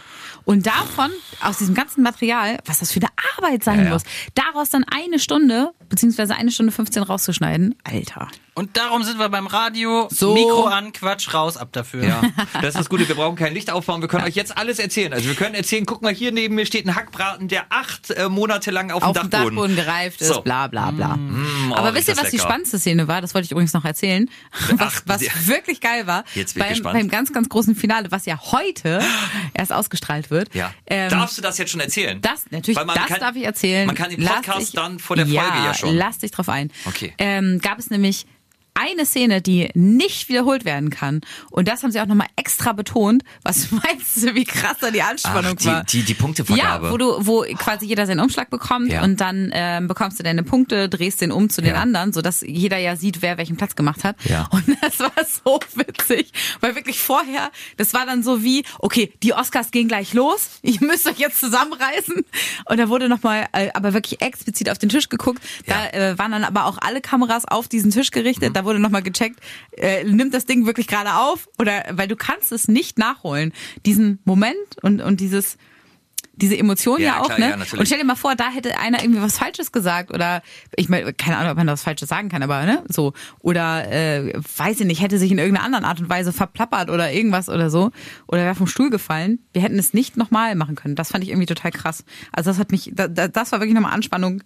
Und 0.44 0.66
davon, 0.66 1.10
aus 1.42 1.58
diesem 1.58 1.74
ganzen 1.74 2.02
Material, 2.02 2.58
was 2.66 2.80
das 2.80 2.92
für 2.92 3.00
eine 3.00 3.08
Arbeit 3.38 3.64
sein 3.64 3.78
Ja, 3.80 3.84
ja. 3.86 3.90
muss, 3.92 4.02
daraus 4.34 4.70
dann 4.70 4.84
eine 4.84 5.18
Stunde, 5.18 5.70
beziehungsweise 5.88 6.34
eine 6.34 6.50
Stunde 6.50 6.72
15 6.72 7.02
rauszuschneiden, 7.02 7.74
Alter. 7.84 8.28
Und 8.54 8.76
darum 8.76 9.02
sind 9.02 9.18
wir 9.18 9.30
beim 9.30 9.46
Radio. 9.46 10.08
So. 10.10 10.34
Mikro 10.34 10.64
an, 10.66 10.92
Quatsch 10.92 11.32
raus, 11.32 11.56
ab 11.56 11.70
dafür. 11.72 12.04
Ja, 12.04 12.20
das 12.60 12.70
ist 12.74 12.78
das 12.80 12.88
Gute. 12.90 13.08
Wir 13.08 13.14
brauchen 13.14 13.34
kein 13.36 13.54
Licht 13.54 13.70
aufbauen. 13.70 14.02
Wir 14.02 14.08
können 14.08 14.24
euch 14.24 14.34
jetzt 14.34 14.58
alles 14.58 14.78
erzählen. 14.78 15.10
Also 15.14 15.26
wir 15.26 15.34
können 15.34 15.54
erzählen, 15.54 15.86
guck 15.86 16.02
mal, 16.02 16.12
hier 16.12 16.32
neben 16.32 16.54
mir 16.56 16.66
steht 16.66 16.84
ein 16.86 16.94
Hackbraten, 16.94 17.48
der 17.48 17.64
acht 17.70 18.10
äh, 18.10 18.28
Monate 18.28 18.70
lang 18.70 18.90
auf, 18.90 19.02
auf 19.02 19.18
dem 19.18 19.30
Dachboden. 19.30 19.56
Dachboden 19.56 19.76
gereift 19.76 20.20
ist, 20.20 20.28
So. 20.28 20.42
bla 20.42 20.66
bla 20.66 20.90
bla. 20.90 21.18
oh, 21.70 21.74
Aber 21.76 21.94
wisst 21.94 22.08
ihr, 22.08 22.16
was 22.18 22.28
die 22.28 22.36
lecker. 22.36 22.46
spannendste 22.48 22.78
Szene 22.78 23.08
war? 23.08 23.22
Das 23.22 23.32
wollte 23.34 23.46
ich 23.46 23.52
übrigens 23.52 23.72
noch 23.72 23.86
erzählen. 23.86 24.28
Was, 24.72 24.80
Ach, 24.80 25.02
was 25.06 25.20
die- 25.20 25.30
wirklich 25.46 25.80
geil 25.80 26.06
war. 26.06 26.24
Jetzt 26.34 26.52
bin 26.52 26.62
ich 26.64 26.68
beim, 26.68 26.74
gespannt. 26.74 26.98
beim 26.98 27.08
ganz, 27.08 27.32
ganz 27.32 27.48
großen 27.48 27.74
Finale, 27.74 28.10
was 28.10 28.26
ja 28.26 28.38
heute 28.52 29.00
erst 29.54 29.72
ausgestrahlt 29.72 30.28
wird. 30.30 30.31
Ja. 30.54 30.72
Ähm, 30.86 31.10
Darfst 31.10 31.38
du 31.38 31.42
das 31.42 31.58
jetzt 31.58 31.70
schon 31.70 31.80
erzählen? 31.80 32.20
das, 32.20 32.44
natürlich, 32.50 32.78
das 32.78 33.06
kann- 33.06 33.20
darf 33.20 33.36
ich 33.36 33.44
erzählen. 33.44 33.86
Man 33.86 33.94
kann 33.94 34.10
den 34.10 34.24
Podcast 34.24 34.60
dich- 34.60 34.72
dann 34.72 34.98
vor 34.98 35.16
der 35.16 35.26
Folge 35.26 35.38
ja, 35.40 35.74
schon. 35.74 35.96
Lass 35.96 36.18
dich 36.18 36.30
drauf 36.30 36.48
ein. 36.48 36.70
Okay. 36.86 37.14
Ähm, 37.18 37.58
gab 37.60 37.78
es 37.78 37.90
nämlich 37.90 38.26
eine 38.74 39.04
Szene, 39.06 39.42
die 39.42 39.70
nicht 39.74 40.28
wiederholt 40.28 40.64
werden 40.64 40.90
kann. 40.90 41.20
Und 41.50 41.68
das 41.68 41.82
haben 41.82 41.90
sie 41.92 42.00
auch 42.00 42.06
nochmal 42.06 42.28
extra 42.36 42.72
betont. 42.72 43.22
Was 43.42 43.70
meinst 43.70 44.22
du, 44.22 44.34
wie 44.34 44.44
krass 44.44 44.76
da 44.80 44.90
die 44.90 45.02
Anspannung 45.02 45.56
Ach, 45.60 45.64
war? 45.66 45.84
die, 45.84 45.98
die, 45.98 46.04
die 46.04 46.14
Punktevergabe. 46.14 46.86
Ja, 46.86 46.92
wo 46.92 46.96
du, 46.96 47.26
wo 47.26 47.42
quasi 47.58 47.86
jeder 47.86 48.06
seinen 48.06 48.20
Umschlag 48.20 48.50
bekommt 48.50 48.90
Ja. 48.90 49.02
und 49.02 49.20
dann 49.20 49.50
ähm, 49.52 49.88
bekommst 49.88 50.18
du 50.18 50.22
deine 50.22 50.42
Punkte, 50.42 50.88
drehst 50.88 51.20
den 51.20 51.32
um 51.32 51.50
zu 51.50 51.60
den 51.60 51.74
Ja. 51.74 51.80
anderen, 51.82 52.12
sodass 52.12 52.40
jeder 52.40 52.78
ja 52.78 52.96
sieht, 52.96 53.22
wer 53.22 53.38
welchen 53.38 53.56
Platz 53.56 53.76
gemacht 53.76 54.04
hat. 54.04 54.16
Ja. 54.24 54.48
Und 54.50 54.64
das 54.80 54.98
war 55.00 55.12
so 55.44 55.60
witzig, 55.74 56.32
weil 56.60 56.74
wirklich 56.74 56.98
vorher, 57.00 57.50
das 57.76 57.92
war 57.94 58.06
dann 58.06 58.22
so 58.22 58.42
wie, 58.42 58.64
okay, 58.78 59.12
die 59.22 59.34
Oscars 59.34 59.70
gehen 59.70 59.88
gleich 59.88 60.14
los, 60.14 60.48
ihr 60.62 60.78
müsst 60.80 61.06
euch 61.06 61.18
jetzt 61.18 61.40
zusammenreißen. 61.40 62.24
Und 62.66 62.76
da 62.78 62.88
wurde 62.88 63.08
nochmal, 63.08 63.46
äh, 63.52 63.70
aber 63.74 63.92
wirklich 63.92 64.20
explizit 64.22 64.70
auf 64.70 64.78
den 64.78 64.88
Tisch 64.88 65.08
geguckt. 65.08 65.42
Da 65.66 65.88
äh, 65.90 66.18
waren 66.18 66.32
dann 66.32 66.44
aber 66.44 66.64
auch 66.66 66.78
alle 66.80 67.00
Kameras 67.00 67.44
auf 67.46 67.68
diesen 67.68 67.90
Tisch 67.90 68.10
gerichtet. 68.10 68.50
Mhm. 68.50 68.52
Wurde 68.64 68.78
nochmal 68.78 69.02
gecheckt, 69.02 69.40
äh, 69.76 70.04
nimmt 70.04 70.34
das 70.34 70.46
Ding 70.46 70.66
wirklich 70.66 70.86
gerade 70.86 71.14
auf? 71.14 71.48
Oder 71.58 71.84
weil 71.90 72.08
du 72.08 72.16
kannst 72.16 72.52
es 72.52 72.68
nicht 72.68 72.98
nachholen. 72.98 73.52
Diesen 73.86 74.20
Moment 74.24 74.56
und, 74.82 75.00
und 75.00 75.20
dieses 75.20 75.56
diese 76.34 76.56
Emotion 76.56 77.00
ja, 77.00 77.06
Ja, 77.06 77.20
auch, 77.20 77.26
klar, 77.26 77.38
ne? 77.38 77.50
ja, 77.50 77.56
natürlich. 77.56 77.80
und 77.80 77.86
stell 77.86 77.98
dir 77.98 78.04
mal 78.04 78.16
vor, 78.16 78.34
da 78.34 78.50
hätte 78.50 78.78
einer 78.78 79.02
irgendwie 79.02 79.20
was 79.20 79.38
Falsches 79.38 79.72
gesagt 79.72 80.12
oder 80.12 80.42
ich 80.76 80.88
meine, 80.88 81.12
keine 81.12 81.36
Ahnung, 81.36 81.52
ob 81.52 81.56
man 81.56 81.66
was 81.66 81.82
Falsches 81.82 82.08
sagen 82.08 82.28
kann, 82.28 82.42
aber 82.42 82.64
ne, 82.64 82.82
so 82.88 83.12
oder 83.40 83.90
äh, 83.90 84.32
weiß 84.56 84.80
ich 84.80 84.86
nicht, 84.86 85.02
hätte 85.02 85.18
sich 85.18 85.30
in 85.30 85.38
irgendeiner 85.38 85.66
anderen 85.66 85.84
Art 85.84 86.00
und 86.00 86.08
Weise 86.08 86.32
verplappert 86.32 86.90
oder 86.90 87.12
irgendwas 87.12 87.48
oder 87.48 87.70
so 87.70 87.90
oder 88.26 88.42
wäre 88.42 88.54
vom 88.54 88.66
Stuhl 88.66 88.90
gefallen. 88.90 89.40
Wir 89.52 89.62
hätten 89.62 89.78
es 89.78 89.92
nicht 89.94 90.16
nochmal 90.16 90.54
machen 90.54 90.74
können. 90.74 90.94
Das 90.94 91.10
fand 91.10 91.24
ich 91.24 91.30
irgendwie 91.30 91.46
total 91.46 91.70
krass. 91.70 92.04
Also 92.32 92.50
das 92.50 92.58
hat 92.58 92.72
mich, 92.72 92.90
da, 92.94 93.08
da, 93.08 93.28
das 93.28 93.52
war 93.52 93.60
wirklich 93.60 93.74
nochmal 93.74 93.92
Anspannung 93.92 94.42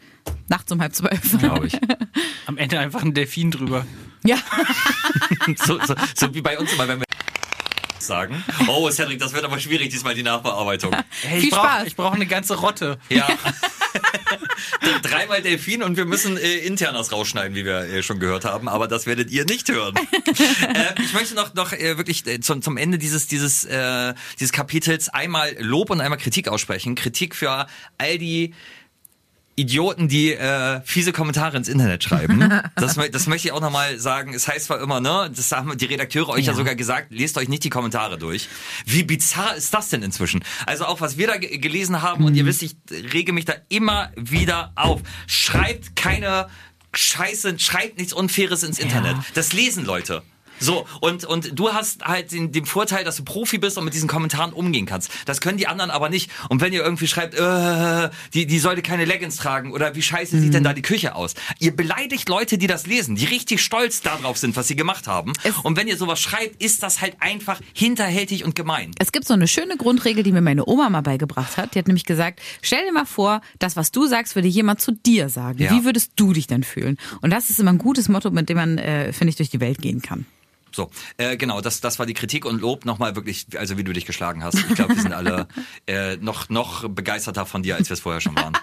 nachts 0.48 0.70
um 0.72 0.80
halb 0.80 0.94
zwölf. 0.94 1.38
glaube 1.38 1.68
ich. 1.68 1.78
Am 2.46 2.58
Ende 2.58 2.78
einfach 2.78 3.02
ein 3.02 3.14
Delfin 3.14 3.50
drüber. 3.50 3.86
Ja. 4.24 4.36
so, 5.56 5.78
so, 5.84 5.94
so 6.14 6.34
wie 6.34 6.42
bei 6.42 6.58
uns 6.58 6.72
immer, 6.72 6.88
wenn 6.88 7.00
wir 7.00 7.06
sagen. 8.06 8.44
Oh, 8.68 8.90
Cedric, 8.90 9.18
das 9.18 9.32
wird 9.32 9.44
aber 9.44 9.58
schwierig, 9.58 9.90
diesmal 9.90 10.14
die 10.14 10.22
Nachbearbeitung. 10.22 10.94
Hey, 11.22 11.40
Viel 11.40 11.48
ich 11.48 11.54
brauche 11.54 11.66
Spaß. 11.66 11.86
ich 11.86 11.96
brauch 11.96 12.12
eine 12.12 12.26
ganze 12.26 12.56
Rotte. 12.56 12.98
Ja. 13.08 13.26
Dreimal 15.02 15.42
Delfin 15.42 15.82
und 15.82 15.96
wir 15.96 16.04
müssen 16.04 16.36
äh, 16.36 16.58
internas 16.58 17.10
rausschneiden, 17.12 17.54
wie 17.56 17.64
wir 17.64 17.80
äh, 17.80 18.02
schon 18.02 18.20
gehört 18.20 18.44
haben, 18.44 18.68
aber 18.68 18.86
das 18.86 19.06
werdet 19.06 19.30
ihr 19.30 19.44
nicht 19.44 19.68
hören. 19.68 19.94
äh, 20.34 21.02
ich 21.02 21.12
möchte 21.12 21.34
noch, 21.34 21.54
noch 21.54 21.72
äh, 21.72 21.96
wirklich 21.96 22.26
äh, 22.26 22.40
zum, 22.40 22.62
zum 22.62 22.76
Ende 22.76 22.98
dieses, 22.98 23.26
dieses, 23.28 23.64
äh, 23.64 24.14
dieses 24.38 24.52
Kapitels 24.52 25.08
einmal 25.08 25.56
Lob 25.58 25.90
und 25.90 26.00
einmal 26.00 26.18
Kritik 26.18 26.48
aussprechen. 26.48 26.94
Kritik 26.94 27.34
für 27.34 27.66
all 27.98 28.18
die 28.18 28.54
Idioten, 29.58 30.06
die 30.08 30.32
äh, 30.34 30.80
fiese 30.84 31.12
Kommentare 31.12 31.56
ins 31.56 31.68
Internet 31.68 32.04
schreiben. 32.04 32.36
Das, 32.76 32.94
das 33.10 33.26
möchte 33.26 33.48
ich 33.48 33.52
auch 33.52 33.60
nochmal 33.60 33.98
sagen. 33.98 34.34
Es 34.34 34.46
heißt 34.46 34.66
zwar 34.66 34.80
immer, 34.80 35.00
ne, 35.00 35.30
das 35.34 35.50
haben 35.52 35.76
die 35.78 35.86
Redakteure 35.86 36.28
euch 36.28 36.44
ja. 36.46 36.54
sogar 36.54 36.74
gesagt, 36.74 37.06
lest 37.10 37.38
euch 37.38 37.48
nicht 37.48 37.64
die 37.64 37.70
Kommentare 37.70 38.18
durch. 38.18 38.48
Wie 38.84 39.02
bizarr 39.02 39.56
ist 39.56 39.72
das 39.72 39.88
denn 39.88 40.02
inzwischen? 40.02 40.44
Also 40.66 40.84
auch 40.84 41.00
was 41.00 41.16
wir 41.16 41.26
da 41.26 41.36
ge- 41.38 41.56
gelesen 41.58 42.02
haben 42.02 42.24
und 42.24 42.34
ihr 42.34 42.44
wisst, 42.44 42.62
ich 42.62 42.76
rege 42.90 43.32
mich 43.32 43.46
da 43.46 43.54
immer 43.68 44.12
wieder 44.16 44.72
auf. 44.76 45.00
Schreibt 45.26 45.96
keine 45.96 46.48
Scheiße, 46.94 47.58
schreibt 47.58 47.96
nichts 47.98 48.12
Unfaires 48.12 48.62
ins 48.62 48.78
Internet. 48.78 49.16
Das 49.34 49.52
lesen 49.52 49.84
Leute. 49.84 50.22
So, 50.58 50.86
und, 51.00 51.24
und 51.24 51.58
du 51.58 51.72
hast 51.72 52.04
halt 52.04 52.32
den, 52.32 52.52
den 52.52 52.66
Vorteil, 52.66 53.04
dass 53.04 53.16
du 53.16 53.24
Profi 53.24 53.58
bist 53.58 53.76
und 53.78 53.84
mit 53.84 53.94
diesen 53.94 54.08
Kommentaren 54.08 54.52
umgehen 54.52 54.86
kannst. 54.86 55.10
Das 55.26 55.40
können 55.40 55.58
die 55.58 55.66
anderen 55.66 55.90
aber 55.90 56.08
nicht. 56.08 56.30
Und 56.48 56.60
wenn 56.60 56.72
ihr 56.72 56.82
irgendwie 56.82 57.06
schreibt, 57.06 57.34
äh, 57.34 58.10
die, 58.34 58.46
die 58.46 58.58
sollte 58.58 58.82
keine 58.82 59.04
Leggings 59.04 59.36
tragen 59.36 59.72
oder 59.72 59.94
wie 59.94 60.02
scheiße 60.02 60.38
sieht 60.40 60.54
denn 60.54 60.64
da 60.64 60.72
die 60.72 60.82
Küche 60.82 61.14
aus? 61.14 61.34
Ihr 61.58 61.74
beleidigt 61.74 62.28
Leute, 62.28 62.58
die 62.58 62.66
das 62.66 62.86
lesen, 62.86 63.16
die 63.16 63.24
richtig 63.26 63.60
stolz 63.62 64.00
darauf 64.02 64.38
sind, 64.38 64.56
was 64.56 64.68
sie 64.68 64.76
gemacht 64.76 65.06
haben. 65.06 65.32
Es- 65.42 65.56
und 65.62 65.76
wenn 65.76 65.88
ihr 65.88 65.96
sowas 65.96 66.20
schreibt, 66.20 66.62
ist 66.62 66.82
das 66.82 67.00
halt 67.00 67.16
einfach 67.20 67.60
hinterhältig 67.74 68.44
und 68.44 68.54
gemein. 68.54 68.92
Es 68.98 69.12
gibt 69.12 69.26
so 69.26 69.34
eine 69.34 69.48
schöne 69.48 69.76
Grundregel, 69.76 70.22
die 70.22 70.32
mir 70.32 70.40
meine 70.40 70.66
Oma 70.66 70.88
mal 70.90 71.02
beigebracht 71.02 71.56
hat. 71.56 71.74
Die 71.74 71.78
hat 71.78 71.86
nämlich 71.86 72.04
gesagt, 72.04 72.40
stell 72.62 72.84
dir 72.84 72.92
mal 72.92 73.06
vor, 73.06 73.40
das, 73.58 73.76
was 73.76 73.92
du 73.92 74.06
sagst, 74.06 74.34
würde 74.34 74.48
jemand 74.48 74.80
zu 74.80 74.92
dir 74.92 75.28
sagen. 75.28 75.60
Ja. 75.62 75.70
Wie 75.70 75.84
würdest 75.84 76.12
du 76.16 76.32
dich 76.32 76.46
denn 76.46 76.64
fühlen? 76.64 76.96
Und 77.20 77.30
das 77.30 77.50
ist 77.50 77.60
immer 77.60 77.72
ein 77.72 77.78
gutes 77.78 78.08
Motto, 78.08 78.30
mit 78.30 78.48
dem 78.48 78.56
man, 78.56 78.78
äh, 78.78 79.12
finde 79.12 79.30
ich, 79.30 79.36
durch 79.36 79.50
die 79.50 79.60
Welt 79.60 79.78
gehen 79.80 80.02
kann. 80.02 80.26
So, 80.72 80.90
äh, 81.16 81.36
genau, 81.36 81.60
das, 81.60 81.80
das 81.80 81.98
war 81.98 82.06
die 82.06 82.14
Kritik 82.14 82.44
und 82.44 82.60
Lob 82.60 82.84
nochmal 82.84 83.16
wirklich, 83.16 83.46
also 83.58 83.78
wie 83.78 83.84
du 83.84 83.92
dich 83.92 84.04
geschlagen 84.04 84.44
hast. 84.44 84.58
Ich 84.58 84.74
glaube, 84.74 84.94
wir 84.94 85.02
sind 85.02 85.12
alle 85.12 85.48
äh, 85.86 86.16
noch, 86.16 86.48
noch 86.48 86.88
begeisterter 86.88 87.46
von 87.46 87.62
dir, 87.62 87.76
als 87.76 87.88
wir 87.88 87.94
es 87.94 88.00
vorher 88.00 88.20
schon 88.20 88.36
waren. 88.36 88.56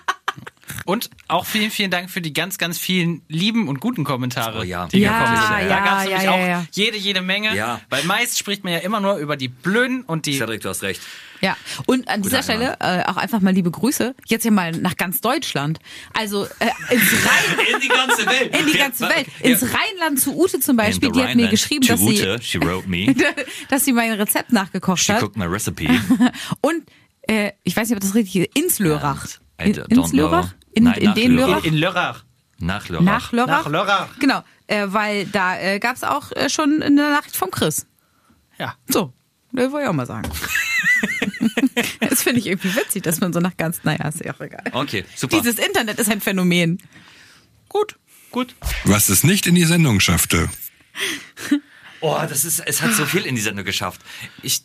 Und 0.86 1.10
auch 1.28 1.46
vielen, 1.46 1.72
vielen 1.72 1.92
Dank 1.92 2.10
für 2.10 2.22
die 2.22 2.34
ganz, 2.34 2.58
ganz 2.58 2.78
vielen 2.78 3.22
lieben 3.30 3.68
und 3.68 3.80
guten 3.80 4.04
Kommentare, 4.04 4.60
Oh 4.60 4.64
ja. 4.64 4.88
die 4.88 5.00
Ja, 5.00 5.20
gekommen 5.20 5.38
sind. 5.38 5.70
ja, 5.70 5.70
da 5.70 5.80
gab 5.86 5.98
es 6.00 6.04
ja, 6.04 6.10
nämlich 6.10 6.24
ja, 6.24 6.32
auch 6.32 6.48
ja. 6.48 6.66
jede, 6.72 6.98
jede 6.98 7.22
Menge. 7.22 7.56
Ja. 7.56 7.82
Weil 7.90 8.04
meist 8.04 8.38
spricht 8.38 8.64
man 8.64 8.74
ja 8.74 8.80
immer 8.80 9.00
nur 9.00 9.18
über 9.18 9.36
die 9.38 9.48
Blöden 9.48 10.04
und 10.04 10.26
die 10.26 10.38
Cedric, 10.38 10.62
du 10.62 10.70
hast 10.70 10.84
recht. 10.84 11.02
Ja, 11.42 11.58
und 11.88 12.08
an 12.08 12.22
dieser. 12.22 12.42
Stelle 12.42 12.78
äh, 12.80 13.04
auch 13.04 13.18
einfach 13.18 13.42
mal 13.42 13.54
liebe 13.54 13.70
Grüße. 13.70 14.16
Jetzt 14.28 14.46
ja 14.46 14.52
mal 14.52 14.72
nach 14.72 14.96
ganz 14.96 15.20
Deutschland. 15.20 15.80
Also 16.14 16.46
äh, 16.46 16.94
ins 16.94 17.04
Rhein, 17.26 17.60
In 17.74 17.80
die 17.82 17.88
ganze 17.90 18.26
Welt. 18.26 18.58
in 18.58 18.66
die 18.68 18.78
ganze 18.78 19.10
Welt. 19.10 19.28
Ins 19.42 19.62
Rheinland 19.64 20.20
zu 20.22 20.38
Ute 20.38 20.62
zum 20.62 20.78
Beispiel. 20.78 21.12
Die 21.12 21.22
hat 21.22 21.36
mir 21.36 21.50
geschrieben, 21.50 21.86
dass 21.86 22.00
sie, 22.00 22.06
Ute, 22.22 22.40
she 22.42 22.62
wrote 22.62 22.88
me. 22.90 23.14
dass 23.70 23.84
sie 23.84 23.92
mein 23.92 24.14
Rezept 24.14 24.54
nachgekocht 24.54 25.04
She 25.04 25.12
hat. 25.12 25.22
cooked 25.22 25.36
my 25.36 25.46
recipe. 25.46 25.88
Und 26.62 26.84
äh, 27.24 27.52
ich 27.64 27.76
weiß 27.76 27.90
nicht, 27.90 27.98
ob 27.98 28.02
das 28.02 28.16
richtig 28.16 28.36
ist. 28.38 28.58
Ins 28.58 28.80
Lörrach. 28.80 29.26
I 29.62 29.66
In, 29.66 29.74
don't 29.76 29.92
ins 29.92 30.12
know. 30.12 30.22
Lörrach? 30.22 30.54
In, 30.76 30.84
Nein, 30.86 30.98
in 31.00 31.06
nach 31.06 31.14
den 31.16 31.32
Lörrach. 31.36 31.48
Lörrach? 31.50 31.64
in 31.66 31.74
Lörrach. 31.76 32.24
Nach 32.60 32.90
Lörrach. 32.90 33.04
Nach 33.04 33.32
Lörrach? 33.32 33.64
Nach 33.64 33.70
Lörrach. 33.70 34.20
Genau, 34.20 34.44
äh, 34.68 34.86
weil 34.88 35.26
da 35.26 35.60
äh, 35.60 35.80
gab 35.80 35.96
es 35.96 36.04
auch 36.04 36.32
äh, 36.32 36.50
schon 36.50 36.82
eine 36.82 37.10
Nachricht 37.12 37.36
vom 37.36 37.52
Chris. 37.52 37.86
Ja. 38.58 38.76
So, 38.88 39.14
das 39.52 39.72
wollte 39.72 39.84
ich 39.86 39.90
auch 39.90 39.94
mal 39.94 40.06
sagen. 40.06 40.30
das 42.00 42.24
finde 42.24 42.40
ich 42.40 42.48
irgendwie 42.48 42.76
witzig, 42.76 43.04
dass 43.04 43.20
man 43.20 43.34
so 43.34 43.40
nach 43.40 43.58
ganz, 43.58 43.84
naja, 43.84 44.08
ist 44.08 44.24
ja 44.24 44.34
auch 44.34 44.40
egal. 44.40 44.64
Okay, 44.72 45.06
super. 45.16 45.38
Dieses 45.42 45.60
Internet 45.64 46.00
ist 46.00 46.10
ein 46.10 46.22
Phänomen. 46.22 46.82
Gut, 47.70 47.98
gut. 48.32 48.56
Was 48.86 49.10
es 49.10 49.24
nicht 49.24 49.48
in 49.48 49.56
die 49.56 49.66
Sendung 49.66 50.00
schaffte. 50.00 50.50
Oh, 52.06 52.20
das 52.28 52.44
ist, 52.44 52.60
es 52.60 52.82
hat 52.82 52.92
so 52.92 53.06
viel 53.06 53.26
in 53.26 53.34
die 53.34 53.40
Sendung 53.40 53.64
geschafft. 53.64 54.02
Ich, 54.42 54.62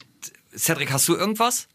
Cedric, 0.56 0.90
hast 0.90 1.06
du 1.06 1.14
irgendwas? 1.14 1.68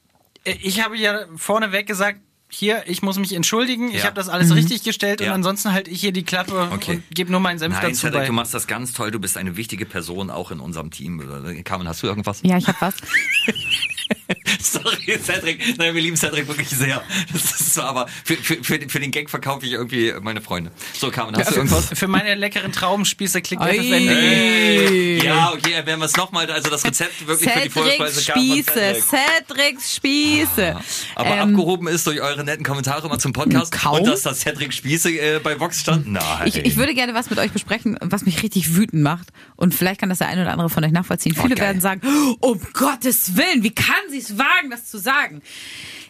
Äh, 0.43 0.57
Ich 0.61 0.83
habe 0.83 0.97
ja 0.97 1.25
vorneweg 1.37 1.87
gesagt, 1.87 2.19
hier, 2.53 2.83
ich 2.87 3.01
muss 3.01 3.17
mich 3.17 3.33
entschuldigen, 3.33 3.89
ich 3.89 3.99
Ja. 3.99 4.03
habe 4.05 4.15
das 4.15 4.29
alles 4.29 4.53
richtig 4.55 4.83
gestellt 4.83 5.21
Ja. 5.21 5.27
und 5.27 5.33
ansonsten 5.33 5.71
halte 5.73 5.89
ich 5.91 5.99
hier 6.01 6.11
die 6.11 6.23
Klappe 6.23 6.69
Okay. 6.73 6.95
und 6.95 7.03
gebe 7.15 7.31
nur 7.31 7.39
meinen 7.39 7.59
Senf 7.59 7.75
Nein, 7.75 7.89
dazu 7.91 8.01
Cedric, 8.01 8.21
bei. 8.21 8.25
du 8.27 8.33
machst 8.33 8.53
das 8.53 8.67
ganz 8.67 8.93
toll. 8.93 9.11
Du 9.11 9.19
bist 9.19 9.37
eine 9.37 9.57
wichtige 9.57 9.85
Person 9.85 10.29
auch 10.29 10.51
in 10.51 10.59
unserem 10.59 10.91
Team. 10.91 11.21
Carmen, 11.63 11.87
hast 11.87 12.03
du 12.03 12.07
irgendwas? 12.07 12.41
Ja, 12.43 12.57
ich 12.57 12.67
hab 12.67 12.79
was. 12.81 12.95
Sorry, 14.59 15.19
Cedric. 15.21 15.77
Nein, 15.77 15.93
wir 15.93 16.01
lieben 16.01 16.17
Cedric 16.17 16.47
wirklich 16.47 16.69
sehr. 16.69 17.01
Das 17.31 17.43
ist 17.59 17.73
so, 17.73 17.81
aber 17.81 18.07
für, 18.23 18.35
für, 18.35 18.63
für, 18.63 18.79
für 18.87 18.99
den 18.99 19.11
Gag 19.11 19.29
verkaufe 19.29 19.65
ich 19.65 19.73
irgendwie 19.73 20.13
meine 20.21 20.41
Freunde. 20.41 20.71
So, 20.93 21.11
Carmen, 21.11 21.35
hast 21.35 21.51
du 21.51 21.55
irgendwas? 21.55 21.89
Für 21.93 22.07
meine 22.07 22.35
leckeren 22.35 22.71
Traubenspieße 22.71 23.41
klickt 23.41 23.61
Oi. 23.61 23.73
FFN. 23.73 24.07
Hey. 24.07 25.25
Ja, 25.25 25.51
okay, 25.53 25.85
werden 25.85 25.99
wir 25.99 26.05
es 26.05 26.15
nochmal, 26.15 26.49
also 26.49 26.69
das 26.69 26.83
Rezept 26.85 27.27
wirklich 27.27 27.49
für 27.51 27.59
die 27.61 27.69
Vorspeise 27.69 28.21
Spieße, 28.21 28.71
Cedric. 28.71 29.03
Cedrics 29.03 29.95
Spieße. 29.95 30.75
Aber 31.15 31.29
Ähm, 31.29 31.39
abgehoben 31.55 31.87
ist 31.87 32.05
durch 32.07 32.21
eure 32.21 32.43
netten 32.43 32.63
Kommentare 32.65 33.07
mal 33.09 33.19
zum 33.19 33.33
Podcast 33.33 33.71
Kaum. 33.71 33.99
und 33.99 34.07
dass 34.07 34.21
das 34.23 34.39
Cedric 34.41 34.73
Spieße 34.73 35.09
äh, 35.11 35.39
bei 35.43 35.59
Vox 35.59 35.79
stand. 35.81 36.07
Nein. 36.07 36.23
Ich, 36.45 36.57
ich 36.57 36.77
würde 36.77 36.93
gerne 36.93 37.13
was 37.13 37.29
mit 37.29 37.39
euch 37.39 37.51
besprechen, 37.51 37.97
was 38.01 38.25
mich 38.25 38.41
richtig 38.43 38.75
wütend 38.75 39.03
macht. 39.03 39.29
Und 39.55 39.73
vielleicht 39.73 39.99
kann 39.99 40.09
das 40.09 40.19
der 40.19 40.27
eine 40.27 40.41
oder 40.41 40.51
andere 40.51 40.69
von 40.69 40.83
euch 40.83 40.91
nachvollziehen. 40.91 41.35
Viele 41.35 41.55
geil. 41.55 41.67
werden 41.67 41.81
sagen, 41.81 42.01
um 42.39 42.59
Gottes 42.73 43.35
Willen, 43.35 43.63
wie 43.63 43.73
kann 43.73 43.95
sie 44.13 44.19
es 44.19 44.37
wagen, 44.37 44.69
das 44.69 44.85
zu 44.85 44.97
sagen? 44.97 45.41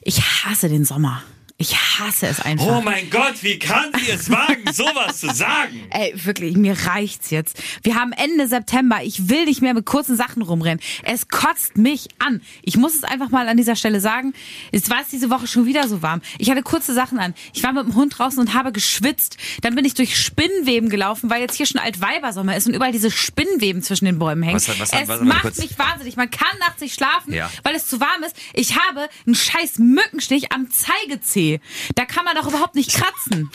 Ich 0.01 0.21
hasse 0.21 0.69
den 0.69 0.85
Sommer. 0.85 1.23
Ich 1.57 1.75
hasse 1.77 2.27
es 2.27 2.39
einfach. 2.41 2.65
Oh 2.65 2.81
mein 2.81 3.09
Gott, 3.11 3.35
wie 3.41 3.57
kann 3.59 3.91
sie 3.97 4.09
es 4.11 4.29
wagen, 4.29 4.73
sowas 4.73 5.19
zu 5.19 5.31
sagen? 5.33 5.85
Ey, 5.91 6.11
wirklich, 6.25 6.57
mir 6.57 6.75
reicht's 6.87 7.29
jetzt. 7.29 7.61
Wir 7.83 7.95
haben 7.95 8.11
Ende 8.11 8.47
September. 8.47 9.01
Ich 9.03 9.29
will 9.29 9.45
nicht 9.45 9.61
mehr 9.61 9.73
mit 9.75 9.85
kurzen 9.85 10.17
Sachen 10.17 10.41
rumrennen. 10.41 10.81
Es 11.03 11.27
kotzt 11.29 11.77
mich 11.77 12.07
an. 12.19 12.41
Ich 12.63 12.75
muss 12.75 12.95
es 12.95 13.03
einfach 13.03 13.29
mal 13.29 13.47
an 13.47 13.55
dieser 13.55 13.75
Stelle 13.75 14.01
sagen. 14.01 14.33
Es 14.71 14.89
war 14.89 15.01
es 15.01 15.09
diese 15.09 15.29
Woche 15.29 15.45
schon 15.47 15.65
wieder 15.65 15.87
so 15.87 16.01
warm. 16.01 16.21
Ich 16.39 16.49
hatte 16.49 16.63
kurze 16.63 16.93
Sachen 16.93 17.19
an. 17.19 17.33
Ich 17.53 17.61
war 17.63 17.71
mit 17.71 17.85
dem 17.85 17.95
Hund 17.95 18.17
draußen 18.17 18.39
und 18.39 18.53
habe 18.55 18.71
geschwitzt. 18.71 19.37
Dann 19.61 19.75
bin 19.75 19.85
ich 19.85 19.93
durch 19.93 20.17
Spinnenweben 20.19 20.89
gelaufen, 20.89 21.29
weil 21.29 21.39
jetzt 21.41 21.55
hier 21.55 21.67
schon 21.67 21.79
Altweibersommer 21.79 22.57
ist 22.57 22.67
und 22.67 22.73
überall 22.73 22.91
diese 22.91 23.11
Spinnenweben 23.11 23.83
zwischen 23.83 24.05
den 24.05 24.17
Bäumen 24.19 24.41
hängen. 24.43 24.55
Was 24.55 24.67
was 24.79 24.91
hat- 24.91 25.03
es 25.03 25.07
mal 25.07 25.23
macht 25.23 25.57
mich 25.59 25.77
wahnsinnig. 25.77 26.17
Man 26.17 26.31
kann 26.31 26.57
nachts 26.59 26.81
nicht 26.81 26.95
schlafen, 26.95 27.31
Ja. 27.31 27.49
weil 27.61 27.75
es 27.75 27.87
zu 27.87 28.01
warm 28.01 28.23
ist. 28.25 28.35
Ich 28.53 28.75
habe 28.75 29.07
einen 29.27 29.35
scheiß 29.35 29.77
Mückenstich 29.77 30.51
am 30.51 30.67
Zeigezeh. 30.71 31.52
Da 31.95 32.05
kann 32.05 32.25
man 32.25 32.35
doch 32.35 32.47
überhaupt 32.47 32.75
nicht 32.75 32.93
kratzen. 32.93 33.49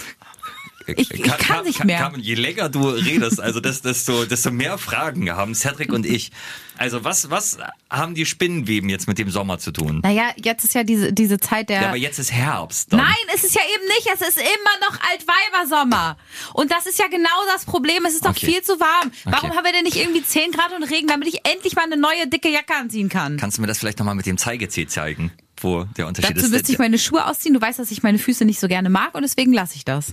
Ich- 0.96 1.10
ich 1.10 1.22
kann 1.22 1.66
nicht 1.66 1.84
mehr. 1.84 1.98
Carmen, 1.98 2.18
je 2.18 2.32
länger 2.34 2.70
du 2.70 2.88
redest, 2.88 3.40
also 3.42 3.60
das, 3.60 3.82
desto, 3.82 4.24
desto 4.24 4.50
mehr 4.50 4.78
Fragen 4.78 5.30
haben 5.30 5.54
Cedric 5.54 5.92
und 5.92 6.06
ich. 6.06 6.30
Also 6.78 7.04
was, 7.04 7.28
was 7.28 7.58
haben 7.90 8.14
die 8.14 8.24
Spinnenweben 8.24 8.88
jetzt 8.88 9.06
mit 9.06 9.18
dem 9.18 9.30
Sommer 9.30 9.58
zu 9.58 9.70
tun? 9.70 10.00
Naja, 10.02 10.30
jetzt 10.42 10.64
ist 10.64 10.74
ja 10.74 10.84
diese, 10.84 11.12
diese 11.12 11.38
Zeit 11.38 11.68
der... 11.68 11.82
Ja, 11.82 11.88
aber 11.88 11.98
jetzt 11.98 12.18
ist 12.18 12.32
Herbst. 12.32 12.90
Dann. 12.90 13.00
Nein, 13.00 13.14
es 13.34 13.44
ist 13.44 13.54
ja 13.54 13.60
eben 13.74 13.84
nicht. 13.88 14.08
Es 14.14 14.26
ist 14.26 14.38
immer 14.38 14.88
noch 14.88 14.98
Altweibersommer. 15.10 16.16
Und 16.54 16.70
das 16.70 16.86
ist 16.86 16.98
ja 16.98 17.06
genau 17.08 17.28
das 17.52 17.66
Problem. 17.66 18.06
Es 18.06 18.14
ist 18.14 18.24
doch 18.24 18.30
Okay. 18.30 18.46
viel 18.46 18.62
zu 18.62 18.80
warm. 18.80 19.10
Warum 19.24 19.50
Okay. 19.50 19.58
haben 19.58 19.64
wir 19.66 19.72
denn 19.72 19.84
nicht 19.84 19.96
irgendwie 19.96 20.22
10 20.22 20.52
Grad 20.52 20.72
und 20.72 20.84
Regen, 20.84 21.06
damit 21.08 21.28
ich 21.28 21.40
endlich 21.44 21.74
mal 21.76 21.82
eine 21.84 21.98
neue 21.98 22.28
dicke 22.28 22.48
Jacke 22.48 22.74
anziehen 22.74 23.10
kann? 23.10 23.36
Kannst 23.36 23.58
du 23.58 23.60
mir 23.60 23.66
das 23.68 23.78
vielleicht 23.78 23.98
nochmal 23.98 24.14
mit 24.14 24.24
dem 24.24 24.38
Zeigezeh 24.38 24.86
zeigen, 24.86 25.32
wo 25.64 25.84
der 25.96 26.06
Unterschied 26.06 26.36
Dazu 26.36 26.46
ist? 26.46 26.52
müsste 26.52 26.72
ich 26.72 26.78
meine 26.78 26.98
Schuhe 26.98 27.26
ausziehen. 27.26 27.54
Du 27.54 27.60
weißt, 27.60 27.78
dass 27.78 27.90
ich 27.90 28.02
meine 28.02 28.18
Füße 28.18 28.44
nicht 28.44 28.60
so 28.60 28.68
gerne 28.68 28.90
mag 28.90 29.14
und 29.14 29.22
deswegen 29.22 29.52
lasse 29.52 29.74
ich 29.76 29.84
das. 29.84 30.12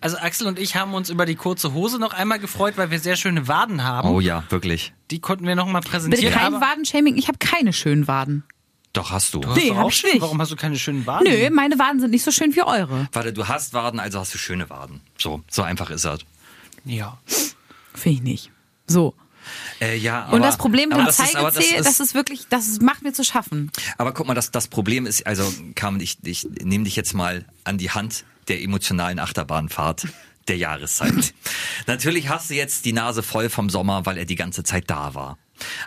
Also 0.00 0.16
Axel 0.18 0.46
und 0.46 0.58
ich 0.58 0.76
haben 0.76 0.94
uns 0.94 1.10
über 1.10 1.26
die 1.26 1.34
kurze 1.34 1.72
Hose 1.72 1.98
noch 1.98 2.12
einmal 2.12 2.38
gefreut, 2.38 2.74
weil 2.76 2.90
wir 2.90 3.00
sehr 3.00 3.16
schöne 3.16 3.48
Waden 3.48 3.82
haben. 3.84 4.08
oh 4.08 4.20
ja, 4.20 4.44
wirklich. 4.50 4.92
Die 5.10 5.20
konnten 5.20 5.46
wir 5.46 5.56
noch 5.56 5.66
mal 5.66 5.80
Bitte 5.80 5.90
präsentieren. 5.90 6.32
kein 6.34 6.54
aber 6.54 6.60
Wadenshaming. 6.64 7.16
Ich 7.16 7.28
habe 7.28 7.38
keine 7.38 7.72
schönen 7.72 8.06
Waden. 8.06 8.44
Doch, 8.92 9.10
hast 9.10 9.32
du. 9.34 9.40
Du 9.40 9.48
hast 9.48 9.56
Nee, 9.56 9.70
hab 9.70 9.84
auch 9.86 9.88
ich 9.88 9.96
schön. 9.96 10.10
nicht. 10.10 10.22
Warum 10.22 10.38
hast 10.40 10.52
du 10.52 10.56
keine 10.56 10.76
schönen 10.78 11.06
Waden? 11.06 11.26
Nö, 11.26 11.48
meine 11.50 11.78
Waden 11.78 11.98
sind 12.00 12.10
nicht 12.10 12.22
so 12.24 12.30
schön 12.30 12.54
wie 12.54 12.62
eure. 12.62 13.08
Warte, 13.12 13.32
du 13.32 13.48
hast 13.48 13.72
Waden, 13.72 13.98
also 13.98 14.20
hast 14.20 14.34
du 14.34 14.38
schöne 14.38 14.68
Waden. 14.68 15.00
So, 15.18 15.42
so 15.50 15.62
einfach 15.62 15.90
ist 15.90 16.04
das. 16.04 16.20
Ja. 16.84 17.18
Finde 17.94 18.16
ich 18.18 18.22
nicht. 18.22 18.50
So. 18.86 19.14
Äh, 19.80 19.96
ja, 19.96 20.24
aber, 20.24 20.34
Und 20.34 20.42
das 20.42 20.56
Problem 20.56 20.88
mit 20.90 20.98
dem 20.98 21.06
das 21.06 21.16
Zeigezeh, 21.16 21.76
das, 21.78 22.00
ist 22.00 22.14
wirklich, 22.14 22.46
das 22.48 22.80
macht 22.80 23.02
mir 23.02 23.12
zu 23.12 23.24
schaffen. 23.24 23.70
Aber 23.98 24.12
guck 24.12 24.26
mal, 24.26 24.34
das, 24.34 24.50
das 24.50 24.68
Problem 24.68 25.06
ist, 25.06 25.26
also 25.26 25.52
Carmen, 25.74 26.00
ich, 26.00 26.18
ich 26.24 26.46
nehme 26.62 26.84
dich 26.84 26.96
jetzt 26.96 27.14
mal 27.14 27.44
an 27.64 27.78
die 27.78 27.90
Hand 27.90 28.24
der 28.48 28.62
emotionalen 28.62 29.18
Achterbahnfahrt 29.18 30.08
der 30.48 30.56
Jahreszeit. 30.56 31.34
Natürlich 31.86 32.28
hast 32.28 32.50
du 32.50 32.54
jetzt 32.54 32.84
die 32.84 32.92
Nase 32.92 33.22
voll 33.22 33.48
vom 33.48 33.70
Sommer, 33.70 34.06
weil 34.06 34.18
er 34.18 34.24
die 34.24 34.34
ganze 34.34 34.64
Zeit 34.64 34.90
da 34.90 35.14
war. 35.14 35.38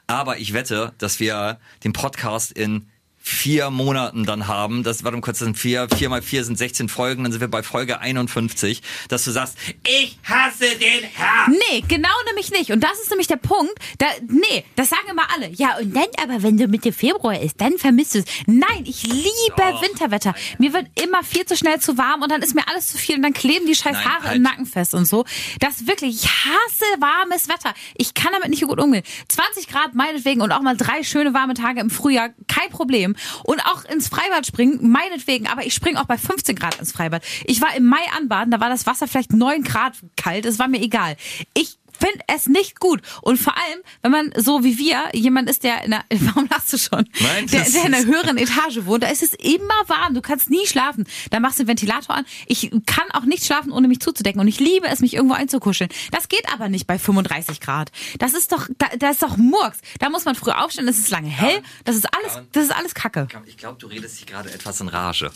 Aber 0.08 0.38
ich 0.38 0.54
wette, 0.54 0.94
dass 0.98 1.20
wir 1.20 1.60
den 1.84 1.94
Podcast 1.94 2.52
in 2.52 2.88
vier 3.28 3.72
Monaten 3.72 4.24
dann 4.24 4.48
haben, 4.48 4.84
das, 4.84 5.04
warte 5.04 5.18
mal 5.18 5.22
kurz, 5.22 5.40
das 5.40 5.46
sind 5.46 5.58
vier, 5.58 5.88
vier 5.98 6.10
mal 6.10 6.22
vier 6.22 6.44
sind 6.44 6.60
16 6.60 6.90
Folgen, 6.90 7.24
dann 7.24 7.32
sind 7.32 7.42
wir 7.42 7.48
bei 7.48 7.64
Folge 7.64 8.00
51, 8.00 8.84
dass 9.10 9.24
du 9.24 9.32
sagst, 9.32 9.58
ich 9.84 10.20
hasse 10.24 10.66
den 10.78 11.04
Herbst. 11.12 11.60
Nee, 11.72 11.84
genau 11.88 12.10
nämlich 12.28 12.52
nicht. 12.52 12.72
Und 12.72 12.82
das 12.84 13.00
ist 13.02 13.10
nämlich 13.10 13.26
der 13.26 13.38
Punkt. 13.38 13.74
Da, 13.98 14.06
nee, 14.28 14.64
das 14.76 14.90
sagen 14.90 15.08
immer 15.10 15.24
alle. 15.34 15.50
Ja, 15.54 15.78
und 15.80 15.96
dann 15.96 16.06
aber, 16.22 16.44
wenn 16.44 16.58
du 16.58 16.68
Mitte 16.68 16.92
Februar 16.92 17.42
ist, 17.42 17.60
dann 17.60 17.80
vermisst 17.80 18.14
du 18.14 18.20
es. 18.20 18.26
Nein, 18.46 18.84
ich 18.84 19.02
liebe 19.02 19.82
Winterwetter. 19.82 20.36
Mir 20.60 20.74
wird 20.74 20.86
immer 21.02 21.24
viel 21.24 21.46
zu 21.46 21.58
schnell 21.58 21.80
zu 21.80 21.98
warm 21.98 22.22
und 22.22 22.32
dann 22.32 22.44
ist 22.44 22.54
mir 22.54 22.68
alles 22.68 22.90
zu 22.90 23.00
viel 23.00 23.16
und 23.16 23.24
dann 23.24 23.34
kleben 23.34 23.66
die 23.66 23.74
scheiß 23.74 23.94
Nein, 23.94 24.06
Haare 24.06 24.24
halt. 24.26 24.36
im 24.36 24.44
Nacken 24.44 24.68
fest 24.68 24.94
und 24.94 25.06
so. 25.06 25.26
Das 25.60 25.88
wirklich, 25.88 26.24
ich 26.24 26.30
hasse 26.30 26.86
warmes 27.00 27.50
Wetter. 27.50 27.74
Ich 27.96 28.14
kann 28.14 28.34
damit 28.34 28.50
nicht 28.50 28.60
so 28.60 28.68
gut 28.68 28.80
umgehen. 28.80 29.04
20 29.30 29.68
Grad 29.68 29.96
meinetwegen 29.96 30.42
und 30.42 30.52
auch 30.52 30.62
mal 30.62 30.78
drei 30.78 31.02
schöne 31.02 31.34
warme 31.34 31.56
Tage 31.56 31.80
im 31.80 31.90
Frühjahr, 31.90 32.30
kein 32.48 32.70
Problem. 32.70 33.15
Und 33.44 33.62
auch 33.62 33.86
ins 33.86 34.08
Freibad 34.08 34.46
springen, 34.46 34.90
meinetwegen, 34.90 35.48
aber 35.48 35.66
ich 35.66 35.74
springe 35.74 36.00
auch 36.00 36.06
bei 36.06 36.18
15 36.18 36.56
Grad 36.56 36.80
ins 36.80 36.92
Freibad. 36.92 37.24
Ich 37.46 37.62
war 37.62 37.76
im 37.76 37.86
Mai 37.86 38.04
anbaden, 38.18 38.52
da 38.52 38.60
war 38.60 38.70
das 38.70 38.86
Wasser 38.86 39.08
vielleicht 39.08 39.34
9 39.34 39.64
Grad 39.64 39.94
kalt, 40.16 40.46
es 40.46 40.60
war 40.60 40.68
mir 40.68 40.82
egal. 40.82 41.16
Ich 41.54 41.78
finde 41.96 42.20
es 42.28 42.48
nicht 42.48 42.80
gut. 42.80 43.02
Und 43.22 43.38
vor 43.38 43.56
allem, 43.56 43.80
wenn 44.02 44.12
man 44.12 44.32
so 44.38 44.64
wie 44.64 44.78
wir, 44.78 44.98
jemand 45.14 45.50
ist, 45.50 45.64
der 45.64 45.84
in 45.84 45.92
der, 45.92 46.04
warum 46.20 46.48
lachst 46.50 46.74
du 46.74 46.78
schon? 46.78 47.08
Nein, 47.20 47.48
der, 47.48 47.62
der 47.64 47.82
in 47.82 47.94
einer 47.94 48.00
ist- 48.00 48.06
höheren 48.08 48.38
Etage 48.38 48.86
wohnt, 48.86 49.04
da 49.04 49.08
ist 49.08 49.24
es 49.24 49.34
immer 49.34 49.74
warm, 49.88 50.14
du 50.14 50.22
kannst 50.22 50.50
nie 50.50 50.66
schlafen. 50.68 51.06
Da 51.32 51.40
machst 51.40 51.60
du 51.60 51.64
den 51.64 51.70
Ventilator 51.70 52.16
an. 52.16 52.26
Ich 52.48 52.72
kann 52.86 53.10
auch 53.12 53.24
nicht 53.26 53.46
schlafen, 53.46 53.72
ohne 53.72 53.88
mich 53.88 54.00
zuzudecken. 54.00 54.40
Und 54.42 54.48
ich 54.48 54.60
liebe 54.60 54.88
es, 54.88 55.00
mich 55.00 55.14
irgendwo 55.14 55.36
einzukuscheln. 55.36 55.90
Das 56.12 56.30
geht 56.30 56.46
aber 56.54 56.70
nicht 56.70 56.88
bei 56.88 56.98
35 57.00 57.60
Grad. 57.62 57.92
Das 58.20 58.34
ist 58.34 58.52
doch, 58.52 58.68
da, 58.78 58.88
das 58.98 59.14
ist 59.14 59.24
doch 59.24 59.38
Murks. 59.38 59.80
Da 60.00 60.10
muss 60.10 60.26
man 60.26 60.36
früh 60.36 60.52
aufstehen, 60.52 60.88
es 60.88 61.00
ist 61.00 61.10
lange 61.10 61.30
hell. 61.30 61.62
Das 61.84 61.96
ist 61.96 62.08
alles, 62.16 62.40
das 62.52 62.66
ist 62.66 62.72
alles 62.76 62.94
Kacke. 62.94 63.28
Ich 63.46 63.58
glaube, 63.58 63.78
du 63.80 63.88
redest 63.88 64.20
dich 64.20 64.26
gerade 64.26 64.52
etwas 64.52 64.82
in 64.82 64.88
Rage. 64.88 65.32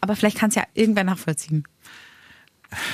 Aber 0.00 0.16
vielleicht 0.16 0.38
kann 0.38 0.48
es 0.50 0.54
ja 0.54 0.64
irgendwer 0.74 1.04
nachvollziehen. 1.04 1.64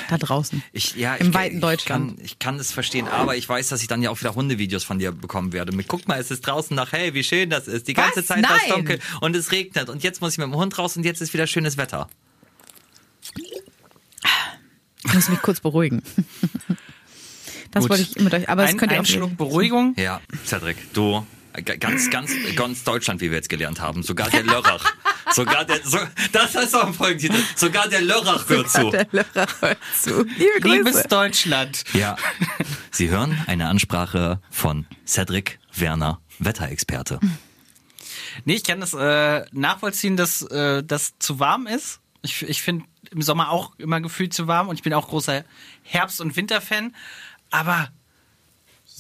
Da 0.09 0.19
draußen. 0.19 0.63
Ich, 0.73 0.97
ja, 0.97 1.15
Im 1.15 1.29
ich, 1.29 1.35
weiten 1.35 1.57
ich 1.57 1.61
Deutschland. 1.61 2.17
Kann, 2.17 2.25
ich 2.25 2.39
kann 2.39 2.59
das 2.59 2.73
verstehen, 2.73 3.09
aber 3.09 3.37
ich 3.37 3.49
weiß, 3.49 3.69
dass 3.69 3.83
ich 3.83 3.89
dann 3.89 4.03
ja 4.03 4.11
auch 4.11 4.21
wieder 4.21 4.35
Hundevideos 4.35 4.85
von 4.85 4.99
dir 4.99 5.13
bekommen 5.13 5.53
werde. 5.53 5.73
Mit, 5.73 5.89
guck 5.89 6.09
mal, 6.09 6.19
es 6.19 6.31
ist 6.31 6.41
draußen 6.41 6.75
nach 6.75 6.93
hell, 6.93 7.15
wie 7.15 7.25
schön 7.25 7.51
das 7.51 7.69
ist. 7.69 7.89
Die 7.89 7.95
ganze 7.95 8.21
Was? 8.21 8.27
Zeit 8.27 8.43
war 8.43 8.57
es 8.57 8.63
Nein. 8.63 8.71
dunkel 8.71 8.99
und 9.21 9.37
es 9.37 9.53
regnet. 9.53 9.89
Und 9.89 10.03
jetzt 10.03 10.21
muss 10.21 10.33
ich 10.33 10.39
mit 10.39 10.47
dem 10.47 10.55
Hund 10.55 10.77
raus 10.79 10.97
und 10.97 11.05
jetzt 11.05 11.21
ist 11.21 11.33
wieder 11.33 11.47
schönes 11.47 11.77
Wetter. 11.77 12.09
Ich 15.05 15.15
muss 15.15 15.29
mich 15.29 15.41
kurz 15.43 15.61
beruhigen. 15.61 16.03
Das 17.71 17.83
Gut. 17.83 17.91
wollte 17.91 18.03
ich 18.03 18.17
mit 18.17 18.33
euch, 18.33 18.49
aber 18.49 18.63
das 18.63 18.71
ein, 18.71 18.77
könnt 18.79 18.93
ihr 18.93 19.01
auch 19.01 19.05
Schluck 19.05 19.37
Beruhigung. 19.37 19.95
Ja, 19.99 20.23
Cedric, 20.47 20.77
du, 20.95 21.27
äh, 21.53 21.63
ganz, 21.63 22.09
ganz, 22.09 22.33
ganz 22.57 22.83
Deutschland, 22.83 23.21
wie 23.21 23.31
wir 23.31 23.37
jetzt 23.37 23.51
gelernt 23.51 23.79
haben. 23.79 24.03
Sogar 24.03 24.31
der 24.31 24.43
Lörrach. 24.43 24.95
Sogar 25.33 25.65
der, 25.65 25.81
so, 25.85 25.99
das 26.33 26.55
ist 26.55 26.75
auch 26.75 26.87
ein 26.87 26.95
Folgentitel. 26.95 27.43
Sogar 27.57 27.89
der 27.89 28.01
Lörrach 28.03 28.49
hört 28.49 28.71
zu. 28.71 28.91
Der 28.91 29.07
Lehrer 29.11 29.47
hört 29.61 29.79
zu. 30.01 30.23
Liebe 30.25 30.61
Grüße. 30.61 30.77
Liebes 30.77 31.03
Deutschland. 31.05 31.85
Ja. 31.93 32.17
Sie 32.91 33.09
hören 33.09 33.37
eine 33.47 33.69
Ansprache 33.69 34.41
von 34.51 34.87
Cedric 35.07 35.59
Werner, 35.75 36.21
Wetterexperte. 36.39 37.21
Nee, 38.45 38.55
ich 38.55 38.65
kann 38.65 38.81
das 38.81 38.95
äh, 38.95 39.45
nachvollziehen, 39.53 40.17
dass 40.17 40.43
äh, 40.43 40.83
das 40.85 41.19
zu 41.19 41.41
warm 41.41 41.67
ist. 41.67 42.01
Ich, 42.23 42.43
ich 42.43 42.63
finde 42.63 42.85
im 43.11 43.23
Sommer 43.23 43.51
auch 43.51 43.75
immer 43.79 44.01
gefühlt 44.01 44.35
zu 44.35 44.47
warm 44.47 44.69
und 44.69 44.77
ich 44.77 44.83
bin 44.83 44.93
auch 44.93 45.09
großer 45.09 45.45
Herbst- 45.83 46.21
und 46.21 46.37
Winterfan. 46.37 46.95
Aber 47.51 47.89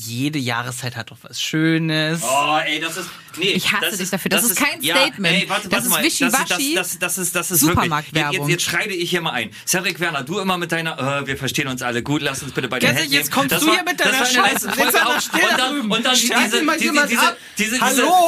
jede 0.00 0.38
Jahreszeit 0.38 0.94
hat 0.94 1.10
doch 1.10 1.16
was 1.22 1.42
Schönes. 1.42 2.20
Oh, 2.22 2.56
ey, 2.64 2.78
das 2.80 2.96
ist. 2.98 3.10
Nee, 3.36 3.50
Ich 3.50 3.72
hasse 3.72 3.86
das 3.90 3.98
dich 3.98 4.10
dafür. 4.10 4.28
Das 4.30 4.44
ist 4.44 4.56
kein 4.56 4.80
Statement. 4.82 5.34
ey, 5.42 5.48
warte, 5.48 5.68
Das 5.68 5.72
warte 5.72 5.86
ist 5.86 5.90
mal. 5.92 6.02
wischiwaschi. 6.04 6.74
Das, 6.74 6.92
ist- 6.92 7.02
das, 7.02 7.16
das, 7.16 7.16
das 7.16 7.18
ist, 7.18 7.34
das 7.36 7.50
ist 7.50 7.60
Supermarktwerbung. 7.60 8.48
Jetzt, 8.48 8.48
jetzt 8.48 8.62
schreite 8.64 8.90
ich 8.94 9.10
hier 9.10 9.20
mal 9.20 9.32
ein. 9.32 9.50
Cedric 9.66 9.98
Werner, 10.00 10.22
du 10.22 10.38
immer 10.38 10.56
mit 10.56 10.70
deiner, 10.72 11.20
äh, 11.22 11.26
wir 11.26 11.36
verstehen 11.36 11.68
uns 11.68 11.82
alle 11.82 12.02
gut, 12.02 12.22
lass 12.22 12.42
uns 12.42 12.52
bitte 12.52 12.68
bei 12.68 12.78
der 12.78 12.90
Jetzt- 12.90 13.02
Hand 13.02 13.12
jetzt 13.12 13.30
kommst 13.32 13.52
das 13.52 13.60
du 13.60 13.66
war, 13.68 13.74
hier 13.74 13.84
mit 13.84 13.98
das 14.00 14.10
deiner 14.10 14.26
Scheiße. 14.26 14.66
Und 14.68 14.78
da 14.78 15.56
dann, 15.56 15.80
und 15.90 16.06
dann 16.06 16.14
diese, 16.14 16.32
diese, 16.34 16.60
diese, 16.78 16.78
diese, 16.78 17.36
diese, 17.58 17.78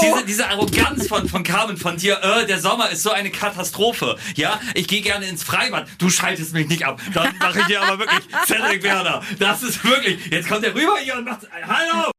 diese, 0.03 0.25
diese 0.27 0.49
Arroganz 0.49 1.07
von, 1.09 1.29
von 1.29 1.43
Carmen 1.45 1.77
von 1.77 1.97
dir, 1.97 2.21
äh, 2.23 2.47
der 2.47 2.61
Sommer 2.61 2.91
ist 2.91 3.03
so 3.03 3.11
eine 3.11 3.31
Katastrophe. 3.31 4.17
Ja, 4.37 4.61
ich 4.75 4.87
gehe 4.89 5.01
gerne 5.03 5.27
ins 5.27 5.43
Freibad. 5.45 5.87
Du 5.99 6.11
schaltest 6.11 6.53
mich 6.53 6.69
nicht 6.69 6.85
ab. 6.85 7.01
Dann 7.15 7.35
mache 7.39 7.61
ich 7.61 7.67
dir 7.67 7.83
aber 7.83 7.99
wirklich 8.01 8.21
Cedric 8.47 8.83
Werner. 8.83 9.23
Das 9.39 9.63
ist 9.63 9.83
wirklich, 9.85 10.19
jetzt 10.31 10.49
kommt 10.49 10.65
er 10.65 10.75
rüber 10.75 10.97
hier 11.03 11.17
und 11.17 11.25
macht, 11.25 11.41
hallo! 11.67 12.11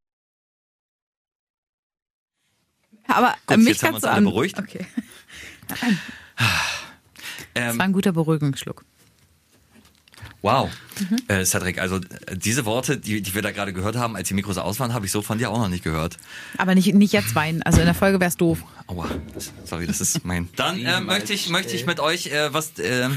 Aber 3.08 3.34
Gut, 3.46 3.58
mich 3.58 3.68
jetzt 3.68 3.82
haben 3.82 3.88
wir 3.88 3.92
kannst 3.92 3.94
uns 3.94 4.02
du 4.02 4.08
alle 4.08 4.16
an. 4.18 4.24
beruhigt. 4.24 4.58
Okay. 4.58 4.86
Das 7.54 7.76
war 7.76 7.84
ein 7.84 7.92
guter 7.92 8.12
Beruhigungsschluck. 8.12 8.82
Wow. 10.40 10.70
Mhm. 10.98 11.18
Äh, 11.28 11.44
Cedric, 11.44 11.78
also 11.78 11.96
äh, 11.96 12.00
diese 12.34 12.64
Worte, 12.64 12.96
die, 12.96 13.20
die 13.22 13.34
wir 13.34 13.42
da 13.42 13.52
gerade 13.52 13.72
gehört 13.72 13.94
haben, 13.96 14.16
als 14.16 14.28
die 14.28 14.34
Mikros 14.34 14.58
aus 14.58 14.80
waren, 14.80 14.92
habe 14.92 15.06
ich 15.06 15.12
so 15.12 15.22
von 15.22 15.38
dir 15.38 15.50
auch 15.50 15.58
noch 15.58 15.68
nicht 15.68 15.84
gehört. 15.84 16.16
Aber 16.58 16.74
nicht, 16.74 16.92
nicht 16.94 17.12
jetzt 17.12 17.34
weinen. 17.34 17.62
Also 17.62 17.80
in 17.80 17.86
der 17.86 17.94
Folge 17.94 18.18
wär's 18.20 18.36
doof. 18.36 18.64
Aua, 18.88 19.08
das, 19.34 19.52
sorry, 19.64 19.86
das 19.86 20.00
ist 20.00 20.24
mein. 20.24 20.48
Dann 20.56 20.84
äh, 20.84 21.00
möchte 21.00 21.32
ich 21.32 21.48
möchte 21.50 21.76
ich 21.76 21.86
mit 21.86 22.00
euch 22.00 22.26
äh, 22.28 22.52
was 22.52 22.78
äh, 22.78 23.08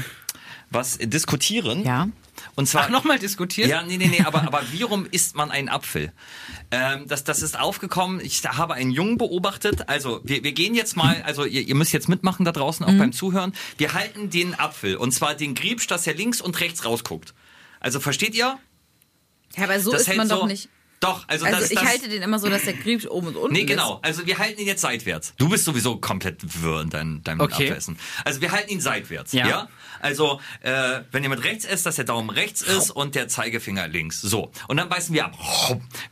was 0.70 0.98
diskutieren. 0.98 1.82
Ja. 1.82 2.08
Und 2.54 2.66
zwar 2.68 2.88
nochmal 2.90 3.18
diskutiert? 3.18 3.68
Ja, 3.68 3.82
nee, 3.82 3.96
nee, 3.96 4.06
nee, 4.06 4.22
aber, 4.22 4.42
aber 4.42 4.62
wie 4.72 4.82
rum 4.82 5.06
isst 5.10 5.36
man 5.36 5.50
einen 5.50 5.68
Apfel? 5.68 6.12
Ähm, 6.70 7.06
das, 7.08 7.24
das 7.24 7.42
ist 7.42 7.58
aufgekommen, 7.58 8.20
ich 8.20 8.42
habe 8.44 8.74
einen 8.74 8.90
Jungen 8.90 9.18
beobachtet. 9.18 9.88
Also, 9.88 10.20
wir, 10.24 10.42
wir 10.44 10.52
gehen 10.52 10.74
jetzt 10.74 10.96
mal, 10.96 11.22
also 11.22 11.44
ihr, 11.44 11.62
ihr 11.62 11.74
müsst 11.74 11.92
jetzt 11.92 12.08
mitmachen 12.08 12.44
da 12.44 12.52
draußen, 12.52 12.84
auch 12.86 12.92
beim 12.98 13.12
Zuhören. 13.12 13.52
Wir 13.78 13.92
halten 13.94 14.30
den 14.30 14.58
Apfel, 14.58 14.96
und 14.96 15.12
zwar 15.12 15.34
den 15.34 15.54
Griebsch, 15.54 15.86
dass 15.86 16.06
er 16.06 16.14
links 16.14 16.40
und 16.40 16.60
rechts 16.60 16.84
rausguckt. 16.84 17.34
Also, 17.80 18.00
versteht 18.00 18.34
ihr? 18.34 18.58
Ja, 19.56 19.64
aber 19.64 19.78
so 19.80 19.90
Das 19.92 20.02
ist 20.08 20.16
man 20.16 20.28
so- 20.28 20.36
doch 20.36 20.46
nicht. 20.46 20.68
Doch, 21.00 21.28
also, 21.28 21.44
Also 21.44 21.60
das, 21.60 21.70
ich 21.70 21.78
das, 21.78 21.86
halte 21.88 22.08
den 22.08 22.22
immer 22.22 22.38
so, 22.38 22.48
dass 22.48 22.62
der 22.64 22.72
Griebsch 22.72 23.06
oben 23.06 23.28
und 23.28 23.36
unten 23.36 23.52
Nee, 23.52 23.60
ist. 23.60 23.66
genau. 23.68 24.00
Also 24.02 24.26
wir 24.26 24.38
halten 24.38 24.60
ihn 24.60 24.66
jetzt 24.66 24.80
seitwärts. 24.80 25.34
Du 25.36 25.48
bist 25.48 25.64
sowieso 25.66 25.96
komplett 25.98 26.62
wirr 26.62 26.80
in 26.80 26.90
deinem, 26.90 27.22
deinem 27.22 27.40
Okay. 27.40 27.64
Apfelessen. 27.64 27.98
Also 28.24 28.40
wir 28.40 28.50
halten 28.50 28.70
ihn 28.70 28.80
seitwärts. 28.80 29.32
Ja. 29.32 29.46
Ja. 29.46 29.68
Also 30.00 30.40
äh, 30.62 31.00
wenn 31.12 31.22
ihr 31.22 31.28
mit 31.28 31.44
rechts 31.44 31.64
esst, 31.66 31.84
dass 31.84 31.96
der 31.96 32.06
Daumen 32.06 32.30
rechts 32.30 32.62
ist 32.62 32.90
und 32.90 33.14
der 33.14 33.28
Zeigefinger 33.28 33.88
links. 33.88 34.20
So. 34.22 34.50
Und 34.68 34.78
dann 34.78 34.88
beißen 34.88 35.14
wir 35.14 35.26
ab. 35.26 35.36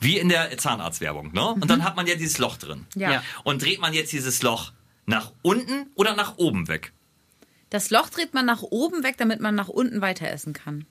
Wie 0.01 0.19
in 0.19 0.29
der 0.29 0.57
Zahnarztwerbung. 0.59 1.33
Ne? 1.33 1.47
Und 1.49 1.71
dann 1.71 1.83
hat 1.83 1.97
man 1.97 2.07
ja 2.07 2.15
dieses 2.15 2.39
Loch 2.39 2.57
drin. 2.59 2.87
Ja. 2.95 3.11
Ja. 3.11 3.23
Und 3.43 3.63
dreht 3.63 3.81
man 3.81 3.95
jetzt 3.95 4.13
dieses 4.13 4.43
Loch 4.43 4.73
nach 5.07 5.33
unten 5.43 5.87
oder 5.95 6.15
nach 6.15 6.37
oben 6.37 6.69
weg? 6.69 6.93
Das 7.71 7.91
Loch 7.91 8.09
dreht 8.11 8.35
man 8.35 8.47
nach 8.47 8.63
oben 8.63 9.03
weg, 9.03 9.17
damit 9.17 9.41
man 9.41 9.55
nach 9.55 9.69
unten 9.69 10.01
weiter 10.01 10.29
essen 10.31 10.53
kann. 10.53 10.85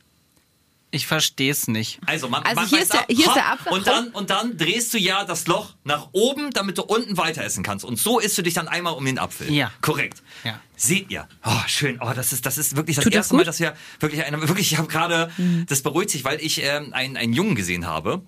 Ich 0.96 1.08
verstehe 1.08 1.52
es 1.52 1.68
nicht. 1.68 2.00
Also, 2.06 2.30
man, 2.30 2.44
Also 2.44 2.56
man 2.62 2.70
hier 2.70 2.80
ist 2.82 2.94
der- 2.94 3.00
ab, 3.02 3.06
hier 3.10 3.18
ist 3.20 3.28
hopp, 3.28 3.34
der 3.34 3.52
Apfel. 3.52 3.74
Und 3.74 3.88
dann, 3.88 4.08
und 4.10 4.30
dann 4.30 4.58
drehst 4.58 4.94
du 4.94 5.00
ja 5.00 5.24
das 5.26 5.48
Loch 5.48 5.74
nach 5.84 6.10
oben, 6.12 6.52
damit 6.52 6.78
du 6.78 6.84
unten 6.84 7.18
weiter 7.18 7.44
essen 7.44 7.64
kannst. 7.64 7.84
Und 7.84 7.98
so 7.98 8.20
isst 8.20 8.38
du 8.38 8.44
dich 8.44 8.54
dann 8.54 8.68
einmal 8.68 8.94
um 8.94 9.04
den 9.04 9.18
Apfel. 9.18 9.52
Ja. 9.52 9.72
Korrekt. 9.82 10.22
Ja. 10.44 10.60
Seht 10.76 11.10
ihr? 11.10 11.28
Oh, 11.44 11.50
schön. 11.66 11.98
Oh, 12.00 12.12
das 12.16 12.32
ist, 12.32 12.46
das 12.46 12.60
ist 12.60 12.76
wirklich 12.76 12.96
das 12.98 13.06
Tut 13.06 13.14
das 13.14 13.18
erste 13.18 13.34
Mal, 13.34 13.40
gut? 13.40 13.48
dass 13.48 13.60
wir 13.60 13.76
wirklich 14.02 14.24
eine, 14.24 14.48
wirklich, 14.48 14.72
ich 14.72 14.78
habe 14.78 14.88
gerade, 14.88 15.32
das 15.68 15.82
beruhigt 15.82 16.12
sich, 16.12 16.24
weil 16.26 16.40
ich 16.40 16.62
ähm, 16.64 16.94
einen, 16.94 17.18
einen 17.18 17.34
Jungen 17.34 17.56
gesehen 17.56 17.88
habe. 17.88 18.22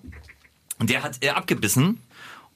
Und 0.80 0.90
der 0.90 1.04
hat 1.04 1.22
äh, 1.24 1.28
abgebissen 1.30 2.02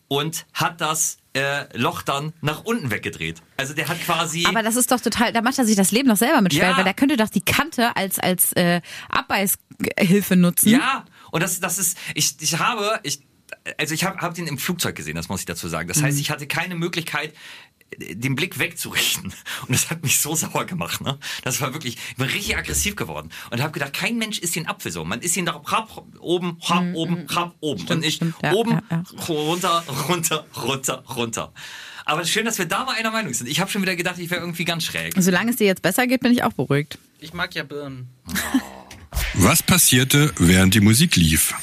und 0.08 0.44
hat 0.52 0.80
das 0.80 1.18
äh, 1.32 1.76
Loch 1.78 2.02
dann 2.02 2.32
nach 2.40 2.64
unten 2.64 2.90
weggedreht. 2.90 3.40
Also 3.56 3.72
der 3.74 3.86
hat 3.88 4.00
quasi. 4.04 4.44
Aber 4.46 4.62
das 4.62 4.76
ist 4.76 4.90
doch 4.90 5.00
total, 5.00 5.32
da 5.32 5.42
macht 5.42 5.58
er 5.58 5.64
sich 5.64 5.76
das 5.76 5.92
Leben 5.92 6.08
doch 6.08 6.16
selber 6.16 6.40
mit 6.40 6.52
schwer, 6.54 6.70
Ja. 6.70 6.76
weil 6.76 6.84
der 6.84 6.94
könnte 6.94 7.16
doch 7.16 7.28
die 7.28 7.40
Kante 7.42 7.94
als, 7.96 8.18
als 8.18 8.52
äh, 8.54 8.80
Abbeißhilfe 9.08 10.36
nutzen. 10.36 10.70
Ja, 10.70 11.04
und 11.30 11.42
das, 11.42 11.60
das 11.60 11.78
ist, 11.78 11.96
ich, 12.14 12.36
ich 12.40 12.58
habe, 12.58 12.98
ich, 13.04 13.20
also 13.78 13.94
ich 13.94 14.04
habe 14.04 14.18
hab 14.18 14.34
den 14.34 14.46
im 14.46 14.58
Flugzeug 14.58 14.96
gesehen, 14.96 15.14
das 15.14 15.28
muss 15.28 15.40
ich 15.40 15.46
dazu 15.46 15.68
sagen. 15.68 15.88
Das 15.88 16.02
heißt, 16.02 16.18
ich 16.18 16.30
hatte 16.30 16.46
keine 16.46 16.74
Möglichkeit, 16.74 17.34
den 17.98 18.34
Blick 18.34 18.58
wegzurichten. 18.58 19.32
Und 19.66 19.70
das 19.70 19.90
hat 19.90 20.02
mich 20.02 20.20
so 20.20 20.34
sauer 20.34 20.64
gemacht. 20.64 21.00
Ne? 21.00 21.18
Das 21.42 21.60
war 21.60 21.72
wirklich, 21.72 21.96
ich 22.10 22.16
bin 22.16 22.26
richtig 22.26 22.56
aggressiv 22.56 22.96
geworden. 22.96 23.30
Und 23.50 23.62
habe 23.62 23.72
gedacht, 23.72 23.92
kein 23.92 24.18
Mensch 24.18 24.38
isst 24.38 24.56
den 24.56 24.66
Apfel 24.66 24.92
so. 24.92 25.04
Man 25.04 25.20
isst 25.20 25.36
ihn 25.36 25.46
doch 25.46 25.70
rapp, 25.72 26.04
oben, 26.20 26.58
rapp, 26.62 26.94
oben, 26.94 27.26
rapp, 27.28 27.54
oben. 27.60 27.86
und 27.86 28.00
nicht 28.00 28.16
stimmt, 28.16 28.34
ja, 28.42 28.52
oben, 28.52 28.80
ja, 28.90 29.02
runter, 29.28 29.84
runter, 30.08 30.46
runter, 30.56 31.04
runter. 31.16 31.52
Aber 32.04 32.24
schön, 32.24 32.44
dass 32.44 32.58
wir 32.58 32.66
da 32.66 32.84
mal 32.84 32.96
einer 32.96 33.10
Meinung 33.10 33.32
sind. 33.34 33.48
Ich 33.48 33.60
habe 33.60 33.70
schon 33.70 33.82
wieder 33.82 33.96
gedacht, 33.96 34.18
ich 34.18 34.30
wäre 34.30 34.40
irgendwie 34.40 34.64
ganz 34.64 34.84
schräg. 34.84 35.14
Solange 35.16 35.50
es 35.50 35.56
dir 35.56 35.66
jetzt 35.66 35.82
besser 35.82 36.06
geht, 36.06 36.20
bin 36.20 36.32
ich 36.32 36.42
auch 36.42 36.52
beruhigt. 36.52 36.98
Ich 37.20 37.32
mag 37.34 37.54
ja 37.54 37.62
Birnen. 37.62 38.08
Was 39.34 39.62
passierte, 39.62 40.32
während 40.38 40.74
die 40.74 40.80
Musik 40.80 41.16
lief? 41.16 41.54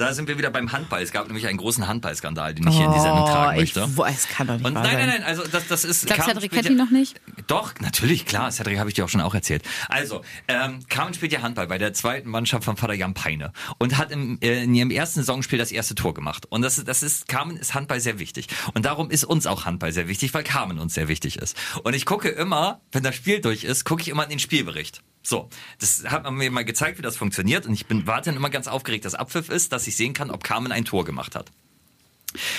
Da 0.00 0.14
sind 0.14 0.28
wir 0.28 0.38
wieder 0.38 0.50
beim 0.50 0.72
Handball. 0.72 1.02
Es 1.02 1.12
gab 1.12 1.26
nämlich 1.26 1.46
einen 1.46 1.58
großen 1.58 1.86
Handballskandal, 1.86 2.54
den 2.54 2.66
ich 2.68 2.74
hier 2.76 2.86
in 2.86 2.92
die 2.92 3.00
Sendung 3.00 3.26
tragen 3.26 3.50
Oh, 3.58 3.60
ich, 3.62 3.74
möchte. 3.74 3.96
wo, 3.98 4.04
es 4.06 4.26
kann 4.28 4.46
doch 4.46 4.54
nicht 4.54 4.64
Und 4.64 4.74
wahr 4.74 4.82
nein, 4.82 4.92
sein. 4.96 5.06
nein, 5.08 5.20
nein, 5.20 5.24
also 5.24 5.42
das, 5.46 5.68
das 5.68 5.84
ist. 5.84 6.04
Ich 6.04 6.06
glaube, 6.06 6.22
Carmen 6.22 6.34
Cedric 6.40 6.52
kennt 6.52 6.70
ihn 6.70 6.76
noch 6.78 6.90
nicht. 6.90 7.20
Doch, 7.48 7.74
natürlich, 7.80 8.24
klar. 8.24 8.50
Cedric 8.50 8.78
habe 8.78 8.88
ich 8.88 8.94
dir 8.94 9.04
auch 9.04 9.10
schon 9.10 9.20
auch 9.20 9.34
erzählt. 9.34 9.62
Also, 9.90 10.22
ähm, 10.48 10.80
Carmen 10.88 11.12
spielt 11.12 11.32
ja 11.32 11.42
Handball 11.42 11.66
bei 11.66 11.76
der 11.76 11.92
zweiten 11.92 12.30
Mannschaft 12.30 12.64
von 12.64 12.78
Vater 12.78 12.94
Jan 12.94 13.12
Peine 13.12 13.52
und 13.78 13.98
hat 13.98 14.10
im, 14.10 14.38
äh, 14.40 14.62
in 14.64 14.74
ihrem 14.74 14.90
ersten 14.90 15.20
Saisonspiel 15.20 15.58
das 15.58 15.70
erste 15.70 15.94
Tor 15.94 16.14
gemacht. 16.14 16.46
Und 16.48 16.62
das, 16.62 16.78
ist- 16.78 16.88
das 16.88 17.02
ist, 17.02 17.28
Carmen 17.28 17.58
ist 17.58 17.74
Handball 17.74 18.00
sehr 18.00 18.18
wichtig. 18.18 18.46
Und 18.72 18.86
darum 18.86 19.10
ist 19.10 19.24
uns 19.24 19.46
auch 19.46 19.66
Handball 19.66 19.92
sehr 19.92 20.08
wichtig, 20.08 20.32
weil 20.32 20.44
Carmen 20.44 20.78
uns 20.78 20.94
sehr 20.94 21.08
wichtig 21.08 21.36
ist. 21.36 21.54
Und 21.84 21.94
ich 21.94 22.06
gucke 22.06 22.30
immer, 22.30 22.80
wenn 22.92 23.02
das 23.02 23.14
Spiel 23.16 23.42
durch 23.42 23.64
ist, 23.64 23.84
gucke 23.84 24.00
ich 24.00 24.08
immer 24.08 24.24
in 24.24 24.30
den 24.30 24.38
Spielbericht. 24.38 25.02
So, 25.30 25.48
das 25.78 26.02
hat 26.08 26.24
man 26.24 26.34
mir 26.34 26.50
mal 26.50 26.64
gezeigt, 26.64 26.98
wie 26.98 27.02
das 27.02 27.16
funktioniert. 27.16 27.64
Und 27.64 27.72
ich 27.72 27.86
bin 27.86 28.04
warte 28.08 28.30
dann 28.30 28.36
immer 28.36 28.50
ganz 28.50 28.66
aufgeregt, 28.66 29.04
dass 29.04 29.14
Abpfiff 29.14 29.48
ist, 29.48 29.72
dass 29.72 29.86
ich 29.86 29.96
sehen 29.96 30.12
kann, 30.12 30.28
ob 30.28 30.42
Carmen 30.42 30.72
ein 30.72 30.84
Tor 30.84 31.04
gemacht 31.04 31.36
hat. 31.36 31.52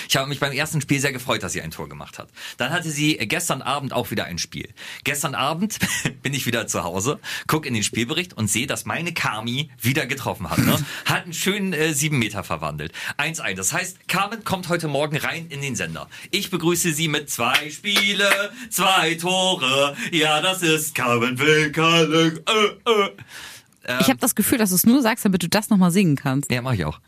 Ich 0.08 0.16
habe 0.16 0.28
mich 0.28 0.40
beim 0.40 0.52
ersten 0.52 0.80
Spiel 0.80 1.00
sehr 1.00 1.12
gefreut, 1.12 1.42
dass 1.42 1.52
sie 1.52 1.62
ein 1.62 1.70
Tor 1.70 1.88
gemacht 1.88 2.18
hat. 2.18 2.28
Dann 2.58 2.72
hatte 2.72 2.90
sie 2.90 3.16
gestern 3.16 3.62
Abend 3.62 3.92
auch 3.92 4.10
wieder 4.10 4.24
ein 4.24 4.38
Spiel. 4.38 4.68
Gestern 5.04 5.34
Abend 5.34 5.78
bin 6.22 6.34
ich 6.34 6.46
wieder 6.46 6.66
zu 6.66 6.84
Hause, 6.84 7.18
guck 7.46 7.66
in 7.66 7.74
den 7.74 7.82
Spielbericht 7.82 8.34
und 8.34 8.48
sehe, 8.48 8.66
dass 8.66 8.84
meine 8.84 9.12
Kami 9.12 9.70
wieder 9.80 10.06
getroffen 10.06 10.50
hat. 10.50 10.58
Ne? 10.58 10.78
Hat 11.06 11.24
einen 11.24 11.32
schönen 11.32 11.72
äh, 11.72 11.94
sieben 11.94 12.18
Meter 12.18 12.44
verwandelt. 12.44 12.92
1-1. 13.18 13.54
Das 13.54 13.72
heißt, 13.72 14.08
Carmen 14.08 14.44
kommt 14.44 14.68
heute 14.68 14.88
Morgen 14.88 15.16
rein 15.16 15.46
in 15.48 15.62
den 15.62 15.76
Sender. 15.76 16.08
Ich 16.30 16.50
begrüße 16.50 16.92
sie 16.92 17.08
mit 17.08 17.30
zwei 17.30 17.70
Spiele, 17.70 18.30
zwei 18.70 19.14
Tore. 19.14 19.96
Ja, 20.10 20.40
das 20.40 20.62
ist 20.62 20.94
Carmen 20.94 21.38
Wilkerling. 21.38 22.38
Äh, 22.46 22.90
äh. 22.90 24.00
Ich 24.00 24.08
habe 24.08 24.18
das 24.18 24.34
Gefühl, 24.34 24.58
dass 24.58 24.70
du 24.70 24.76
es 24.76 24.86
nur 24.86 25.02
sagst, 25.02 25.24
damit 25.24 25.42
du 25.42 25.48
das 25.48 25.70
nochmal 25.70 25.90
singen 25.90 26.16
kannst. 26.16 26.50
Ja, 26.52 26.62
mache 26.62 26.76
ich 26.76 26.84
auch. 26.84 27.00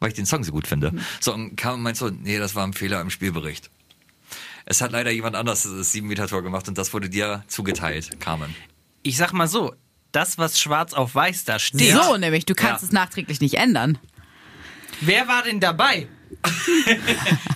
Weil 0.00 0.08
ich 0.08 0.14
den 0.14 0.26
Song 0.26 0.42
so 0.44 0.50
gut 0.52 0.66
finde. 0.66 0.92
So, 1.20 1.32
und 1.34 1.56
Carmen 1.56 1.82
meint 1.82 1.96
so, 1.96 2.08
nee, 2.08 2.38
das 2.38 2.54
war 2.54 2.66
ein 2.66 2.72
Fehler 2.72 3.00
im 3.00 3.10
Spielbericht. 3.10 3.70
Es 4.64 4.80
hat 4.80 4.92
leider 4.92 5.10
jemand 5.10 5.36
anders 5.36 5.62
das 5.64 5.94
7-Meter-Tor 5.94 6.42
gemacht 6.42 6.68
und 6.68 6.78
das 6.78 6.92
wurde 6.94 7.08
dir 7.10 7.44
zugeteilt, 7.48 8.18
Carmen. 8.20 8.54
Ich 9.02 9.16
sag 9.16 9.32
mal 9.32 9.46
so, 9.48 9.74
das, 10.12 10.38
was 10.38 10.58
schwarz 10.58 10.92
auf 10.92 11.14
weiß 11.14 11.44
da 11.44 11.58
steht. 11.58 11.94
So 11.94 12.16
nämlich, 12.16 12.46
du 12.46 12.54
kannst 12.54 12.82
Ja. 12.82 12.86
es 12.88 12.92
nachträglich 12.92 13.40
nicht 13.40 13.54
ändern. 13.54 13.98
Wer 15.00 15.28
war 15.28 15.42
denn 15.42 15.60
dabei? 15.60 16.08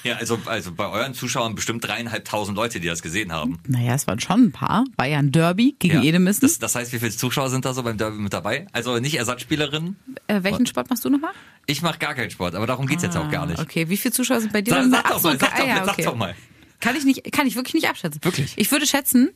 Ja, 0.03 0.17
also, 0.17 0.39
also 0.47 0.73
bei 0.73 0.89
euren 0.89 1.15
Zuschauern 1.15 1.55
bestimmt 1.55 1.85
dreieinhalbtausend 1.87 2.57
Leute, 2.57 2.81
die 2.81 2.87
das 2.89 3.03
gesehen 3.03 3.33
haben. 3.33 3.59
Naja, 3.67 3.95
es 3.95 4.07
waren 4.07 4.21
schon 4.21 4.45
ein 4.47 4.53
paar. 4.53 4.85
Ein 4.97 5.33
Derby 5.33 5.75
gegen 5.79 5.95
Ja. 5.97 6.03
Edemissen. 6.03 6.43
Das, 6.43 6.59
das 6.59 6.75
heißt, 6.75 6.93
wie 6.93 6.99
viele 6.99 7.11
Zuschauer 7.11 7.51
sind 7.51 7.65
da 7.65 7.73
so 7.75 7.83
beim 7.83 7.97
Derby 7.97 8.19
mit 8.19 8.33
dabei? 8.33 8.67
Also 8.73 8.99
nicht 8.99 9.17
Ersatzspielerinnen. 9.17 9.97
Äh, 10.27 10.43
welchen 10.43 10.67
Sport 10.67 10.91
machst 10.91 11.05
du 11.05 11.11
nochmal? 11.11 11.33
Ich 11.67 11.83
mache 11.83 11.99
gar 11.99 12.15
keinen 12.15 12.31
Sport, 12.31 12.55
aber 12.55 12.67
darum 12.67 12.87
geht's 12.87 13.03
jetzt 13.03 13.17
auch 13.17 13.31
gar 13.31 13.47
nicht. 13.47 13.59
Ah, 13.59 13.63
Okay, 13.63 13.89
wie 13.89 13.97
viele 13.97 14.13
Zuschauer 14.13 14.41
sind 14.41 14.53
bei 14.53 14.61
dir? 14.63 14.73
Sag, 14.75 14.91
sag 14.91 15.09
doch 15.09 15.19
so, 15.21 15.29
mal, 15.29 15.39
sag, 15.39 15.53
ah, 15.55 15.59
doch, 15.59 15.67
ja, 15.67 15.75
mal, 15.77 15.85
sag 15.87 15.93
okay. 15.95 16.05
doch 16.05 16.17
mal. 16.17 16.35
Kann 16.81 16.97
ich 16.97 17.05
nicht, 17.05 17.33
kann 17.33 17.47
ich 17.47 17.57
wirklich 17.57 17.75
nicht 17.75 17.89
abschätzen. 17.89 18.23
Wirklich? 18.23 18.53
Ich 18.57 18.71
würde 18.71 18.87
schätzen, 18.87 19.31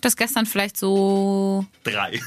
dass 0.00 0.16
gestern 0.16 0.46
vielleicht 0.46 0.76
so 0.76 1.64
Drei. 1.84 2.20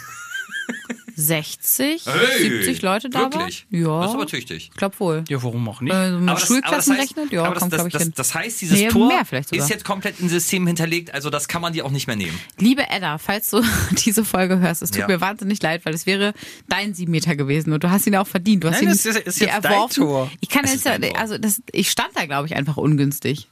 60, 1.27 2.05
Hey, 2.05 2.39
70 2.49 2.81
Leute 2.81 3.09
da 3.09 3.19
wirklich? 3.31 3.65
waren. 3.71 3.81
Ja. 3.81 3.99
Das 4.01 4.09
ist 4.09 4.15
aber 4.15 4.27
tüchtig. 4.27 4.69
Ich 4.71 4.77
glaube 4.77 4.99
wohl. 4.99 5.23
Ja, 5.29 5.41
warum 5.43 5.67
auch 5.69 5.81
nicht? 5.81 5.93
Also 5.93 6.19
mit 6.19 6.39
Schulklassen 6.39 6.63
aber 6.65 6.75
das 6.77 6.87
heißt- 6.89 6.97
rechnet, 7.17 7.31
ja, 7.31 7.43
aber 7.43 7.55
kommt, 7.59 7.71
das, 7.73 7.77
glaube 7.77 7.87
ich, 7.89 7.93
das, 7.93 8.01
hin. 8.03 8.13
das 8.15 8.35
heißt, 8.35 8.61
dieses 8.61 8.77
Nee, 8.79 8.87
Tor 8.89 9.07
mehr 9.07 9.25
vielleicht 9.25 9.49
sogar. 9.49 9.63
ist 9.65 9.69
jetzt 9.69 9.85
komplett 9.85 10.19
im 10.19 10.29
System 10.29 10.67
hinterlegt, 10.67 11.13
also 11.13 11.29
das 11.29 11.47
kann 11.47 11.61
man 11.61 11.73
dir 11.73 11.85
auch 11.85 11.91
nicht 11.91 12.07
mehr 12.07 12.15
nehmen. 12.15 12.37
Liebe 12.59 12.89
Edda, 12.89 13.17
falls 13.17 13.49
du 13.49 13.61
diese 14.05 14.25
Folge 14.25 14.59
hörst, 14.59 14.81
es 14.81 14.91
tut 14.91 14.99
Ja. 15.01 15.07
mir 15.07 15.21
wahnsinnig 15.21 15.61
leid, 15.61 15.85
weil 15.85 15.93
es 15.93 16.05
wäre 16.05 16.33
dein 16.67 16.93
sieben 16.93 17.11
Meter 17.11 17.35
gewesen 17.35 17.71
und 17.73 17.83
du 17.83 17.89
hast 17.91 18.07
ihn 18.07 18.15
auch 18.15 18.27
verdient. 18.27 18.63
Du 18.63 18.67
hast 18.69 18.75
Nein, 18.75 18.83
ihn 18.83 18.89
das 18.89 19.05
ist- 19.05 19.17
ist 19.17 19.39
jetzt 19.39 19.63
dein. 19.63 19.89
Tor. 19.89 20.29
Ich 20.39 20.49
kann 20.49 20.63
Es 20.65 20.71
jetzt, 20.71 20.77
ist 20.77 20.85
dein 20.85 21.01
Tor. 21.01 21.17
also 21.19 21.37
das, 21.37 21.61
ich 21.71 21.89
stand 21.91 22.09
da, 22.15 22.25
glaube 22.25 22.47
ich, 22.47 22.55
einfach 22.55 22.77
ungünstig. 22.77 23.47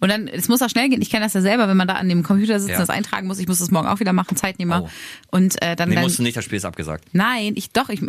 Und 0.00 0.08
dann, 0.08 0.28
es 0.28 0.48
muss 0.48 0.60
auch 0.62 0.68
schnell 0.68 0.88
gehen. 0.88 1.00
Ich 1.02 1.10
kenne 1.10 1.24
das 1.24 1.34
ja 1.34 1.40
selber, 1.40 1.68
wenn 1.68 1.76
man 1.76 1.88
da 1.88 1.94
an 1.94 2.08
dem 2.08 2.22
Computer 2.22 2.58
sitzt 2.58 2.70
Ja. 2.70 2.76
und 2.76 2.82
das 2.82 2.90
eintragen 2.90 3.26
muss. 3.26 3.38
Ich 3.38 3.48
muss 3.48 3.58
das 3.60 3.70
morgen 3.70 3.86
auch 3.88 4.00
wieder 4.00 4.12
machen, 4.12 4.36
Zeitnehmer. 4.36 4.82
Oh. 4.84 4.88
Und 5.30 5.60
äh, 5.62 5.76
dann, 5.76 5.88
Nee, 5.88 5.94
dann 5.94 6.04
musst 6.04 6.18
du 6.18 6.22
nicht, 6.22 6.36
das 6.36 6.44
Spiel 6.44 6.56
ist 6.58 6.64
abgesagt. 6.64 7.04
Nein, 7.12 7.52
ich 7.56 7.70
doch, 7.70 7.88
ich, 7.88 8.00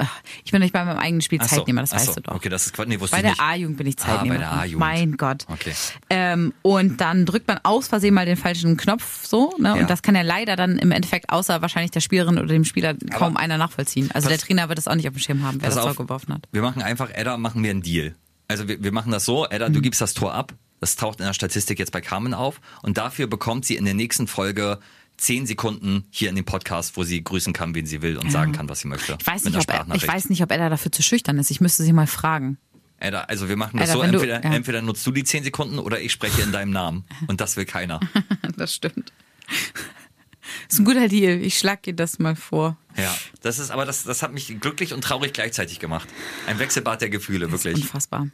ich 0.44 0.52
bin 0.52 0.62
nicht 0.62 0.74
bei 0.74 0.84
meinem 0.84 0.98
eigenen 0.98 1.22
Spiel 1.22 1.40
Ach 1.42 1.48
so, 1.48 1.58
Zeitnehmer, 1.58 1.82
das 1.82 1.94
ach 1.94 1.98
weißt 1.98 2.06
so. 2.08 2.14
du 2.16 2.22
doch. 2.22 2.36
Okay, 2.36 2.50
das 2.50 2.66
ist. 2.68 2.78
Nee, 2.88 3.00
wusste 3.00 3.16
Bei 3.16 3.22
der. 3.22 3.40
A-Jugend 3.40 3.78
bin 3.78 3.88
ich 3.88 3.96
Ah, 4.00 4.06
bei 4.06 4.14
Zeitnehmer. 4.16 4.38
der 4.40 4.52
A-Jugend. 4.54 4.80
Mein 4.80 5.18
Gott. 5.18 5.46
Okay. 5.48 5.74
Ähm, 6.10 6.54
und 6.62 7.02
dann 7.02 7.26
drückt 7.26 7.48
man 7.48 7.60
aus 7.64 7.88
Versehen 7.88 8.14
mal 8.14 8.26
den 8.26 8.38
falschen 8.38 8.78
Knopf 8.78 9.26
so, 9.26 9.54
ne? 9.60 9.70
Ja. 9.70 9.74
Und 9.76 9.90
das 9.90 10.02
kann 10.02 10.16
ja 10.16 10.22
leider 10.22 10.56
dann 10.56 10.78
im 10.78 10.92
Endeffekt 10.92 11.30
außer 11.30 11.62
wahrscheinlich 11.62 11.92
der 11.92 12.02
Spielerin 12.02 12.38
oder 12.38 12.48
dem 12.48 12.66
Spieler 12.66 12.96
kaum 13.12 13.38
einer 13.38 13.58
nachvollziehen. 13.58 14.10
Also 14.14 14.30
der 14.30 14.38
Trainer 14.38 14.68
wird 14.70 14.78
das 14.78 14.88
auch 14.88 14.96
nicht 14.96 15.08
auf 15.08 15.14
dem 15.14 15.20
Schirm 15.20 15.44
haben, 15.44 15.62
wer 15.62 15.70
das. 15.70 15.82
Tor 15.84 15.96
geworfen 15.96 16.34
hat. 16.34 16.48
Wir 16.52 16.62
machen 16.62 16.82
einfach, 16.82 17.10
Edda, 17.14 17.38
machen 17.38 17.64
wir 17.64 17.70
einen 17.72 17.82
Deal. 17.82 18.16
Also 18.48 18.68
wir, 18.68 18.84
wir 18.84 18.92
machen 18.92 19.12
das 19.12 19.26
so, 19.26 19.46
Edda, 19.48 19.70
Mhm. 19.70 19.74
du 19.74 19.82
gibst 19.82 20.02
das 20.02 20.14
Tor 20.14 20.34
ab, 20.34 20.54
das 20.80 20.96
taucht 20.96 21.20
in 21.20 21.26
der 21.26 21.34
Statistik 21.34 21.80
jetzt 21.80 21.92
bei 21.92 22.02
Carmen 22.02 22.34
auf 22.34 22.62
und 22.82 22.98
dafür 22.98 23.28
bekommt 23.28 23.66
sie 23.66 23.76
in 23.76 23.86
der 23.86 23.94
nächsten 23.94 24.28
Folge 24.28 24.80
zehn 25.18 25.46
Sekunden 25.46 26.06
hier 26.12 26.30
in 26.30 26.36
dem 26.36 26.46
Podcast, 26.46 26.98
wo 26.98 27.04
sie 27.04 27.24
grüßen 27.24 27.54
kann, 27.54 27.74
wen 27.74 27.86
sie 27.86 28.02
will 28.02 28.18
und 28.18 28.32
sagen 28.32 28.52
kann, 28.52 28.68
was 28.70 28.82
sie 28.82 28.88
möchte. 28.88 29.18
Ich 29.20 29.26
weiß, 29.26 29.46
nicht, 29.46 29.58
ob 29.58 29.70
er, 29.70 29.96
ich 29.96 30.08
weiß 30.08 30.30
nicht, 30.30 30.44
ob 30.44 30.52
er 30.52 30.70
dafür 30.70 30.92
zu 30.92 31.02
schüchtern 31.04 31.38
ist. 31.38 31.52
Ich 31.52 31.62
müsste 31.62 31.84
sie 31.84 31.94
mal 31.94 32.08
fragen. 32.08 32.58
Edda, 32.98 33.22
also 33.22 33.50
wir 33.50 33.58
machen 33.58 33.78
das 33.78 33.90
Edda, 33.90 33.98
so, 33.98 34.04
wenn 34.04 34.12
du- 34.12 34.20
entweder, 34.20 34.44
ja. 34.44 34.54
entweder 34.54 34.82
nutzt 34.82 35.06
du 35.06 35.12
die 35.12 35.24
zehn 35.24 35.44
Sekunden 35.44 35.80
oder 35.80 36.00
ich 36.00 36.12
spreche 36.12 36.42
in 36.42 36.52
deinem 36.52 36.72
Namen. 36.72 37.06
Und 37.28 37.42
das 37.42 37.58
will 37.58 37.66
keiner. 37.66 38.00
das 38.58 38.74
stimmt. 38.74 39.12
ist 40.70 40.80
ein 40.80 40.86
guter 40.86 41.08
Deal. 41.08 41.42
Ich 41.42 41.58
schlag 41.58 41.84
dir 41.84 41.94
das 41.94 42.20
mal 42.20 42.36
vor. 42.36 42.78
Ja, 42.98 43.14
das 43.42 43.60
ist, 43.60 43.72
aber 43.72 43.86
das, 43.86 44.04
das 44.04 44.22
hat 44.22 44.34
mich 44.34 44.60
glücklich 44.60 44.94
und 44.94 45.02
traurig 45.02 45.34
gleichzeitig 45.34 45.80
gemacht. 45.80 46.08
Ein 46.48 46.60
Wechselbad 46.60 47.02
der 47.02 47.10
Gefühle, 47.10 47.52
wirklich. 47.52 47.76
Unfassbar. 47.76 48.28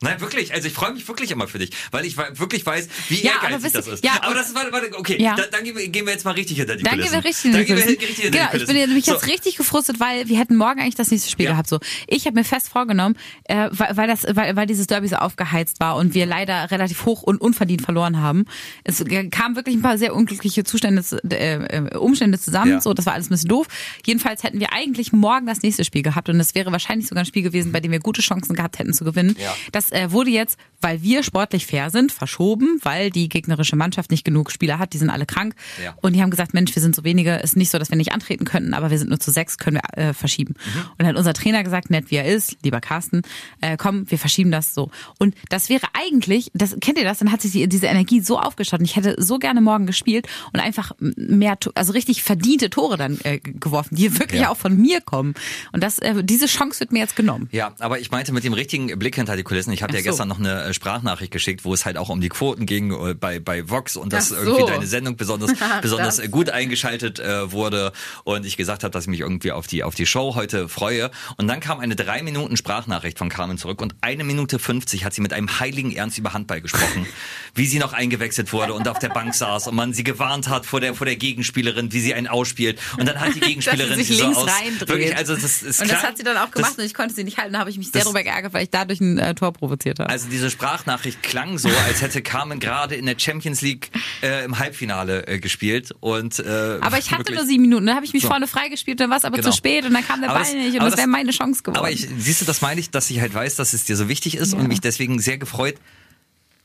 Nein, 0.00 0.20
wirklich. 0.20 0.54
Also 0.54 0.68
ich 0.68 0.74
freue 0.74 0.92
mich 0.92 1.06
wirklich 1.08 1.30
immer 1.32 1.48
für 1.48 1.58
dich, 1.58 1.70
weil 1.90 2.04
ich 2.04 2.16
wirklich 2.16 2.64
weiß, 2.64 2.88
wie 3.08 3.20
Ja, 3.22 3.32
ehrgeizig 3.42 3.72
das 3.72 3.88
ist. 3.88 4.04
ja, 4.04 4.12
aber 4.22 4.34
das 4.34 4.48
ist, 4.48 4.54
warte, 4.54 4.70
warte, 4.72 4.96
okay, 4.96 5.20
Ja. 5.20 5.34
da, 5.34 5.42
dann 5.50 5.64
gehen 5.64 5.76
wir, 5.76 6.12
jetzt 6.12 6.24
mal 6.24 6.32
richtig 6.32 6.56
hinter 6.58 6.76
die 6.76 6.84
Dann 6.84 6.92
Kulissen. 6.92 7.12
gehen 7.14 7.22
wir 7.24 7.28
richtig 7.28 7.52
Dann 7.52 7.64
gehen 7.64 7.76
wir 7.76 7.84
richtig 7.86 8.08
hinter 8.16 8.30
Genau, 8.30 8.32
die 8.38 8.44
ich 8.44 8.50
Kulissen. 8.52 8.74
bin 8.74 8.88
nämlich 8.88 9.04
So. 9.06 9.12
jetzt 9.14 9.26
richtig 9.26 9.56
gefrustet, 9.56 9.98
weil 9.98 10.28
wir 10.28 10.38
hätten 10.38 10.54
morgen 10.56 10.80
eigentlich 10.80 10.94
das 10.94 11.10
nächste 11.10 11.30
Spiel 11.30 11.46
Ja. 11.46 11.52
gehabt. 11.52 11.68
So, 11.68 11.80
ich 12.06 12.26
habe 12.26 12.34
mir 12.38 12.44
fest 12.44 12.68
vorgenommen, 12.68 13.16
äh, 13.44 13.68
weil, 13.72 13.96
weil 13.96 14.06
das, 14.06 14.24
weil, 14.30 14.54
weil 14.54 14.66
dieses 14.68 14.86
Derby 14.86 15.08
so 15.08 15.16
aufgeheizt 15.16 15.80
war 15.80 15.96
und 15.96 16.14
wir 16.14 16.26
leider 16.26 16.70
relativ 16.70 17.04
hoch 17.04 17.22
und 17.24 17.40
unverdient 17.40 17.82
verloren 17.82 18.20
haben. 18.20 18.44
Es 18.84 19.02
kamen 19.32 19.56
wirklich 19.56 19.74
ein 19.74 19.82
paar 19.82 19.98
sehr 19.98 20.14
unglückliche 20.14 20.62
Zustände, 20.62 21.02
zu- 21.02 21.16
äh, 21.28 21.54
äh, 21.56 21.96
Umstände 21.96 22.38
zusammen. 22.38 22.70
Ja. 22.72 22.80
So, 22.80 22.94
das 22.94 23.04
war 23.06 23.14
alles 23.14 23.26
ein 23.26 23.30
bisschen 23.30 23.48
doof. 23.48 23.66
Jedenfalls 24.06 24.44
hätten 24.44 24.60
wir 24.60 24.72
eigentlich 24.72 25.12
morgen 25.12 25.46
das 25.46 25.62
nächste 25.62 25.84
Spiel 25.84 26.02
gehabt 26.02 26.28
und 26.28 26.38
es 26.38 26.54
wäre 26.54 26.70
wahrscheinlich 26.70 27.08
sogar 27.08 27.24
ein 27.24 27.26
Spiel 27.26 27.42
gewesen, 27.42 27.72
bei 27.72 27.80
dem 27.80 27.90
wir 27.90 27.98
gute 27.98 28.22
Chancen 28.22 28.54
gehabt 28.54 28.78
hätten 28.78 28.92
zu 28.94 29.04
gewinnen. 29.04 29.36
Ja. 29.40 29.56
Das 29.72 29.87
äh, 29.92 30.10
wurde 30.12 30.30
jetzt, 30.30 30.58
weil 30.80 31.02
wir 31.02 31.22
sportlich 31.24 31.66
fair 31.66 31.90
sind, 31.90 32.12
verschoben, 32.12 32.78
weil 32.82 33.10
die 33.10 33.28
gegnerische 33.28 33.74
Mannschaft 33.74 34.10
nicht 34.12 34.24
genug 34.24 34.52
Spieler 34.52 34.78
hat. 34.78 34.92
Die 34.92 34.98
sind 34.98 35.10
alle 35.10 35.26
krank. 35.26 35.54
Ja. 35.82 35.94
Und 36.02 36.12
die 36.14 36.22
haben 36.22 36.30
gesagt, 36.30 36.54
Mensch, 36.54 36.72
wir 36.74 36.80
sind 36.80 36.94
so 36.94 37.02
wenige. 37.02 37.34
Ist 37.36 37.56
nicht 37.56 37.70
so, 37.70 37.78
dass 37.78 37.90
wir 37.90 37.96
nicht 37.96 38.12
antreten 38.12 38.44
könnten, 38.44 38.74
aber 38.74 38.90
wir 38.90 38.98
sind 38.98 39.08
nur 39.08 39.18
zu 39.18 39.32
sechs, 39.32 39.58
können 39.58 39.80
wir 39.82 39.98
äh, 40.10 40.14
verschieben. 40.14 40.54
Mhm. 40.56 40.80
Und 40.80 40.94
dann 40.98 41.06
hat 41.08 41.16
unser 41.16 41.34
Trainer 41.34 41.64
gesagt, 41.64 41.90
nett 41.90 42.10
wie 42.12 42.16
er 42.16 42.26
ist, 42.26 42.56
lieber 42.62 42.80
Carsten, 42.80 43.22
äh, 43.60 43.76
komm, 43.76 44.08
wir 44.10 44.18
verschieben 44.18 44.52
das 44.52 44.72
so. 44.74 44.90
Und 45.18 45.34
das 45.48 45.68
wäre 45.68 45.86
eigentlich, 45.94 46.50
das 46.54 46.76
kennt 46.80 46.96
ihr 46.98 47.04
das? 47.04 47.18
Dann 47.18 47.32
hat 47.32 47.42
sich 47.42 47.50
die, 47.52 47.68
diese 47.68 47.86
Energie 47.86 48.20
so 48.20 48.38
aufgestaut. 48.38 48.78
Und 48.78 48.86
ich 48.86 48.94
hätte 48.94 49.16
so 49.18 49.38
gerne 49.38 49.60
morgen 49.60 49.86
gespielt 49.86 50.28
und 50.52 50.60
einfach 50.60 50.92
mehr, 51.00 51.58
also 51.74 51.92
richtig 51.92 52.22
verdiente 52.22 52.70
Tore 52.70 52.96
dann 52.96 53.18
äh, 53.24 53.38
geworfen, 53.40 53.96
die 53.96 54.16
wirklich 54.18 54.42
Ja. 54.42 54.50
auch 54.50 54.56
von 54.56 54.76
mir 54.76 55.00
kommen. 55.00 55.34
Und 55.72 55.82
das, 55.82 55.98
äh, 55.98 56.22
diese 56.22 56.46
Chance 56.46 56.78
wird 56.80 56.92
mir 56.92 57.00
jetzt 57.00 57.16
genommen. 57.16 57.48
Ja, 57.50 57.74
aber 57.80 57.98
ich 57.98 58.12
meinte 58.12 58.32
mit 58.32 58.44
dem 58.44 58.52
richtigen 58.52 58.96
Blick 58.98 59.16
hinter 59.16 59.36
die 59.36 59.42
Kulissen. 59.42 59.72
Ich 59.78 59.82
habe 59.84 59.92
dir 59.92 60.00
so. 60.00 60.04
gestern 60.10 60.26
noch 60.26 60.40
eine 60.40 60.64
äh, 60.64 60.74
Sprachnachricht 60.74 61.30
geschickt, 61.30 61.64
wo 61.64 61.72
es 61.72 61.86
halt 61.86 61.96
auch 61.96 62.08
um 62.08 62.20
die 62.20 62.28
Quoten 62.28 62.66
ging 62.66 62.90
äh, 62.92 63.14
bei, 63.14 63.38
bei 63.38 63.68
Vox 63.70 63.96
und 63.96 64.12
dass 64.12 64.30
so. 64.30 64.34
irgendwie 64.34 64.66
deine 64.66 64.86
Sendung 64.86 65.16
besonders, 65.16 65.52
besonders 65.82 66.16
Das. 66.16 66.24
äh, 66.24 66.28
gut 66.28 66.50
eingeschaltet 66.50 67.20
äh, 67.20 67.52
wurde 67.52 67.92
und 68.24 68.44
ich 68.44 68.56
gesagt 68.56 68.82
habe, 68.82 68.90
dass 68.90 69.04
ich 69.04 69.08
mich 69.08 69.20
irgendwie 69.20 69.52
auf 69.52 69.68
die, 69.68 69.84
auf 69.84 69.94
die 69.94 70.04
Show 70.04 70.34
heute 70.34 70.68
freue. 70.68 71.12
Und 71.36 71.46
dann 71.46 71.60
kam 71.60 71.78
eine 71.78 71.94
drei 71.94 72.22
Minuten 72.24 72.56
Sprachnachricht 72.56 73.18
von 73.18 73.28
Carmen 73.28 73.56
zurück 73.56 73.80
und 73.80 73.94
eine 74.00 74.24
Minute 74.24 74.58
50 74.58 75.04
hat 75.04 75.14
sie 75.14 75.20
mit 75.20 75.32
einem 75.32 75.60
heiligen 75.60 75.92
Ernst 75.94 76.18
über 76.18 76.32
Handball 76.32 76.60
gesprochen, 76.60 77.06
wie 77.54 77.66
sie 77.66 77.78
noch 77.78 77.92
eingewechselt 77.92 78.52
wurde 78.52 78.74
und 78.74 78.88
auf 78.88 78.98
der 78.98 79.10
Bank 79.10 79.32
saß 79.32 79.68
und 79.68 79.76
man 79.76 79.92
sie 79.94 80.02
gewarnt 80.02 80.48
hat 80.48 80.66
vor 80.66 80.80
der, 80.80 80.94
vor 80.96 81.06
der 81.06 81.14
Gegenspielerin, 81.14 81.92
wie 81.92 82.00
sie 82.00 82.14
einen 82.14 82.26
ausspielt. 82.26 82.80
Und 82.98 83.06
dann 83.08 83.20
hat 83.20 83.36
die 83.36 83.40
Gegenspielerin 83.48 83.96
sie 83.96 84.02
sich 84.02 84.16
sie 84.16 84.22
so 84.22 84.24
links 84.24 84.38
aus. 84.38 84.50
Wirklich, 84.88 85.16
also 85.16 85.34
das 85.36 85.62
ist 85.62 85.80
Und 85.80 85.88
das 85.88 85.98
klar, 86.00 86.10
hat 86.10 86.16
sie 86.18 86.24
dann 86.24 86.36
auch 86.36 86.50
gemacht 86.50 86.72
das- 86.72 86.78
und 86.78 86.84
ich 86.84 86.94
konnte 86.94 87.14
sie 87.14 87.22
nicht 87.22 87.38
halten. 87.38 87.52
Da 87.52 87.60
habe 87.60 87.70
ich 87.70 87.78
mich 87.78 87.86
sehr 87.92 88.00
das- 88.00 88.04
darüber 88.04 88.24
geärgert, 88.24 88.52
weil 88.52 88.64
ich 88.64 88.70
dadurch 88.70 89.00
ein 89.00 89.18
äh, 89.18 89.34
Tor 89.36 89.52
provoziert 89.52 89.67
habe. 90.00 90.08
Also 90.10 90.28
diese 90.28 90.50
Sprachnachricht 90.50 91.22
klang 91.22 91.58
so, 91.58 91.68
als 91.86 92.02
hätte 92.02 92.22
Carmen 92.22 92.60
gerade 92.60 92.94
in 92.94 93.06
der 93.06 93.16
Champions 93.18 93.60
League 93.60 93.90
äh, 94.22 94.44
im 94.44 94.58
Halbfinale 94.58 95.26
äh, 95.26 95.38
gespielt 95.38 95.92
und 96.00 96.38
äh, 96.38 96.78
aber 96.80 96.98
ich 96.98 97.10
hatte 97.10 97.20
wirklich- 97.20 97.36
nur 97.38 97.46
sieben 97.46 97.62
Minuten. 97.62 97.86
Dann 97.86 97.96
habe 97.96 98.06
ich 98.06 98.12
mich 98.12 98.22
So. 98.22 98.28
vorne 98.28 98.46
freigespielt, 98.46 99.00
dann 99.00 99.10
war 99.10 99.16
es 99.18 99.24
aber 99.24 99.36
Genau. 99.36 99.50
zu 99.50 99.56
spät 99.56 99.84
und 99.84 99.92
dann 99.94 100.06
kam 100.06 100.20
der 100.20 100.30
Aber 100.30 100.40
Ball 100.40 100.48
das- 100.52 100.54
nicht 100.54 100.74
und 100.74 100.80
aber 100.80 100.90
das 100.90 100.98
wäre 100.98 101.06
das- 101.08 101.12
meine 101.12 101.30
Chance 101.32 101.62
geworden. 101.62 101.78
Aber 101.78 101.90
ich, 101.90 102.08
siehst 102.18 102.40
du, 102.40 102.44
das 102.44 102.60
meine 102.60 102.80
ich, 102.80 102.90
dass 102.90 103.10
ich 103.10 103.20
halt 103.20 103.34
weiß, 103.34 103.56
dass 103.56 103.72
es 103.72 103.84
dir 103.84 103.96
so 103.96 104.08
wichtig 104.08 104.36
ist 104.36 104.52
Ja. 104.52 104.58
und 104.58 104.68
mich 104.68 104.80
deswegen 104.80 105.18
sehr 105.20 105.38
gefreut 105.38 105.76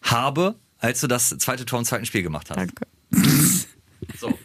habe, 0.02 0.56
als 0.80 1.02
du 1.02 1.08
das 1.08 1.30
zweite 1.30 1.66
Tor 1.66 1.80
im 1.80 1.86
zweiten 1.86 2.06
Spiel 2.06 2.24
gemacht 2.24 2.50
hast. 2.50 2.58
Danke. 2.58 2.86
So. 4.20 4.38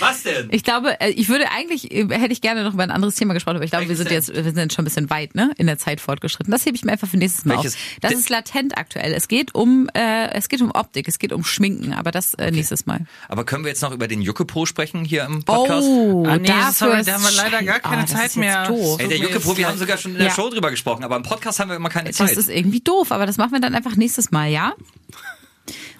Was 0.00 0.22
denn? 0.22 0.48
Ich 0.50 0.64
glaube, 0.64 1.00
äh, 1.00 1.10
ich 1.10 1.28
würde 1.28 1.50
eigentlich, 1.50 1.90
äh, 1.92 2.06
hätte 2.10 2.32
ich 2.32 2.40
gerne 2.40 2.64
noch 2.64 2.74
über 2.74 2.82
ein 2.82 2.90
anderes 2.90 3.14
Thema 3.14 3.34
gesprochen, 3.34 3.56
aber 3.56 3.64
ich 3.64 3.70
glaube, 3.70 3.88
wir 3.88 3.96
sind 3.96 4.10
jetzt, 4.10 4.34
wir 4.34 4.42
sind 4.44 4.56
jetzt 4.56 4.74
schon 4.74 4.82
ein 4.82 4.86
bisschen 4.86 5.10
weit, 5.10 5.34
ne, 5.34 5.52
in 5.58 5.66
der 5.66 5.78
Zeit 5.78 6.00
fortgeschritten. 6.00 6.50
Das 6.50 6.64
hebe 6.66 6.76
ich 6.76 6.84
mir 6.84 6.92
einfach 6.92 7.08
für 7.08 7.16
nächstes 7.16 7.44
Mal 7.44 7.56
Welches? 7.56 7.74
auf. 7.74 7.80
Das 8.00 8.12
ist 8.12 8.28
latent 8.30 8.76
aktuell. 8.78 9.12
Es 9.12 9.28
geht 9.28 9.54
um, 9.54 9.88
äh, 9.94 10.28
es 10.32 10.48
geht 10.48 10.60
um 10.62 10.70
Optik, 10.72 11.08
es 11.08 11.18
geht 11.18 11.32
um 11.32 11.44
Schminken, 11.44 11.92
aber 11.92 12.10
das 12.10 12.34
äh, 12.34 12.50
nächstes 12.50 12.86
Mal. 12.86 13.06
Aber 13.28 13.44
können 13.44 13.64
wir 13.64 13.70
jetzt 13.70 13.82
noch 13.82 13.92
über 13.92 14.08
den 14.08 14.20
Juckepo 14.22 14.66
sprechen 14.66 15.04
hier 15.04 15.24
im 15.24 15.42
Podcast? 15.44 15.86
Oh, 15.88 16.24
Ah, 16.26 16.38
nee, 16.38 16.46
dafür 16.46 16.72
sorry, 16.72 17.04
da 17.04 17.12
haben 17.14 17.22
wir 17.24 17.30
leider 17.32 17.62
gar 17.62 17.80
keine 17.80 18.02
das 18.02 18.12
Zeit 18.12 18.36
mehr. 18.36 18.66
Doof. 18.66 19.00
Ey, 19.00 19.08
der 19.08 19.18
Juckepo, 19.18 19.56
wir 19.56 19.68
haben 19.68 19.78
sogar 19.78 19.98
schon 19.98 20.12
in 20.12 20.18
der 20.18 20.28
Ja. 20.28 20.34
Show 20.34 20.48
drüber 20.50 20.70
gesprochen, 20.70 21.04
aber 21.04 21.16
im 21.16 21.22
Podcast 21.22 21.60
haben 21.60 21.68
wir 21.68 21.76
immer 21.76 21.88
keine 21.90 22.08
Das 22.10 22.16
Zeit. 22.16 22.32
ist 22.36 22.48
irgendwie 22.48 22.80
doof, 22.80 23.12
aber 23.12 23.26
das 23.26 23.36
machen 23.36 23.52
wir 23.52 23.60
dann 23.60 23.74
einfach 23.74 23.96
nächstes 23.96 24.30
Mal, 24.30 24.48
ja? 24.50 24.72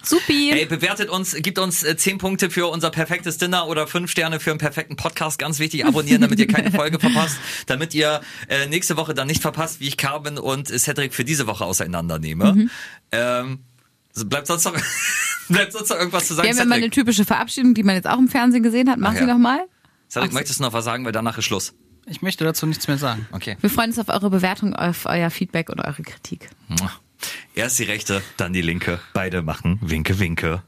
Supi. 0.03 0.51
Ey, 0.51 0.65
bewertet 0.65 1.09
uns, 1.09 1.35
gibt 1.35 1.57
uns 1.57 1.83
äh, 1.83 1.97
10 1.97 2.19
Punkte 2.19 2.49
für 2.49 2.67
unser 2.67 2.91
perfektes 2.91 3.37
Dinner 3.37 3.67
oder 3.67 3.87
5 3.87 4.09
Sterne 4.09 4.39
für 4.39 4.51
einen 4.51 4.59
perfekten 4.59 4.95
Podcast. 4.95 5.39
Ganz 5.39 5.57
wichtig, 5.59 5.85
abonnieren, 5.85 6.21
damit 6.21 6.39
ihr 6.39 6.47
keine 6.47 6.71
Folge 6.71 6.99
verpasst. 6.99 7.37
Damit 7.65 7.93
ihr 7.95 8.21
äh, 8.47 8.67
nächste 8.67 8.97
Woche 8.97 9.13
dann 9.13 9.27
nicht 9.27 9.41
verpasst, 9.41 9.79
wie 9.79 9.87
ich 9.87 9.97
Carmen 9.97 10.37
und 10.37 10.67
Cedric 10.67 11.13
für 11.13 11.25
diese 11.25 11.47
Woche 11.47 11.65
auseinandernehme. 11.65 12.53
Mhm. 12.53 12.69
Ähm, 13.11 13.59
so 14.13 14.25
bleibt 14.25 14.47
sonst 14.47 14.65
noch, 14.65 14.73
bleibt 15.49 15.73
sonst 15.73 15.89
noch 15.89 15.97
irgendwas 15.97 16.27
zu 16.27 16.35
sagen, 16.35 16.45
Wir 16.47 16.51
haben 16.51 16.59
ja 16.59 16.65
mal 16.65 16.75
eine 16.75 16.83
Cedric? 16.85 16.93
typische 16.93 17.25
Verabschiedung, 17.25 17.73
die 17.73 17.83
man 17.83 17.95
jetzt 17.95 18.07
auch 18.07 18.19
im 18.19 18.27
Fernsehen 18.27 18.61
gesehen 18.63 18.89
hat. 18.89 18.99
Mach 18.99 19.09
Ach 19.11 19.13
sie 19.15 19.21
ja. 19.21 19.25
noch 19.25 19.39
mal. 19.39 19.65
Cedric, 20.09 20.29
Ach 20.29 20.33
möchtest 20.33 20.59
du 20.59 20.63
noch 20.63 20.73
was 20.73 20.85
sagen, 20.85 21.03
weil 21.05 21.11
danach 21.11 21.37
ist 21.39 21.45
Schluss. 21.45 21.73
Ich 22.05 22.21
möchte 22.21 22.43
dazu 22.43 22.67
nichts 22.67 22.87
mehr 22.87 22.99
sagen. 22.99 23.27
Okay. 23.31 23.57
Wir 23.61 23.69
freuen 23.71 23.89
uns 23.89 23.97
auf 23.97 24.09
eure 24.09 24.29
Bewertung, 24.29 24.75
auf 24.75 25.07
euer 25.07 25.31
Feedback 25.31 25.71
und 25.71 25.79
eure 25.79 26.03
Kritik. 26.03 26.49
Erst 27.55 27.79
die 27.79 27.83
rechte, 27.83 28.21
dann 28.37 28.53
die 28.53 28.61
linke. 28.61 28.99
Beide 29.13 29.41
machen 29.41 29.79
Winke, 29.81 30.19
Winke. 30.19 30.63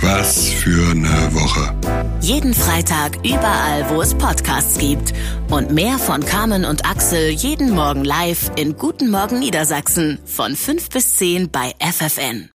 Was 0.00 0.50
für 0.50 0.90
eine 0.90 1.32
Woche. 1.32 1.74
Jeden 2.20 2.54
Freitag 2.54 3.18
überall, 3.24 3.88
wo 3.88 4.02
es 4.02 4.14
Podcasts 4.14 4.78
gibt. 4.78 5.12
Und 5.48 5.70
mehr 5.70 5.98
von 5.98 6.24
Carmen 6.24 6.64
und 6.64 6.84
Axel 6.84 7.30
jeden 7.30 7.70
Morgen 7.70 8.04
live 8.04 8.50
in 8.56 8.76
Guten 8.76 9.10
Morgen 9.10 9.38
Niedersachsen 9.38 10.18
von 10.24 10.56
5 10.56 10.88
bis 10.90 11.16
10 11.16 11.50
bei 11.50 11.72
FFN. 11.78 12.48